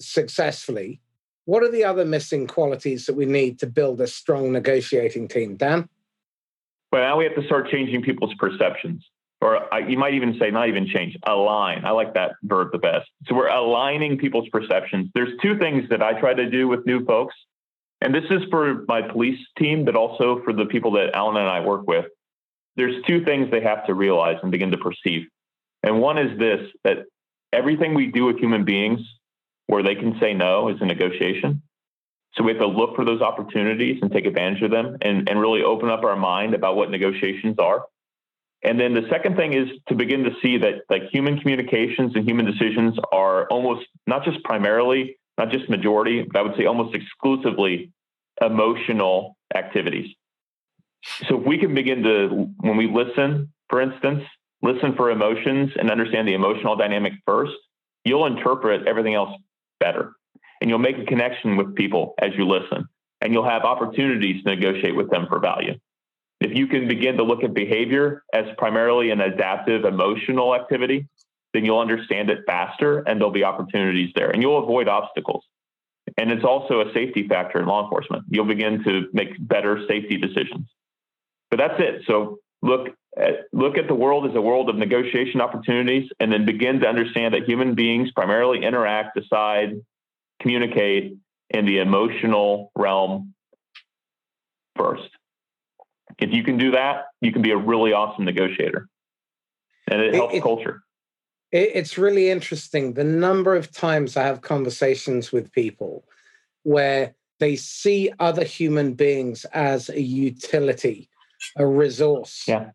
successfully. 0.00 1.00
What 1.44 1.62
are 1.62 1.70
the 1.70 1.84
other 1.84 2.04
missing 2.04 2.48
qualities 2.48 3.06
that 3.06 3.14
we 3.14 3.24
need 3.24 3.60
to 3.60 3.68
build 3.68 4.00
a 4.00 4.08
strong 4.08 4.50
negotiating 4.50 5.28
team, 5.28 5.54
Dan? 5.56 5.88
Well, 6.90 7.02
now 7.02 7.18
we 7.18 7.24
have 7.24 7.36
to 7.36 7.46
start 7.46 7.70
changing 7.70 8.02
people's 8.02 8.34
perceptions. 8.34 9.08
Or 9.44 9.74
uh, 9.74 9.76
you 9.76 9.98
might 9.98 10.14
even 10.14 10.38
say, 10.40 10.50
not 10.50 10.70
even 10.70 10.86
change, 10.86 11.18
align. 11.22 11.84
I 11.84 11.90
like 11.90 12.14
that 12.14 12.36
verb 12.44 12.72
the 12.72 12.78
best. 12.78 13.10
So 13.26 13.34
we're 13.34 13.48
aligning 13.48 14.16
people's 14.16 14.48
perceptions. 14.48 15.10
There's 15.14 15.38
two 15.42 15.58
things 15.58 15.86
that 15.90 16.02
I 16.02 16.18
try 16.18 16.32
to 16.32 16.48
do 16.48 16.66
with 16.66 16.86
new 16.86 17.04
folks. 17.04 17.34
And 18.00 18.14
this 18.14 18.24
is 18.30 18.40
for 18.50 18.86
my 18.88 19.02
police 19.02 19.38
team, 19.58 19.84
but 19.84 19.96
also 19.96 20.40
for 20.44 20.54
the 20.54 20.64
people 20.64 20.92
that 20.92 21.14
Alan 21.14 21.36
and 21.36 21.46
I 21.46 21.60
work 21.60 21.86
with. 21.86 22.06
There's 22.76 23.04
two 23.04 23.22
things 23.22 23.50
they 23.50 23.60
have 23.60 23.86
to 23.86 23.92
realize 23.92 24.38
and 24.42 24.50
begin 24.50 24.70
to 24.70 24.78
perceive. 24.78 25.26
And 25.82 26.00
one 26.00 26.16
is 26.16 26.38
this 26.38 26.70
that 26.84 27.04
everything 27.52 27.92
we 27.92 28.06
do 28.06 28.24
with 28.24 28.38
human 28.38 28.64
beings 28.64 29.00
where 29.66 29.82
they 29.82 29.94
can 29.94 30.18
say 30.20 30.32
no 30.32 30.70
is 30.70 30.80
a 30.80 30.86
negotiation. 30.86 31.60
So 32.32 32.44
we 32.44 32.52
have 32.52 32.60
to 32.60 32.66
look 32.66 32.96
for 32.96 33.04
those 33.04 33.20
opportunities 33.20 33.98
and 34.00 34.10
take 34.10 34.24
advantage 34.24 34.62
of 34.62 34.70
them 34.70 34.96
and, 35.02 35.28
and 35.28 35.38
really 35.38 35.62
open 35.62 35.90
up 35.90 36.02
our 36.02 36.16
mind 36.16 36.54
about 36.54 36.76
what 36.76 36.90
negotiations 36.90 37.58
are. 37.58 37.84
And 38.64 38.80
then 38.80 38.94
the 38.94 39.06
second 39.10 39.36
thing 39.36 39.52
is 39.52 39.68
to 39.88 39.94
begin 39.94 40.24
to 40.24 40.30
see 40.42 40.58
that 40.58 40.84
like 40.88 41.02
human 41.12 41.38
communications 41.38 42.12
and 42.14 42.26
human 42.26 42.46
decisions 42.46 42.98
are 43.12 43.46
almost 43.48 43.86
not 44.06 44.24
just 44.24 44.42
primarily 44.42 45.18
not 45.36 45.50
just 45.50 45.68
majority, 45.68 46.22
but 46.22 46.38
I 46.38 46.42
would 46.42 46.56
say 46.56 46.66
almost 46.66 46.94
exclusively 46.94 47.90
emotional 48.40 49.36
activities. 49.54 50.14
So 51.28 51.38
if 51.38 51.46
we 51.46 51.58
can 51.58 51.74
begin 51.74 52.02
to, 52.04 52.48
when 52.60 52.76
we 52.76 52.86
listen, 52.86 53.52
for 53.68 53.82
instance, 53.82 54.22
listen 54.62 54.94
for 54.96 55.10
emotions 55.10 55.72
and 55.78 55.90
understand 55.90 56.26
the 56.26 56.34
emotional 56.34 56.76
dynamic 56.76 57.12
first, 57.26 57.52
you'll 58.04 58.26
interpret 58.26 58.86
everything 58.86 59.14
else 59.14 59.36
better. 59.80 60.12
And 60.60 60.70
you'll 60.70 60.78
make 60.78 60.96
a 60.96 61.04
connection 61.04 61.56
with 61.56 61.74
people 61.74 62.14
as 62.18 62.30
you 62.36 62.46
listen. 62.46 62.86
And 63.20 63.32
you'll 63.32 63.48
have 63.48 63.64
opportunities 63.64 64.42
to 64.44 64.54
negotiate 64.54 64.96
with 64.96 65.10
them 65.10 65.26
for 65.28 65.38
value. 65.38 65.74
If 66.44 66.54
you 66.54 66.66
can 66.66 66.86
begin 66.86 67.16
to 67.16 67.22
look 67.22 67.42
at 67.42 67.54
behavior 67.54 68.22
as 68.34 68.44
primarily 68.58 69.10
an 69.10 69.22
adaptive 69.22 69.86
emotional 69.86 70.54
activity, 70.54 71.08
then 71.54 71.64
you'll 71.64 71.78
understand 71.78 72.28
it 72.28 72.40
faster 72.46 72.98
and 72.98 73.18
there'll 73.18 73.32
be 73.32 73.44
opportunities 73.44 74.10
there 74.14 74.28
and 74.28 74.42
you'll 74.42 74.62
avoid 74.62 74.86
obstacles. 74.86 75.42
And 76.18 76.30
it's 76.30 76.44
also 76.44 76.82
a 76.82 76.92
safety 76.92 77.26
factor 77.26 77.60
in 77.60 77.66
law 77.66 77.82
enforcement. 77.82 78.24
You'll 78.28 78.44
begin 78.44 78.84
to 78.84 79.08
make 79.14 79.28
better 79.38 79.86
safety 79.88 80.18
decisions. 80.18 80.68
But 81.50 81.60
that's 81.60 81.80
it. 81.80 82.02
So 82.06 82.40
look 82.60 82.88
at, 83.16 83.46
look 83.54 83.78
at 83.78 83.88
the 83.88 83.94
world 83.94 84.28
as 84.28 84.36
a 84.36 84.40
world 84.42 84.68
of 84.68 84.76
negotiation 84.76 85.40
opportunities 85.40 86.10
and 86.20 86.30
then 86.30 86.44
begin 86.44 86.80
to 86.80 86.86
understand 86.86 87.32
that 87.32 87.48
human 87.48 87.74
beings 87.74 88.10
primarily 88.12 88.62
interact, 88.62 89.16
decide, 89.16 89.80
communicate 90.42 91.16
in 91.48 91.64
the 91.64 91.78
emotional 91.78 92.70
realm 92.76 93.32
first. 94.76 95.08
If 96.18 96.32
you 96.32 96.42
can 96.42 96.56
do 96.56 96.70
that, 96.72 97.06
you 97.20 97.32
can 97.32 97.42
be 97.42 97.50
a 97.50 97.56
really 97.56 97.92
awesome 97.92 98.24
negotiator. 98.24 98.88
And 99.88 100.00
it, 100.00 100.08
it 100.08 100.14
helps 100.14 100.34
it, 100.34 100.42
culture. 100.42 100.82
It, 101.52 101.70
it's 101.74 101.98
really 101.98 102.30
interesting 102.30 102.94
the 102.94 103.04
number 103.04 103.54
of 103.54 103.72
times 103.72 104.16
I 104.16 104.24
have 104.24 104.40
conversations 104.40 105.32
with 105.32 105.52
people 105.52 106.04
where 106.62 107.14
they 107.40 107.56
see 107.56 108.12
other 108.20 108.44
human 108.44 108.94
beings 108.94 109.44
as 109.46 109.88
a 109.88 110.00
utility, 110.00 111.08
a 111.56 111.66
resource. 111.66 112.44
Yeah. 112.46 112.70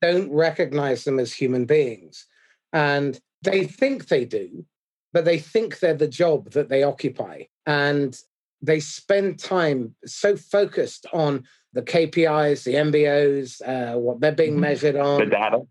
Don't 0.00 0.32
recognize 0.32 1.04
them 1.04 1.18
as 1.18 1.32
human 1.32 1.66
beings. 1.66 2.26
And 2.72 3.20
they 3.42 3.64
think 3.64 4.08
they 4.08 4.24
do, 4.24 4.64
but 5.12 5.24
they 5.24 5.38
think 5.38 5.78
they're 5.78 5.94
the 5.94 6.08
job 6.08 6.50
that 6.52 6.68
they 6.68 6.82
occupy. 6.82 7.44
And 7.66 8.18
they 8.62 8.80
spend 8.80 9.38
time 9.38 9.94
so 10.04 10.36
focused 10.36 11.06
on 11.12 11.44
the 11.72 11.82
KPIs, 11.82 12.64
the 12.64 12.74
MBOs, 12.74 13.62
uh, 13.66 13.98
what 13.98 14.20
they're 14.20 14.32
being 14.32 14.52
mm-hmm. 14.52 14.60
measured 14.60 14.96
on. 14.96 15.20
The 15.20 15.26
data. 15.26 15.62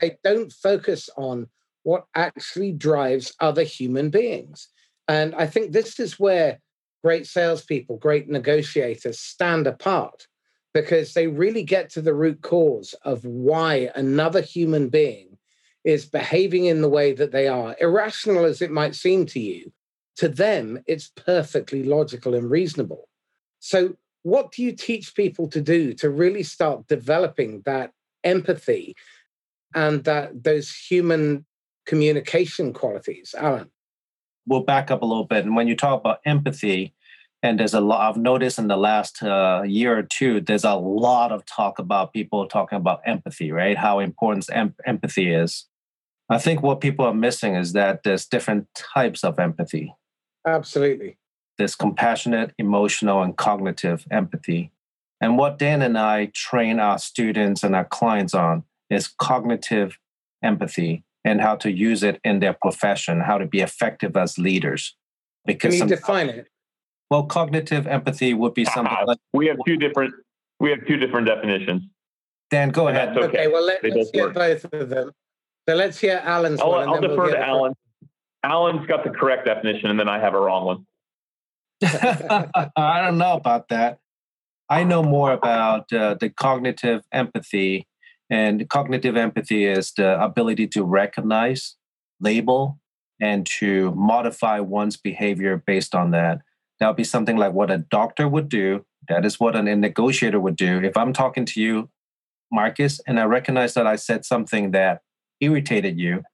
They 0.00 0.18
don't 0.22 0.52
focus 0.52 1.08
on 1.16 1.48
what 1.82 2.06
actually 2.14 2.72
drives 2.72 3.32
other 3.40 3.62
human 3.62 4.10
beings. 4.10 4.68
And 5.08 5.34
I 5.34 5.46
think 5.46 5.72
this 5.72 6.00
is 6.00 6.18
where 6.18 6.60
great 7.02 7.26
salespeople, 7.26 7.98
great 7.98 8.28
negotiators 8.28 9.20
stand 9.20 9.66
apart 9.66 10.26
because 10.74 11.14
they 11.14 11.26
really 11.26 11.62
get 11.62 11.88
to 11.88 12.02
the 12.02 12.12
root 12.12 12.42
cause 12.42 12.94
of 13.02 13.24
why 13.24 13.90
another 13.94 14.42
human 14.42 14.88
being 14.88 15.38
is 15.84 16.04
behaving 16.04 16.64
in 16.64 16.82
the 16.82 16.88
way 16.88 17.12
that 17.12 17.30
they 17.30 17.46
are, 17.46 17.76
irrational 17.80 18.44
as 18.44 18.60
it 18.60 18.72
might 18.72 18.94
seem 18.94 19.24
to 19.24 19.40
you. 19.40 19.72
To 20.16 20.28
them, 20.28 20.82
it's 20.86 21.12
perfectly 21.14 21.84
logical 21.84 22.34
and 22.34 22.50
reasonable. 22.50 23.08
So, 23.60 23.94
what 24.26 24.50
do 24.50 24.60
you 24.60 24.72
teach 24.72 25.14
people 25.14 25.46
to 25.46 25.60
do 25.60 25.92
to 25.92 26.10
really 26.10 26.42
start 26.42 26.88
developing 26.88 27.62
that 27.64 27.92
empathy 28.24 28.92
and 29.72 30.02
that 30.02 30.42
those 30.42 30.74
human 30.74 31.46
communication 31.86 32.72
qualities? 32.72 33.36
Alan? 33.38 33.70
We'll 34.44 34.64
back 34.64 34.90
up 34.90 35.02
a 35.02 35.06
little 35.06 35.26
bit. 35.26 35.44
And 35.44 35.54
when 35.54 35.68
you 35.68 35.76
talk 35.76 36.00
about 36.00 36.18
empathy 36.26 36.92
and 37.40 37.60
there's 37.60 37.74
a 37.74 37.80
lot 37.80 38.08
i've 38.08 38.20
noticed 38.20 38.58
in 38.58 38.66
the 38.66 38.76
last 38.76 39.22
uh, 39.22 39.62
year 39.64 39.96
or 39.96 40.02
two 40.02 40.40
there's 40.40 40.64
a 40.64 40.74
lot 40.74 41.30
of 41.30 41.44
talk 41.44 41.78
about 41.78 42.14
people 42.14 42.48
talking 42.48 42.78
about 42.78 43.02
empathy 43.06 43.52
right? 43.52 43.76
How 43.78 44.00
important 44.00 44.48
em- 44.50 44.74
empathy 44.84 45.32
is. 45.32 45.66
I 46.28 46.38
think 46.38 46.62
what 46.62 46.80
people 46.80 47.04
are 47.04 47.14
missing 47.14 47.54
is 47.54 47.74
that 47.74 48.02
there's 48.02 48.26
different 48.26 48.66
types 48.74 49.22
of 49.22 49.38
empathy. 49.38 49.94
Absolutely 50.44 51.16
there's 51.58 51.74
compassionate, 51.74 52.52
emotional, 52.58 53.22
and 53.22 53.36
cognitive 53.36 54.06
empathy. 54.10 54.70
And 55.20 55.38
what 55.38 55.58
Dan 55.58 55.82
and 55.82 55.96
I 55.96 56.26
train 56.34 56.78
our 56.78 56.98
students 56.98 57.62
and 57.62 57.74
our 57.74 57.84
clients 57.84 58.34
on 58.34 58.64
is 58.90 59.08
cognitive 59.08 59.98
empathy 60.42 61.04
and 61.24 61.40
how 61.40 61.56
to 61.56 61.72
use 61.72 62.02
it 62.02 62.20
in 62.22 62.40
their 62.40 62.52
profession, 62.52 63.20
how 63.20 63.38
to 63.38 63.46
be 63.46 63.60
effective 63.60 64.16
as 64.16 64.38
leaders. 64.38 64.94
Because 65.44 65.78
Can 65.78 65.88
you 65.88 65.96
define 65.96 66.28
it? 66.28 66.48
Well, 67.10 67.24
cognitive 67.24 67.86
empathy 67.86 68.34
would 68.34 68.54
be 68.54 68.64
something 68.64 68.96
uh, 69.00 69.06
like 69.06 69.18
we 69.32 69.46
have 69.46 69.58
two 69.66 69.76
different 69.76 70.14
we 70.58 70.70
have 70.70 70.86
two 70.86 70.96
different 70.96 71.26
definitions. 71.26 71.82
Dan, 72.50 72.70
go 72.70 72.88
and 72.88 72.96
ahead. 72.96 73.16
Okay. 73.16 73.26
okay. 73.26 73.48
well 73.48 73.64
let, 73.64 73.84
us 73.84 74.10
hear 74.12 74.26
work. 74.26 74.34
both 74.34 74.64
of 74.72 74.88
them. 74.88 75.12
So 75.68 75.74
let's 75.74 75.98
hear 75.98 76.20
Alan's 76.24 76.60
I'll, 76.60 76.70
one. 76.70 76.88
I'll 76.88 77.00
defer 77.00 77.16
we'll 77.16 77.30
to 77.32 77.38
Alan. 77.38 77.74
Alan's 78.42 78.86
got 78.86 79.02
the 79.04 79.10
correct 79.10 79.46
definition, 79.46 79.90
and 79.90 79.98
then 79.98 80.08
I 80.08 80.18
have 80.18 80.34
a 80.34 80.40
wrong 80.40 80.64
one. 80.64 80.86
I 81.82 83.02
don't 83.04 83.18
know 83.18 83.34
about 83.34 83.68
that. 83.68 83.98
I 84.68 84.82
know 84.82 85.02
more 85.02 85.32
about 85.32 85.92
uh, 85.92 86.14
the 86.18 86.30
cognitive 86.30 87.04
empathy, 87.12 87.86
and 88.28 88.68
cognitive 88.68 89.16
empathy 89.16 89.66
is 89.66 89.92
the 89.92 90.20
ability 90.20 90.66
to 90.68 90.82
recognize, 90.82 91.76
label, 92.20 92.80
and 93.20 93.46
to 93.46 93.92
modify 93.92 94.60
one's 94.60 94.96
behavior 94.96 95.62
based 95.66 95.94
on 95.94 96.10
that. 96.10 96.40
That 96.80 96.88
would 96.88 96.96
be 96.96 97.04
something 97.04 97.36
like 97.36 97.52
what 97.52 97.70
a 97.70 97.78
doctor 97.78 98.28
would 98.28 98.48
do. 98.48 98.84
That 99.08 99.24
is 99.24 99.38
what 99.38 99.54
a 99.54 99.62
negotiator 99.62 100.40
would 100.40 100.56
do. 100.56 100.82
If 100.82 100.96
I'm 100.96 101.12
talking 101.12 101.44
to 101.46 101.60
you, 101.60 101.90
Marcus, 102.50 103.00
and 103.06 103.20
I 103.20 103.24
recognize 103.24 103.74
that 103.74 103.86
I 103.86 103.96
said 103.96 104.24
something 104.24 104.72
that 104.72 105.02
irritated 105.40 105.98
you, 105.98 106.24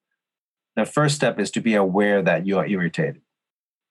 the 0.76 0.86
first 0.86 1.16
step 1.16 1.38
is 1.38 1.50
to 1.52 1.60
be 1.60 1.74
aware 1.74 2.22
that 2.22 2.46
you 2.46 2.58
are 2.58 2.66
irritated. 2.66 3.20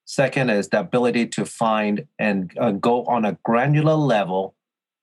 Second 0.06 0.50
is 0.50 0.70
the 0.70 0.80
ability 0.80 1.28
to 1.28 1.46
find 1.46 2.08
and 2.20 2.52
uh, 2.60 2.72
go 2.72 3.06
on 3.06 3.24
a 3.26 3.38
granular 3.44 3.94
level 3.94 4.56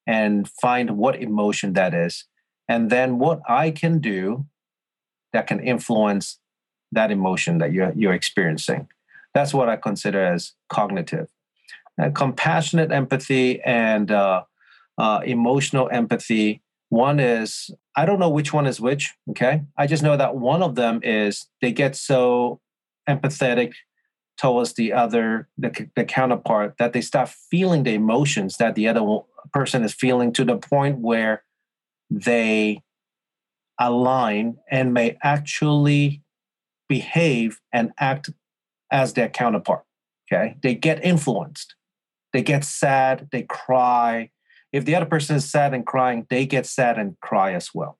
and 0.07 0.49
find 0.49 0.97
what 0.97 1.21
emotion 1.23 1.75
that 1.75 1.95
is. 1.95 2.25
And 2.69 2.91
then 2.91 3.19
what 3.19 3.41
I 3.49 3.71
can 3.71 4.01
do 4.01 4.47
that 5.33 5.47
can 5.47 5.61
influence 5.61 6.39
that 6.93 7.11
emotion 7.11 7.59
that 7.59 7.73
you're, 7.73 7.93
you're 7.95 8.15
experiencing. 8.15 8.89
That's 9.35 9.55
what 9.55 9.69
I 9.69 9.77
consider 9.77 10.25
as 10.25 10.53
cognitive. 10.69 11.29
Uh, 12.01 12.11
compassionate 12.11 12.93
empathy 12.93 13.61
and 13.63 14.11
uh, 14.11 14.45
uh, 14.99 15.21
emotional 15.25 15.89
empathy. 15.93 16.63
One 16.89 17.21
is, 17.21 17.71
I 17.97 18.07
don't 18.07 18.19
know 18.19 18.31
which 18.31 18.53
one 18.53 18.67
is 18.67 18.81
which, 18.81 19.15
okay? 19.31 19.63
I 19.77 19.87
just 19.87 20.03
know 20.03 20.17
that 20.17 20.37
one 20.37 20.63
of 20.63 20.75
them 20.75 21.01
is 21.03 21.47
they 21.61 21.73
get 21.73 21.97
so 21.97 22.61
empathetic 23.09 23.73
towards 24.39 24.75
the 24.75 24.93
other 24.93 25.49
the, 25.59 25.89
the 25.97 26.05
counterpart 26.05 26.77
that 26.79 26.93
they 26.93 27.01
start 27.01 27.29
feeling 27.29 27.83
the 27.83 27.95
emotions 27.95 28.57
that 28.57 28.75
the 28.75 28.89
other 28.89 29.05
person 29.53 29.83
is 29.83 29.93
feeling 29.93 30.33
to 30.33 30.45
the 30.45 30.57
point 30.57 30.99
where 30.99 31.43
they 32.11 32.83
align 33.79 34.57
and 34.71 34.95
may 34.95 35.19
actually 35.23 36.23
behave 36.89 37.61
and 37.73 37.93
act 37.99 38.31
as 38.91 39.13
their 39.13 39.29
counterpart 39.29 39.85
okay? 40.31 40.57
They 40.63 40.75
get 40.75 41.05
influenced. 41.05 41.75
They 42.33 42.43
get 42.43 42.65
sad 42.65 43.29
they 43.33 43.43
cry. 43.43 44.31
If 44.73 44.85
the 44.85 44.95
other 44.95 45.07
person 45.07 45.37
is 45.37 45.51
sad 45.51 45.75
and 45.75 45.85
crying 45.85 46.27
they 46.31 46.47
get 46.47 46.67
sad 46.67 46.99
and 46.99 47.19
cry 47.21 47.53
as 47.55 47.71
well 47.75 47.99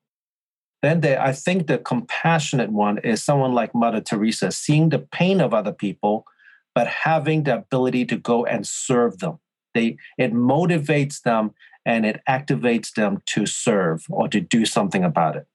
then 0.81 1.01
they, 1.01 1.17
I 1.17 1.33
think 1.33 1.67
the 1.67 1.77
compassionate 1.77 2.71
one 2.71 2.99
is 2.99 3.23
someone 3.23 3.53
like 3.53 3.75
Mother 3.75 4.01
Teresa, 4.01 4.51
seeing 4.51 4.89
the 4.89 4.99
pain 4.99 5.41
of 5.41 5.53
other 5.53 5.73
people, 5.73 6.25
but 6.73 6.87
having 6.87 7.43
the 7.43 7.57
ability 7.57 8.05
to 8.05 8.17
go 8.17 8.45
and 8.45 8.65
serve 8.65 9.19
them. 9.19 9.39
They 9.73 9.97
it 10.17 10.33
motivates 10.33 11.21
them 11.21 11.51
and 11.85 12.05
it 12.05 12.21
activates 12.27 12.93
them 12.93 13.21
to 13.27 13.45
serve 13.45 14.05
or 14.09 14.27
to 14.29 14.39
do 14.39 14.65
something 14.65 15.03
about 15.03 15.35
it. 15.35 15.47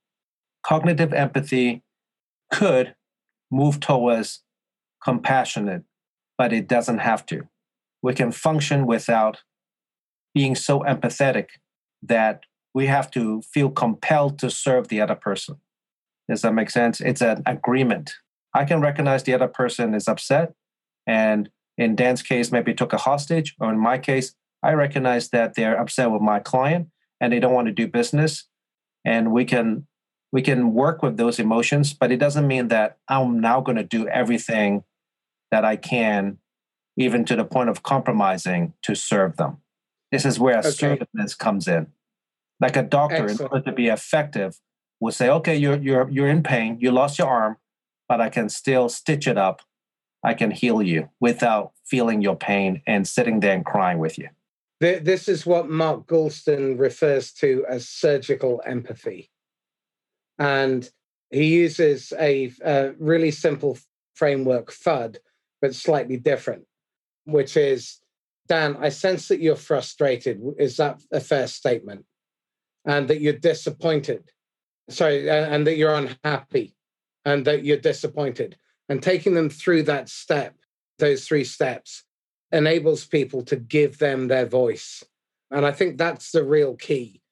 Cognitive 0.65 1.13
empathy 1.13 1.83
could 2.53 2.95
move 3.51 3.81
towards 3.81 4.43
compassionate, 5.03 5.83
but 6.39 6.53
it 6.53 6.69
doesn't 6.69 6.99
have 6.99 7.25
to. 7.27 7.43
We 8.03 8.15
can 8.15 8.33
function 8.33 8.87
without 8.87 9.43
being 10.35 10.55
so 10.55 10.81
empathetic 10.81 11.47
that 12.03 12.43
we 12.75 12.87
have 12.87 13.11
to 13.13 13.41
feel 13.43 13.71
compelled 13.71 14.39
to 14.41 14.51
serve 14.51 14.89
the 14.89 15.01
other 15.01 15.15
person. 15.15 15.57
Does 16.29 16.43
that 16.43 16.53
make 16.53 16.71
sense? 16.71 17.01
It's 17.01 17.23
an 17.23 17.43
agreement. 17.47 18.15
I 18.53 18.65
can 18.65 18.81
recognize 18.81 19.23
the 19.23 19.35
other 19.35 19.49
person 19.49 19.95
is 19.95 20.09
upset. 20.09 20.55
And 21.07 21.51
in 21.79 21.97
Dan's 21.97 22.23
case, 22.23 22.51
maybe 22.53 22.75
took 22.75 22.93
a 22.93 22.99
hostage, 22.99 23.55
or 23.61 23.71
in 23.73 23.79
my 23.79 23.99
case, 23.99 24.35
I 24.63 24.73
recognize 24.73 25.29
that 25.31 25.55
they're 25.55 25.79
upset 25.79 26.11
with 26.11 26.23
my 26.23 26.41
client 26.41 26.89
and 27.21 27.33
they 27.33 27.41
don't 27.41 27.53
want 27.53 27.67
to 27.67 27.73
do 27.73 27.87
business. 27.87 28.47
And 29.05 29.33
we 29.33 29.45
can 29.45 29.87
we 30.33 30.43
can 30.43 30.73
work 30.73 31.01
with 31.01 31.17
those 31.17 31.39
emotions, 31.39 31.93
but 31.93 32.11
it 32.11 32.17
doesn't 32.17 32.49
mean 32.49 32.67
that 32.69 32.99
I'm 33.07 33.41
now 33.41 33.61
going 33.61 33.77
to 33.77 33.85
do 33.85 34.09
everything 34.09 34.83
that 35.53 35.65
I 35.65 35.77
can 35.77 36.39
even 36.97 37.25
to 37.27 37.37
the 37.37 37.45
point 37.45 37.69
of 37.69 37.85
compromising 37.85 38.73
to 38.83 38.97
serve 38.97 39.37
them. 39.37 39.59
This 40.11 40.25
is 40.25 40.41
where 40.41 40.59
assertiveness 40.59 41.35
okay. 41.35 41.45
comes 41.45 41.69
in. 41.69 41.89
Like 42.61 42.77
a 42.77 42.83
doctor, 42.83 43.25
Excellent. 43.25 43.41
in 43.41 43.47
order 43.47 43.71
to 43.71 43.73
be 43.73 43.89
effective, 43.89 44.57
will 45.01 45.13
say, 45.13 45.29
okay, 45.29 45.57
you're, 45.57 45.77
you're, 45.77 46.09
you're 46.09 46.29
in 46.29 46.43
pain, 46.43 46.79
you 46.81 46.91
lost 46.91 47.19
your 47.19 47.29
arm, 47.29 47.57
but 48.09 48.21
I 48.21 48.31
can 48.31 48.49
still 48.49 48.89
stitch 48.89 49.27
it 49.27 49.37
up. 49.37 49.63
I 50.23 50.35
can 50.35 50.51
heal 50.51 50.83
you 50.83 51.11
without 51.21 51.73
feeling 51.85 52.23
your 52.23 52.37
pain 52.37 52.81
and 52.87 53.07
sitting 53.07 53.41
there 53.41 53.55
and 53.55 53.65
crying 53.65 53.99
with 53.99 54.19
you. 54.19 54.29
This 54.81 55.29
is 55.29 55.47
what 55.47 55.69
Mark 55.69 56.07
Goulston 56.07 56.79
refers 56.79 57.33
to 57.35 57.65
as 57.69 57.89
surgical 57.89 58.63
empathy. 58.67 59.31
And 60.39 60.89
he 61.31 61.47
uses 61.47 62.13
a, 62.19 62.53
a 62.63 62.93
really 62.99 63.31
simple 63.31 63.79
framework, 64.15 64.71
FUD, 64.73 65.17
but 65.61 65.75
slightly 65.75 66.17
different, 66.17 66.65
which 67.25 67.57
is 67.57 68.01
Dan, 68.47 68.77
I 68.79 68.91
sense 68.91 69.29
that 69.29 69.41
you're 69.41 69.57
frustrated. 69.57 70.41
Is 70.59 70.77
that 70.77 71.01
a 71.11 71.21
fair 71.21 71.47
statement? 71.47 72.05
And 72.85 73.09
that 73.09 73.21
you're 73.21 73.33
disappointed. 73.33 74.31
Sorry, 74.91 75.31
and 75.31 75.67
that 75.67 75.77
you're 75.77 75.95
unhappy 75.95 76.77
and 77.25 77.47
that 77.47 77.65
you're 77.65 77.79
disappointed. 77.79 78.57
And 78.89 79.03
taking 79.03 79.35
them 79.35 79.49
through 79.49 79.85
that 79.85 80.11
step, 80.11 80.55
those 80.99 81.27
three 81.27 81.45
steps, 81.45 82.05
enables 82.53 83.07
people 83.07 83.43
to 83.43 83.57
give 83.57 83.99
them 83.99 84.29
their 84.29 84.47
voice. 84.47 85.03
And 85.51 85.65
I 85.65 85.73
think 85.73 85.97
that's 85.97 86.33
the 86.33 86.45
real 86.45 86.77
key. 86.77 87.23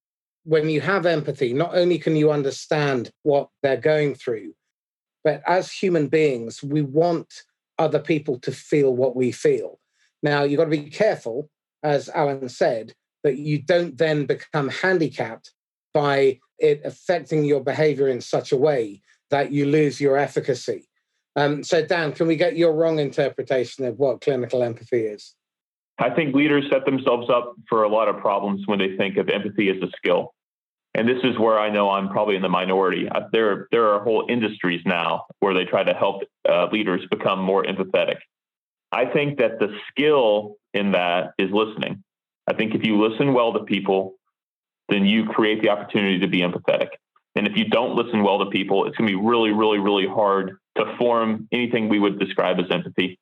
When 0.44 0.68
you 0.68 0.80
have 0.80 1.06
empathy, 1.06 1.52
not 1.52 1.76
only 1.76 1.98
can 1.98 2.16
you 2.16 2.32
understand 2.32 3.10
what 3.22 3.48
they're 3.62 3.76
going 3.76 4.14
through, 4.14 4.54
but 5.22 5.42
as 5.46 5.70
human 5.70 6.08
beings, 6.08 6.62
we 6.62 6.82
want 6.82 7.42
other 7.78 8.00
people 8.00 8.38
to 8.40 8.50
feel 8.50 8.94
what 8.94 9.14
we 9.14 9.30
feel. 9.30 9.78
Now, 10.22 10.42
you've 10.42 10.58
got 10.58 10.64
to 10.64 10.70
be 10.70 10.90
careful, 10.90 11.50
as 11.82 12.08
Alan 12.08 12.48
said, 12.48 12.94
that 13.22 13.38
you 13.38 13.60
don't 13.62 13.96
then 13.96 14.26
become 14.26 14.68
handicapped 14.68 15.52
by 15.94 16.40
it 16.58 16.80
affecting 16.84 17.44
your 17.44 17.60
behavior 17.60 18.08
in 18.08 18.20
such 18.20 18.52
a 18.52 18.56
way 18.56 19.02
that 19.30 19.52
you 19.52 19.66
lose 19.66 20.00
your 20.00 20.16
efficacy. 20.16 20.86
Um, 21.34 21.64
so, 21.64 21.84
Dan, 21.84 22.12
can 22.12 22.26
we 22.26 22.36
get 22.36 22.56
your 22.56 22.74
wrong 22.74 22.98
interpretation 22.98 23.84
of 23.84 23.98
what 23.98 24.20
clinical 24.20 24.62
empathy 24.62 25.06
is? 25.06 25.34
I 25.98 26.10
think 26.10 26.34
leaders 26.34 26.64
set 26.70 26.84
themselves 26.84 27.30
up 27.30 27.54
for 27.68 27.84
a 27.84 27.88
lot 27.88 28.08
of 28.08 28.18
problems 28.18 28.62
when 28.66 28.78
they 28.78 28.96
think 28.96 29.16
of 29.16 29.28
empathy 29.28 29.70
as 29.70 29.76
a 29.82 29.90
skill. 29.96 30.34
And 30.94 31.08
this 31.08 31.22
is 31.24 31.38
where 31.38 31.58
I 31.58 31.70
know 31.70 31.90
I'm 31.90 32.10
probably 32.10 32.36
in 32.36 32.42
the 32.42 32.50
minority. 32.50 33.08
There, 33.32 33.66
there 33.70 33.88
are 33.88 34.02
whole 34.02 34.26
industries 34.28 34.82
now 34.84 35.24
where 35.40 35.54
they 35.54 35.64
try 35.64 35.82
to 35.82 35.94
help 35.94 36.22
uh, 36.46 36.66
leaders 36.70 37.00
become 37.10 37.40
more 37.40 37.64
empathetic. 37.64 38.16
I 38.90 39.06
think 39.06 39.38
that 39.38 39.58
the 39.58 39.74
skill 39.88 40.56
in 40.74 40.92
that 40.92 41.32
is 41.38 41.50
listening. 41.50 42.04
I 42.46 42.54
think 42.54 42.74
if 42.74 42.84
you 42.84 43.00
listen 43.00 43.34
well 43.34 43.52
to 43.52 43.64
people, 43.64 44.14
then 44.88 45.06
you 45.06 45.26
create 45.26 45.62
the 45.62 45.70
opportunity 45.70 46.18
to 46.20 46.26
be 46.26 46.40
empathetic. 46.40 46.88
And 47.34 47.46
if 47.46 47.56
you 47.56 47.64
don't 47.64 47.96
listen 47.96 48.22
well 48.22 48.38
to 48.40 48.46
people, 48.46 48.86
it's 48.86 48.96
going 48.96 49.08
to 49.10 49.16
be 49.16 49.22
really, 49.22 49.50
really, 49.50 49.78
really 49.78 50.06
hard 50.06 50.58
to 50.76 50.96
form 50.98 51.48
anything 51.52 51.88
we 51.88 51.98
would 51.98 52.18
describe 52.18 52.58
as 52.58 52.66
empathy. 52.70 53.18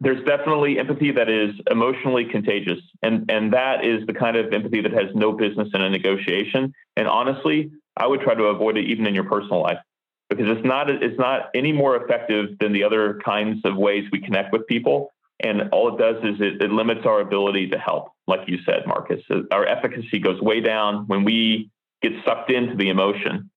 There's 0.00 0.22
definitely 0.24 0.78
empathy 0.78 1.12
that 1.12 1.28
is 1.28 1.54
emotionally 1.70 2.26
contagious. 2.26 2.78
And, 3.02 3.30
and 3.30 3.52
that 3.52 3.84
is 3.84 4.06
the 4.06 4.12
kind 4.12 4.36
of 4.36 4.52
empathy 4.52 4.82
that 4.82 4.92
has 4.92 5.14
no 5.14 5.32
business 5.32 5.68
in 5.72 5.80
a 5.80 5.88
negotiation. 5.88 6.72
And 6.96 7.08
honestly, 7.08 7.70
I 7.96 8.06
would 8.06 8.20
try 8.20 8.34
to 8.34 8.44
avoid 8.44 8.76
it 8.76 8.86
even 8.86 9.06
in 9.06 9.14
your 9.14 9.24
personal 9.24 9.62
life 9.62 9.78
because 10.28 10.46
it's 10.48 10.66
not 10.66 10.90
it's 10.90 11.18
not 11.18 11.50
any 11.54 11.72
more 11.72 11.96
effective 11.96 12.58
than 12.58 12.72
the 12.72 12.82
other 12.82 13.20
kinds 13.24 13.60
of 13.64 13.76
ways 13.76 14.04
we 14.12 14.20
connect 14.20 14.52
with 14.52 14.66
people. 14.66 15.12
And 15.40 15.70
all 15.72 15.94
it 15.94 15.98
does 15.98 16.16
is 16.24 16.40
it, 16.40 16.62
it 16.62 16.70
limits 16.70 17.02
our 17.04 17.20
ability 17.20 17.68
to 17.70 17.78
help, 17.78 18.08
like 18.26 18.48
you 18.48 18.58
said, 18.64 18.86
Marcus. 18.86 19.22
Our 19.50 19.66
efficacy 19.66 20.18
goes 20.18 20.40
way 20.40 20.60
down 20.60 21.06
when 21.06 21.24
we 21.24 21.70
get 22.02 22.12
sucked 22.24 22.50
into 22.50 22.74
the 22.76 22.88
emotion. 22.88 23.50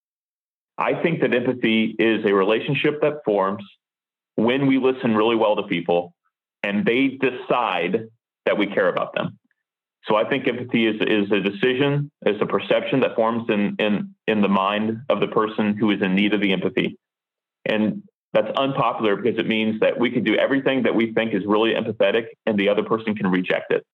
I 0.78 1.02
think 1.02 1.22
that 1.22 1.34
empathy 1.34 1.96
is 1.98 2.26
a 2.26 2.34
relationship 2.34 3.02
that 3.02 3.22
forms 3.26 3.64
when 4.36 4.68
we 4.68 4.78
listen 4.78 5.16
really 5.16 5.36
well 5.36 5.56
to 5.58 5.64
people 5.64 6.14
and 6.64 6.86
they 6.86 7.20
decide 7.20 8.08
that 8.46 8.58
we 8.58 8.68
care 8.68 8.90
about 8.90 9.14
them. 9.14 9.38
So 10.06 10.16
I 10.16 10.28
think 10.28 10.48
empathy 10.48 10.88
is, 10.88 10.96
is 11.02 11.32
a 11.32 11.42
decision, 11.42 12.10
is 12.26 12.42
a 12.42 12.46
perception 12.46 13.02
that 13.02 13.16
forms 13.16 13.50
in, 13.50 13.76
in, 13.80 14.16
in 14.28 14.42
the 14.42 14.48
mind 14.48 15.02
of 15.10 15.20
the 15.20 15.28
person 15.28 15.78
who 15.78 15.92
is 15.92 16.02
in 16.02 16.16
need 16.16 16.34
of 16.34 16.42
the 16.42 16.54
empathy. 16.54 16.98
And 17.66 18.04
that's 18.34 18.52
unpopular 18.58 19.16
because 19.16 19.40
it 19.40 19.48
means 19.48 19.80
that 19.80 20.00
we 20.00 20.12
can 20.12 20.24
do 20.24 20.36
everything 20.36 20.84
that 20.84 20.94
we 20.94 21.14
think 21.14 21.34
is 21.34 21.46
really 21.46 21.74
empathetic 21.74 22.28
and 22.46 22.60
the 22.60 22.70
other 22.70 22.84
person 22.84 23.16
can 23.16 23.28
reject 23.28 23.72
it. 23.72 23.86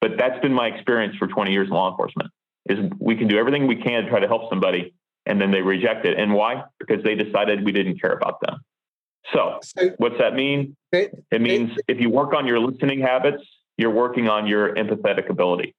But 0.00 0.12
that's 0.18 0.40
been 0.40 0.52
my 0.52 0.68
experience 0.68 1.16
for 1.16 1.26
20 1.28 1.52
years 1.52 1.68
in 1.68 1.74
law 1.74 1.90
enforcement 1.90 2.30
is 2.68 2.78
we 2.98 3.16
can 3.16 3.28
do 3.28 3.38
everything 3.38 3.66
we 3.66 3.76
can 3.76 4.04
to 4.04 4.10
try 4.10 4.20
to 4.20 4.26
help 4.26 4.50
somebody 4.50 4.94
and 5.26 5.40
then 5.40 5.50
they 5.50 5.62
reject 5.62 6.04
it. 6.06 6.18
And 6.18 6.34
why? 6.34 6.64
Because 6.78 7.02
they 7.04 7.14
decided 7.14 7.64
we 7.64 7.72
didn't 7.72 8.00
care 8.00 8.12
about 8.12 8.40
them. 8.40 8.60
So, 9.32 9.60
so 9.62 9.90
what's 9.98 10.18
that 10.18 10.34
mean? 10.34 10.76
It, 10.92 11.12
it 11.30 11.40
means 11.40 11.70
it, 11.76 11.84
if 11.88 12.00
you 12.00 12.10
work 12.10 12.34
on 12.34 12.46
your 12.46 12.58
listening 12.58 13.00
habits, 13.00 13.42
you're 13.76 13.90
working 13.90 14.28
on 14.28 14.46
your 14.46 14.74
empathetic 14.74 15.28
ability. 15.28 15.74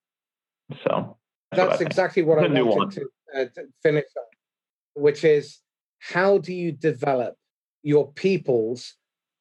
So 0.88 1.18
that's, 1.52 1.70
that's 1.70 1.80
what 1.80 1.82
exactly 1.82 2.24
what 2.24 2.40
I 2.40 2.62
wanted 2.62 3.02
to, 3.02 3.42
uh, 3.42 3.46
to 3.56 3.68
finish 3.84 4.06
on, 4.18 5.04
which 5.04 5.24
is 5.24 5.60
how 6.00 6.38
do 6.38 6.54
you 6.54 6.72
develop 6.72 7.36
your 7.84 8.12
people's 8.12 8.96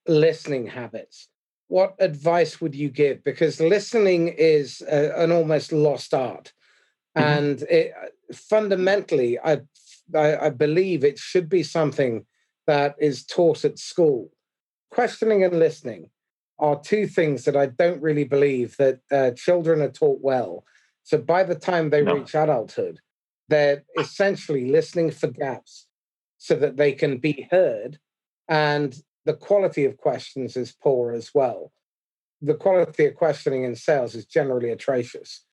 listening 0.06 0.66
habits? 0.66 1.28
What 1.68 1.94
advice 2.00 2.60
would 2.60 2.74
you 2.74 2.90
give? 2.90 3.22
Because 3.22 3.60
listening 3.60 4.28
is 4.28 4.82
a, 4.82 5.22
an 5.22 5.30
almost 5.30 5.72
lost 5.72 6.14
art. 6.14 6.52
Mm-hmm. 7.16 7.38
And 7.38 7.62
it, 7.62 7.92
fundamentally, 8.34 9.38
I, 9.38 9.60
I, 10.14 10.36
I 10.46 10.50
believe 10.50 11.04
it 11.04 11.18
should 11.18 11.48
be 11.48 11.62
something 11.62 12.26
that 12.66 12.94
is 12.98 13.24
taught 13.24 13.64
at 13.64 13.78
school. 13.78 14.30
Questioning 14.90 15.44
and 15.44 15.58
listening 15.58 16.10
are 16.58 16.80
two 16.80 17.06
things 17.06 17.44
that 17.44 17.56
I 17.56 17.66
don't 17.66 18.02
really 18.02 18.24
believe 18.24 18.76
that 18.76 19.00
uh, 19.10 19.30
children 19.32 19.80
are 19.80 19.90
taught 19.90 20.20
well. 20.22 20.64
So 21.02 21.18
by 21.18 21.42
the 21.42 21.54
time 21.54 21.90
they 21.90 22.02
no. 22.02 22.16
reach 22.16 22.34
adulthood, 22.34 23.00
they're 23.48 23.84
essentially 23.98 24.70
listening 24.70 25.10
for 25.10 25.26
gaps 25.26 25.86
so 26.38 26.54
that 26.56 26.76
they 26.76 26.92
can 26.92 27.18
be 27.18 27.48
heard. 27.50 27.98
And 28.50 29.00
the 29.24 29.34
quality 29.34 29.84
of 29.84 29.96
questions 29.96 30.56
is 30.56 30.72
poor 30.82 31.12
as 31.12 31.30
well. 31.32 31.72
The 32.42 32.54
quality 32.54 33.06
of 33.06 33.14
questioning 33.14 33.64
in 33.64 33.76
sales 33.76 34.14
is 34.14 34.26
generally 34.26 34.70
atrocious. 34.70 35.44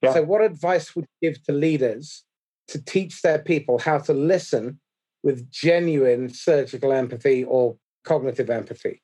Yeah. 0.00 0.14
So, 0.14 0.22
what 0.22 0.42
advice 0.42 0.94
would 0.94 1.06
you 1.20 1.30
give 1.30 1.42
to 1.44 1.52
leaders 1.52 2.24
to 2.68 2.82
teach 2.82 3.22
their 3.22 3.38
people 3.38 3.78
how 3.78 3.98
to 3.98 4.12
listen 4.12 4.78
with 5.22 5.50
genuine 5.50 6.28
surgical 6.28 6.92
empathy 6.92 7.42
or 7.42 7.76
cognitive 8.04 8.50
empathy? 8.50 9.02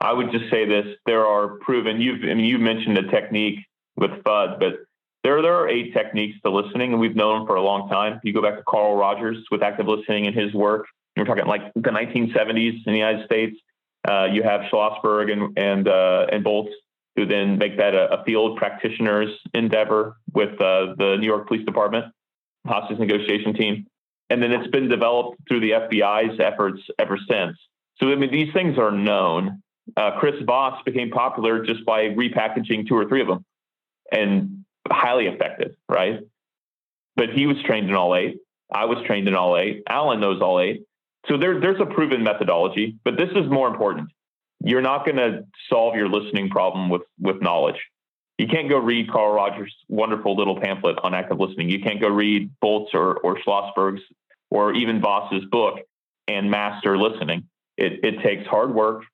I 0.00 0.12
would 0.12 0.30
just 0.30 0.50
say 0.50 0.66
this: 0.66 0.86
there 1.06 1.26
are 1.26 1.56
proven. 1.60 2.00
You've 2.00 2.22
I 2.22 2.34
mean, 2.34 2.44
you 2.44 2.58
mentioned 2.58 2.98
a 2.98 3.10
technique 3.10 3.60
with 3.96 4.10
FUD, 4.22 4.60
but 4.60 4.74
there 5.24 5.40
there 5.40 5.54
are 5.54 5.68
eight 5.68 5.94
techniques 5.94 6.38
to 6.42 6.50
listening, 6.50 6.92
and 6.92 7.00
we've 7.00 7.16
known 7.16 7.40
them 7.40 7.46
for 7.46 7.56
a 7.56 7.62
long 7.62 7.88
time. 7.88 8.20
You 8.22 8.34
go 8.34 8.42
back 8.42 8.56
to 8.56 8.62
Carl 8.68 8.94
Rogers 8.94 9.38
with 9.50 9.62
active 9.62 9.88
listening 9.88 10.26
and 10.26 10.36
his 10.36 10.52
work. 10.52 10.86
You're 11.16 11.26
talking 11.26 11.46
like 11.46 11.72
the 11.74 11.90
1970s 11.90 12.86
in 12.86 12.92
the 12.92 12.98
United 12.98 13.26
States. 13.26 13.56
Uh, 14.06 14.26
you 14.30 14.42
have 14.42 14.62
Schlossberg 14.62 15.32
and 15.32 15.56
and 15.56 15.88
uh, 15.88 16.26
and 16.30 16.44
Bolz 16.44 16.68
who 17.16 17.26
then 17.26 17.58
make 17.58 17.76
that 17.78 17.94
a, 17.94 18.20
a 18.20 18.24
field 18.24 18.56
practitioner's 18.56 19.30
endeavor 19.52 20.16
with 20.32 20.60
uh, 20.60 20.94
the 20.98 21.16
New 21.20 21.26
York 21.26 21.46
Police 21.46 21.64
Department 21.64 22.06
hostage 22.66 22.98
negotiation 22.98 23.54
team. 23.54 23.86
And 24.30 24.42
then 24.42 24.52
it's 24.52 24.70
been 24.70 24.88
developed 24.88 25.38
through 25.46 25.60
the 25.60 25.72
FBI's 25.72 26.40
efforts 26.40 26.80
ever 26.98 27.18
since. 27.28 27.56
So, 28.00 28.10
I 28.10 28.16
mean, 28.16 28.32
these 28.32 28.52
things 28.52 28.78
are 28.78 28.90
known. 28.90 29.62
Uh, 29.96 30.18
Chris 30.18 30.34
Voss 30.44 30.82
became 30.84 31.10
popular 31.10 31.64
just 31.64 31.84
by 31.84 32.08
repackaging 32.08 32.88
two 32.88 32.96
or 32.96 33.06
three 33.06 33.20
of 33.20 33.28
them 33.28 33.44
and 34.10 34.64
highly 34.90 35.26
effective, 35.26 35.72
right? 35.88 36.20
But 37.16 37.30
he 37.30 37.46
was 37.46 37.56
trained 37.64 37.88
in 37.88 37.94
all 37.94 38.16
eight. 38.16 38.38
I 38.72 38.86
was 38.86 38.98
trained 39.06 39.28
in 39.28 39.34
all 39.34 39.56
eight. 39.56 39.82
Alan 39.88 40.20
knows 40.20 40.40
all 40.40 40.58
eight. 40.58 40.84
So 41.28 41.38
there, 41.38 41.60
there's 41.60 41.80
a 41.80 41.86
proven 41.86 42.22
methodology, 42.22 42.96
but 43.04 43.16
this 43.16 43.30
is 43.30 43.50
more 43.50 43.68
important 43.68 44.10
you're 44.64 44.82
not 44.82 45.04
going 45.04 45.16
to 45.16 45.44
solve 45.68 45.94
your 45.94 46.08
listening 46.08 46.48
problem 46.48 46.88
with 46.88 47.02
with 47.20 47.40
knowledge. 47.42 47.80
You 48.38 48.48
can't 48.48 48.68
go 48.68 48.78
read 48.78 49.10
Carl 49.10 49.32
Rogers' 49.32 49.74
wonderful 49.88 50.34
little 50.36 50.60
pamphlet 50.60 50.96
on 51.02 51.14
active 51.14 51.38
listening. 51.38 51.68
You 51.68 51.80
can't 51.80 52.00
go 52.00 52.08
read 52.08 52.50
Bolz 52.62 52.86
or, 52.94 53.18
or 53.18 53.38
Schlossberg's 53.42 54.00
or 54.50 54.72
even 54.72 55.00
Voss's 55.00 55.44
book 55.44 55.80
and 56.26 56.50
master 56.50 56.98
listening. 56.98 57.44
It, 57.76 58.04
it 58.04 58.22
takes 58.22 58.46
hard 58.46 58.74
work. 58.74 59.04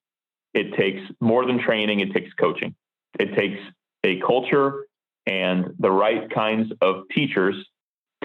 It 0.54 0.74
takes 0.74 1.02
more 1.20 1.44
than 1.44 1.62
training. 1.62 2.00
It 2.00 2.14
takes 2.14 2.32
coaching. 2.34 2.74
It 3.18 3.36
takes 3.36 3.60
a 4.04 4.20
culture 4.20 4.86
and 5.26 5.74
the 5.78 5.90
right 5.90 6.30
kinds 6.30 6.72
of 6.80 7.04
teachers 7.14 7.56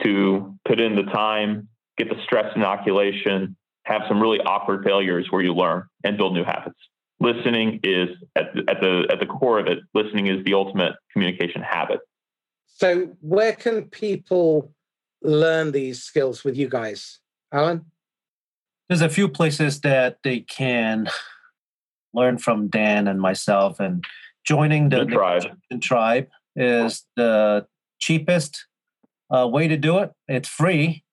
to 0.04 0.56
put 0.66 0.80
in 0.80 0.96
the 0.96 1.04
time, 1.04 1.68
get 1.98 2.10
the 2.10 2.22
stress 2.24 2.54
inoculation, 2.56 3.58
have 3.86 4.02
some 4.08 4.22
really 4.22 4.40
awkward 4.42 4.84
failures 4.84 5.28
where 5.30 5.42
you 5.42 5.54
learn 5.54 5.84
and 6.04 6.18
build 6.18 6.34
new 6.34 6.44
habits. 6.44 6.80
listening 7.20 7.80
is 7.84 8.10
at, 8.36 8.48
at 8.68 8.82
the 8.82 9.08
at 9.12 9.20
the 9.20 9.26
core 9.26 9.60
of 9.60 9.68
it. 9.68 9.80
Listening 9.94 10.28
is 10.28 10.44
the 10.44 10.54
ultimate 10.54 10.94
communication 11.14 11.62
habit. 11.62 12.00
So, 12.68 13.16
where 13.22 13.54
can 13.54 13.84
people 13.84 14.74
learn 15.22 15.72
these 15.72 16.04
skills 16.04 16.44
with 16.44 16.58
you 16.58 16.68
guys, 16.68 17.20
Alan? 17.54 17.86
There's 18.90 19.02
a 19.02 19.10
few 19.10 19.30
places 19.30 19.80
that 19.82 20.18
they 20.24 20.42
can 20.42 21.08
learn 22.14 22.38
from 22.38 22.68
Dan 22.68 23.08
and 23.08 23.22
myself, 23.22 23.80
and 23.80 24.04
joining 24.46 24.90
the, 24.90 25.06
the 25.06 25.12
tribe. 25.12 25.44
tribe 25.82 26.28
is 26.56 27.06
the 27.16 27.66
cheapest 28.00 28.66
uh, 29.34 29.48
way 29.48 29.68
to 29.68 29.78
do 29.78 30.00
it. 30.00 30.12
It's 30.28 30.50
free. 30.50 31.05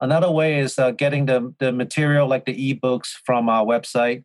Another 0.00 0.30
way 0.30 0.58
is 0.58 0.78
uh, 0.78 0.90
getting 0.90 1.26
the, 1.26 1.54
the 1.58 1.72
material 1.72 2.28
like 2.28 2.44
the 2.44 2.74
ebooks 2.74 3.08
from 3.24 3.48
our 3.48 3.64
website. 3.64 4.24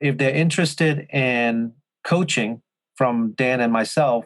If 0.00 0.18
they're 0.18 0.34
interested 0.34 1.06
in 1.12 1.72
coaching 2.04 2.62
from 2.96 3.32
Dan 3.36 3.60
and 3.60 3.72
myself, 3.72 4.24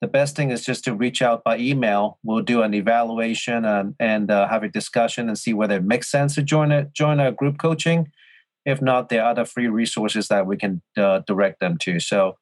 the 0.00 0.06
best 0.06 0.36
thing 0.36 0.50
is 0.50 0.64
just 0.64 0.84
to 0.84 0.94
reach 0.94 1.22
out 1.22 1.42
by 1.42 1.58
email. 1.58 2.18
We'll 2.22 2.42
do 2.42 2.62
an 2.62 2.72
evaluation 2.72 3.64
and, 3.64 3.96
and 3.98 4.30
uh, 4.30 4.46
have 4.48 4.62
a 4.62 4.68
discussion 4.68 5.28
and 5.28 5.36
see 5.36 5.52
whether 5.54 5.76
it 5.76 5.84
makes 5.84 6.08
sense 6.08 6.36
to 6.36 6.42
join 6.42 6.70
a 6.70 6.84
join 6.84 7.18
a 7.18 7.32
group 7.32 7.58
coaching. 7.58 8.12
If 8.64 8.80
not, 8.80 9.08
there 9.08 9.24
are 9.24 9.30
other 9.30 9.44
free 9.44 9.66
resources 9.66 10.28
that 10.28 10.46
we 10.46 10.56
can 10.56 10.82
uh, 10.96 11.22
direct 11.26 11.58
them 11.58 11.78
to. 11.78 11.98
So, 11.98 12.36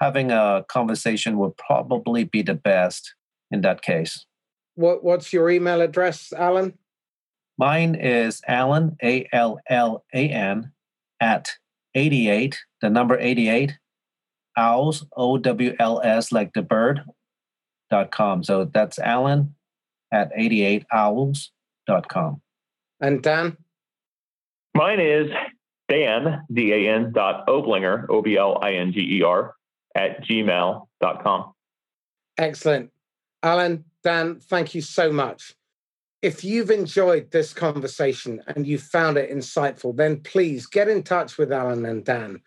having 0.00 0.30
a 0.30 0.64
conversation 0.68 1.38
would 1.38 1.56
probably 1.56 2.24
be 2.24 2.42
the 2.42 2.54
best 2.54 3.14
in 3.50 3.62
that 3.62 3.80
case. 3.80 4.26
What 4.74 5.02
What's 5.02 5.32
your 5.32 5.48
email 5.48 5.80
address, 5.80 6.32
Alan? 6.36 6.74
Mine 7.58 7.96
is 7.96 8.40
Alan, 8.46 8.96
A 9.02 9.28
L 9.32 9.58
L 9.68 10.04
A 10.14 10.28
N 10.28 10.72
at 11.20 11.50
eighty 11.94 12.28
eight, 12.30 12.58
the 12.80 12.88
number 12.88 13.18
eighty 13.18 13.48
eight, 13.48 13.76
owls 14.56 15.04
O 15.16 15.38
W 15.38 15.74
L 15.80 16.00
S 16.02 16.30
like 16.30 16.52
the 16.52 16.62
bird 16.62 17.02
dot 17.90 18.12
com. 18.12 18.44
So 18.44 18.64
that's 18.64 18.98
Alan 18.98 19.56
at 20.12 20.30
eighty 20.36 20.62
eight 20.62 20.86
owls 20.92 21.50
dot 21.86 22.08
com. 22.08 22.40
And 23.00 23.22
Dan. 23.22 23.56
Mine 24.74 25.00
is 25.00 25.30
Dan 25.88 26.44
D 26.52 26.72
A 26.72 26.94
N 26.94 27.12
dot 27.12 27.46
Oblinger 27.48 28.06
O 28.08 28.22
B 28.22 28.36
L 28.36 28.58
I 28.62 28.74
N 28.74 28.92
G 28.92 29.18
E 29.18 29.22
R 29.22 29.54
at 29.96 30.24
gmail.com. 30.24 31.52
Excellent. 32.36 32.90
Alan, 33.42 33.84
Dan, 34.04 34.38
thank 34.40 34.74
you 34.76 34.80
so 34.80 35.12
much. 35.12 35.54
If 36.20 36.42
you've 36.42 36.70
enjoyed 36.70 37.30
this 37.30 37.52
conversation 37.52 38.42
and 38.48 38.66
you 38.66 38.78
found 38.78 39.16
it 39.18 39.30
insightful, 39.30 39.96
then 39.96 40.20
please 40.20 40.66
get 40.66 40.88
in 40.88 41.02
touch 41.02 41.38
with 41.38 41.52
Alan 41.52 41.86
and 41.86 42.04
Dan. 42.04 42.40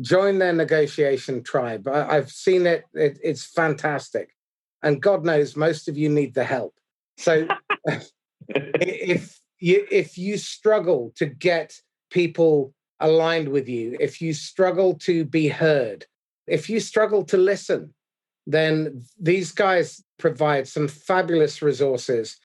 Join 0.00 0.38
their 0.38 0.52
negotiation 0.52 1.42
tribe. 1.42 1.86
I, 1.88 2.14
have 2.14 2.30
seen 2.30 2.66
it. 2.66 2.84
it, 2.94 3.18
it's 3.22 3.44
fantastic. 3.44 4.30
And 4.82 5.02
God 5.02 5.24
knows 5.24 5.56
most 5.56 5.88
of 5.88 5.98
you 5.98 6.08
need 6.08 6.34
the 6.34 6.44
help. 6.44 6.74
So 7.18 7.46
if 8.48 9.40
you 9.60 9.86
if 9.90 10.16
you 10.16 10.38
struggle 10.38 11.12
to 11.16 11.26
get 11.26 11.74
people 12.10 12.72
aligned 13.00 13.48
with 13.48 13.68
you, 13.68 13.96
if 14.00 14.20
you 14.20 14.32
struggle 14.32 14.94
to 14.94 15.24
be 15.24 15.48
heard, 15.48 16.06
if 16.46 16.70
you 16.70 16.80
struggle 16.80 17.24
to 17.24 17.36
listen, 17.36 17.92
then 18.46 19.02
these 19.20 19.52
guys 19.52 20.02
provide 20.18 20.66
some 20.66 20.88
fabulous 20.88 21.60
resources 21.60 22.38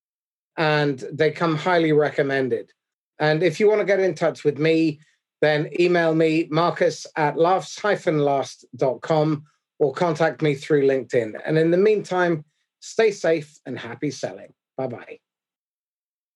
and 0.58 1.04
they 1.12 1.30
come 1.32 1.56
highly 1.56 1.92
recommended. 1.92 2.72
And 3.20 3.44
if 3.44 3.60
you 3.60 3.68
want 3.68 3.82
to 3.82 3.86
get 3.86 4.00
in 4.00 4.16
touch 4.16 4.44
with 4.44 4.58
me, 4.58 5.00
then 5.42 5.70
email 5.80 6.16
me, 6.16 6.48
marcus 6.50 7.06
at 7.16 7.38
laughs-last.com 7.38 9.44
or 9.80 9.94
contact 9.94 10.42
me 10.42 10.56
through 10.56 10.88
LinkedIn. 10.88 11.40
And 11.46 11.58
in 11.58 11.72
the 11.72 11.78
meantime, 11.78 12.46
stay 12.80 13.12
safe 13.12 13.60
and 13.66 13.78
happy 13.78 14.12
selling. 14.12 14.54
Bye 14.78 14.88
bye. 14.88 15.20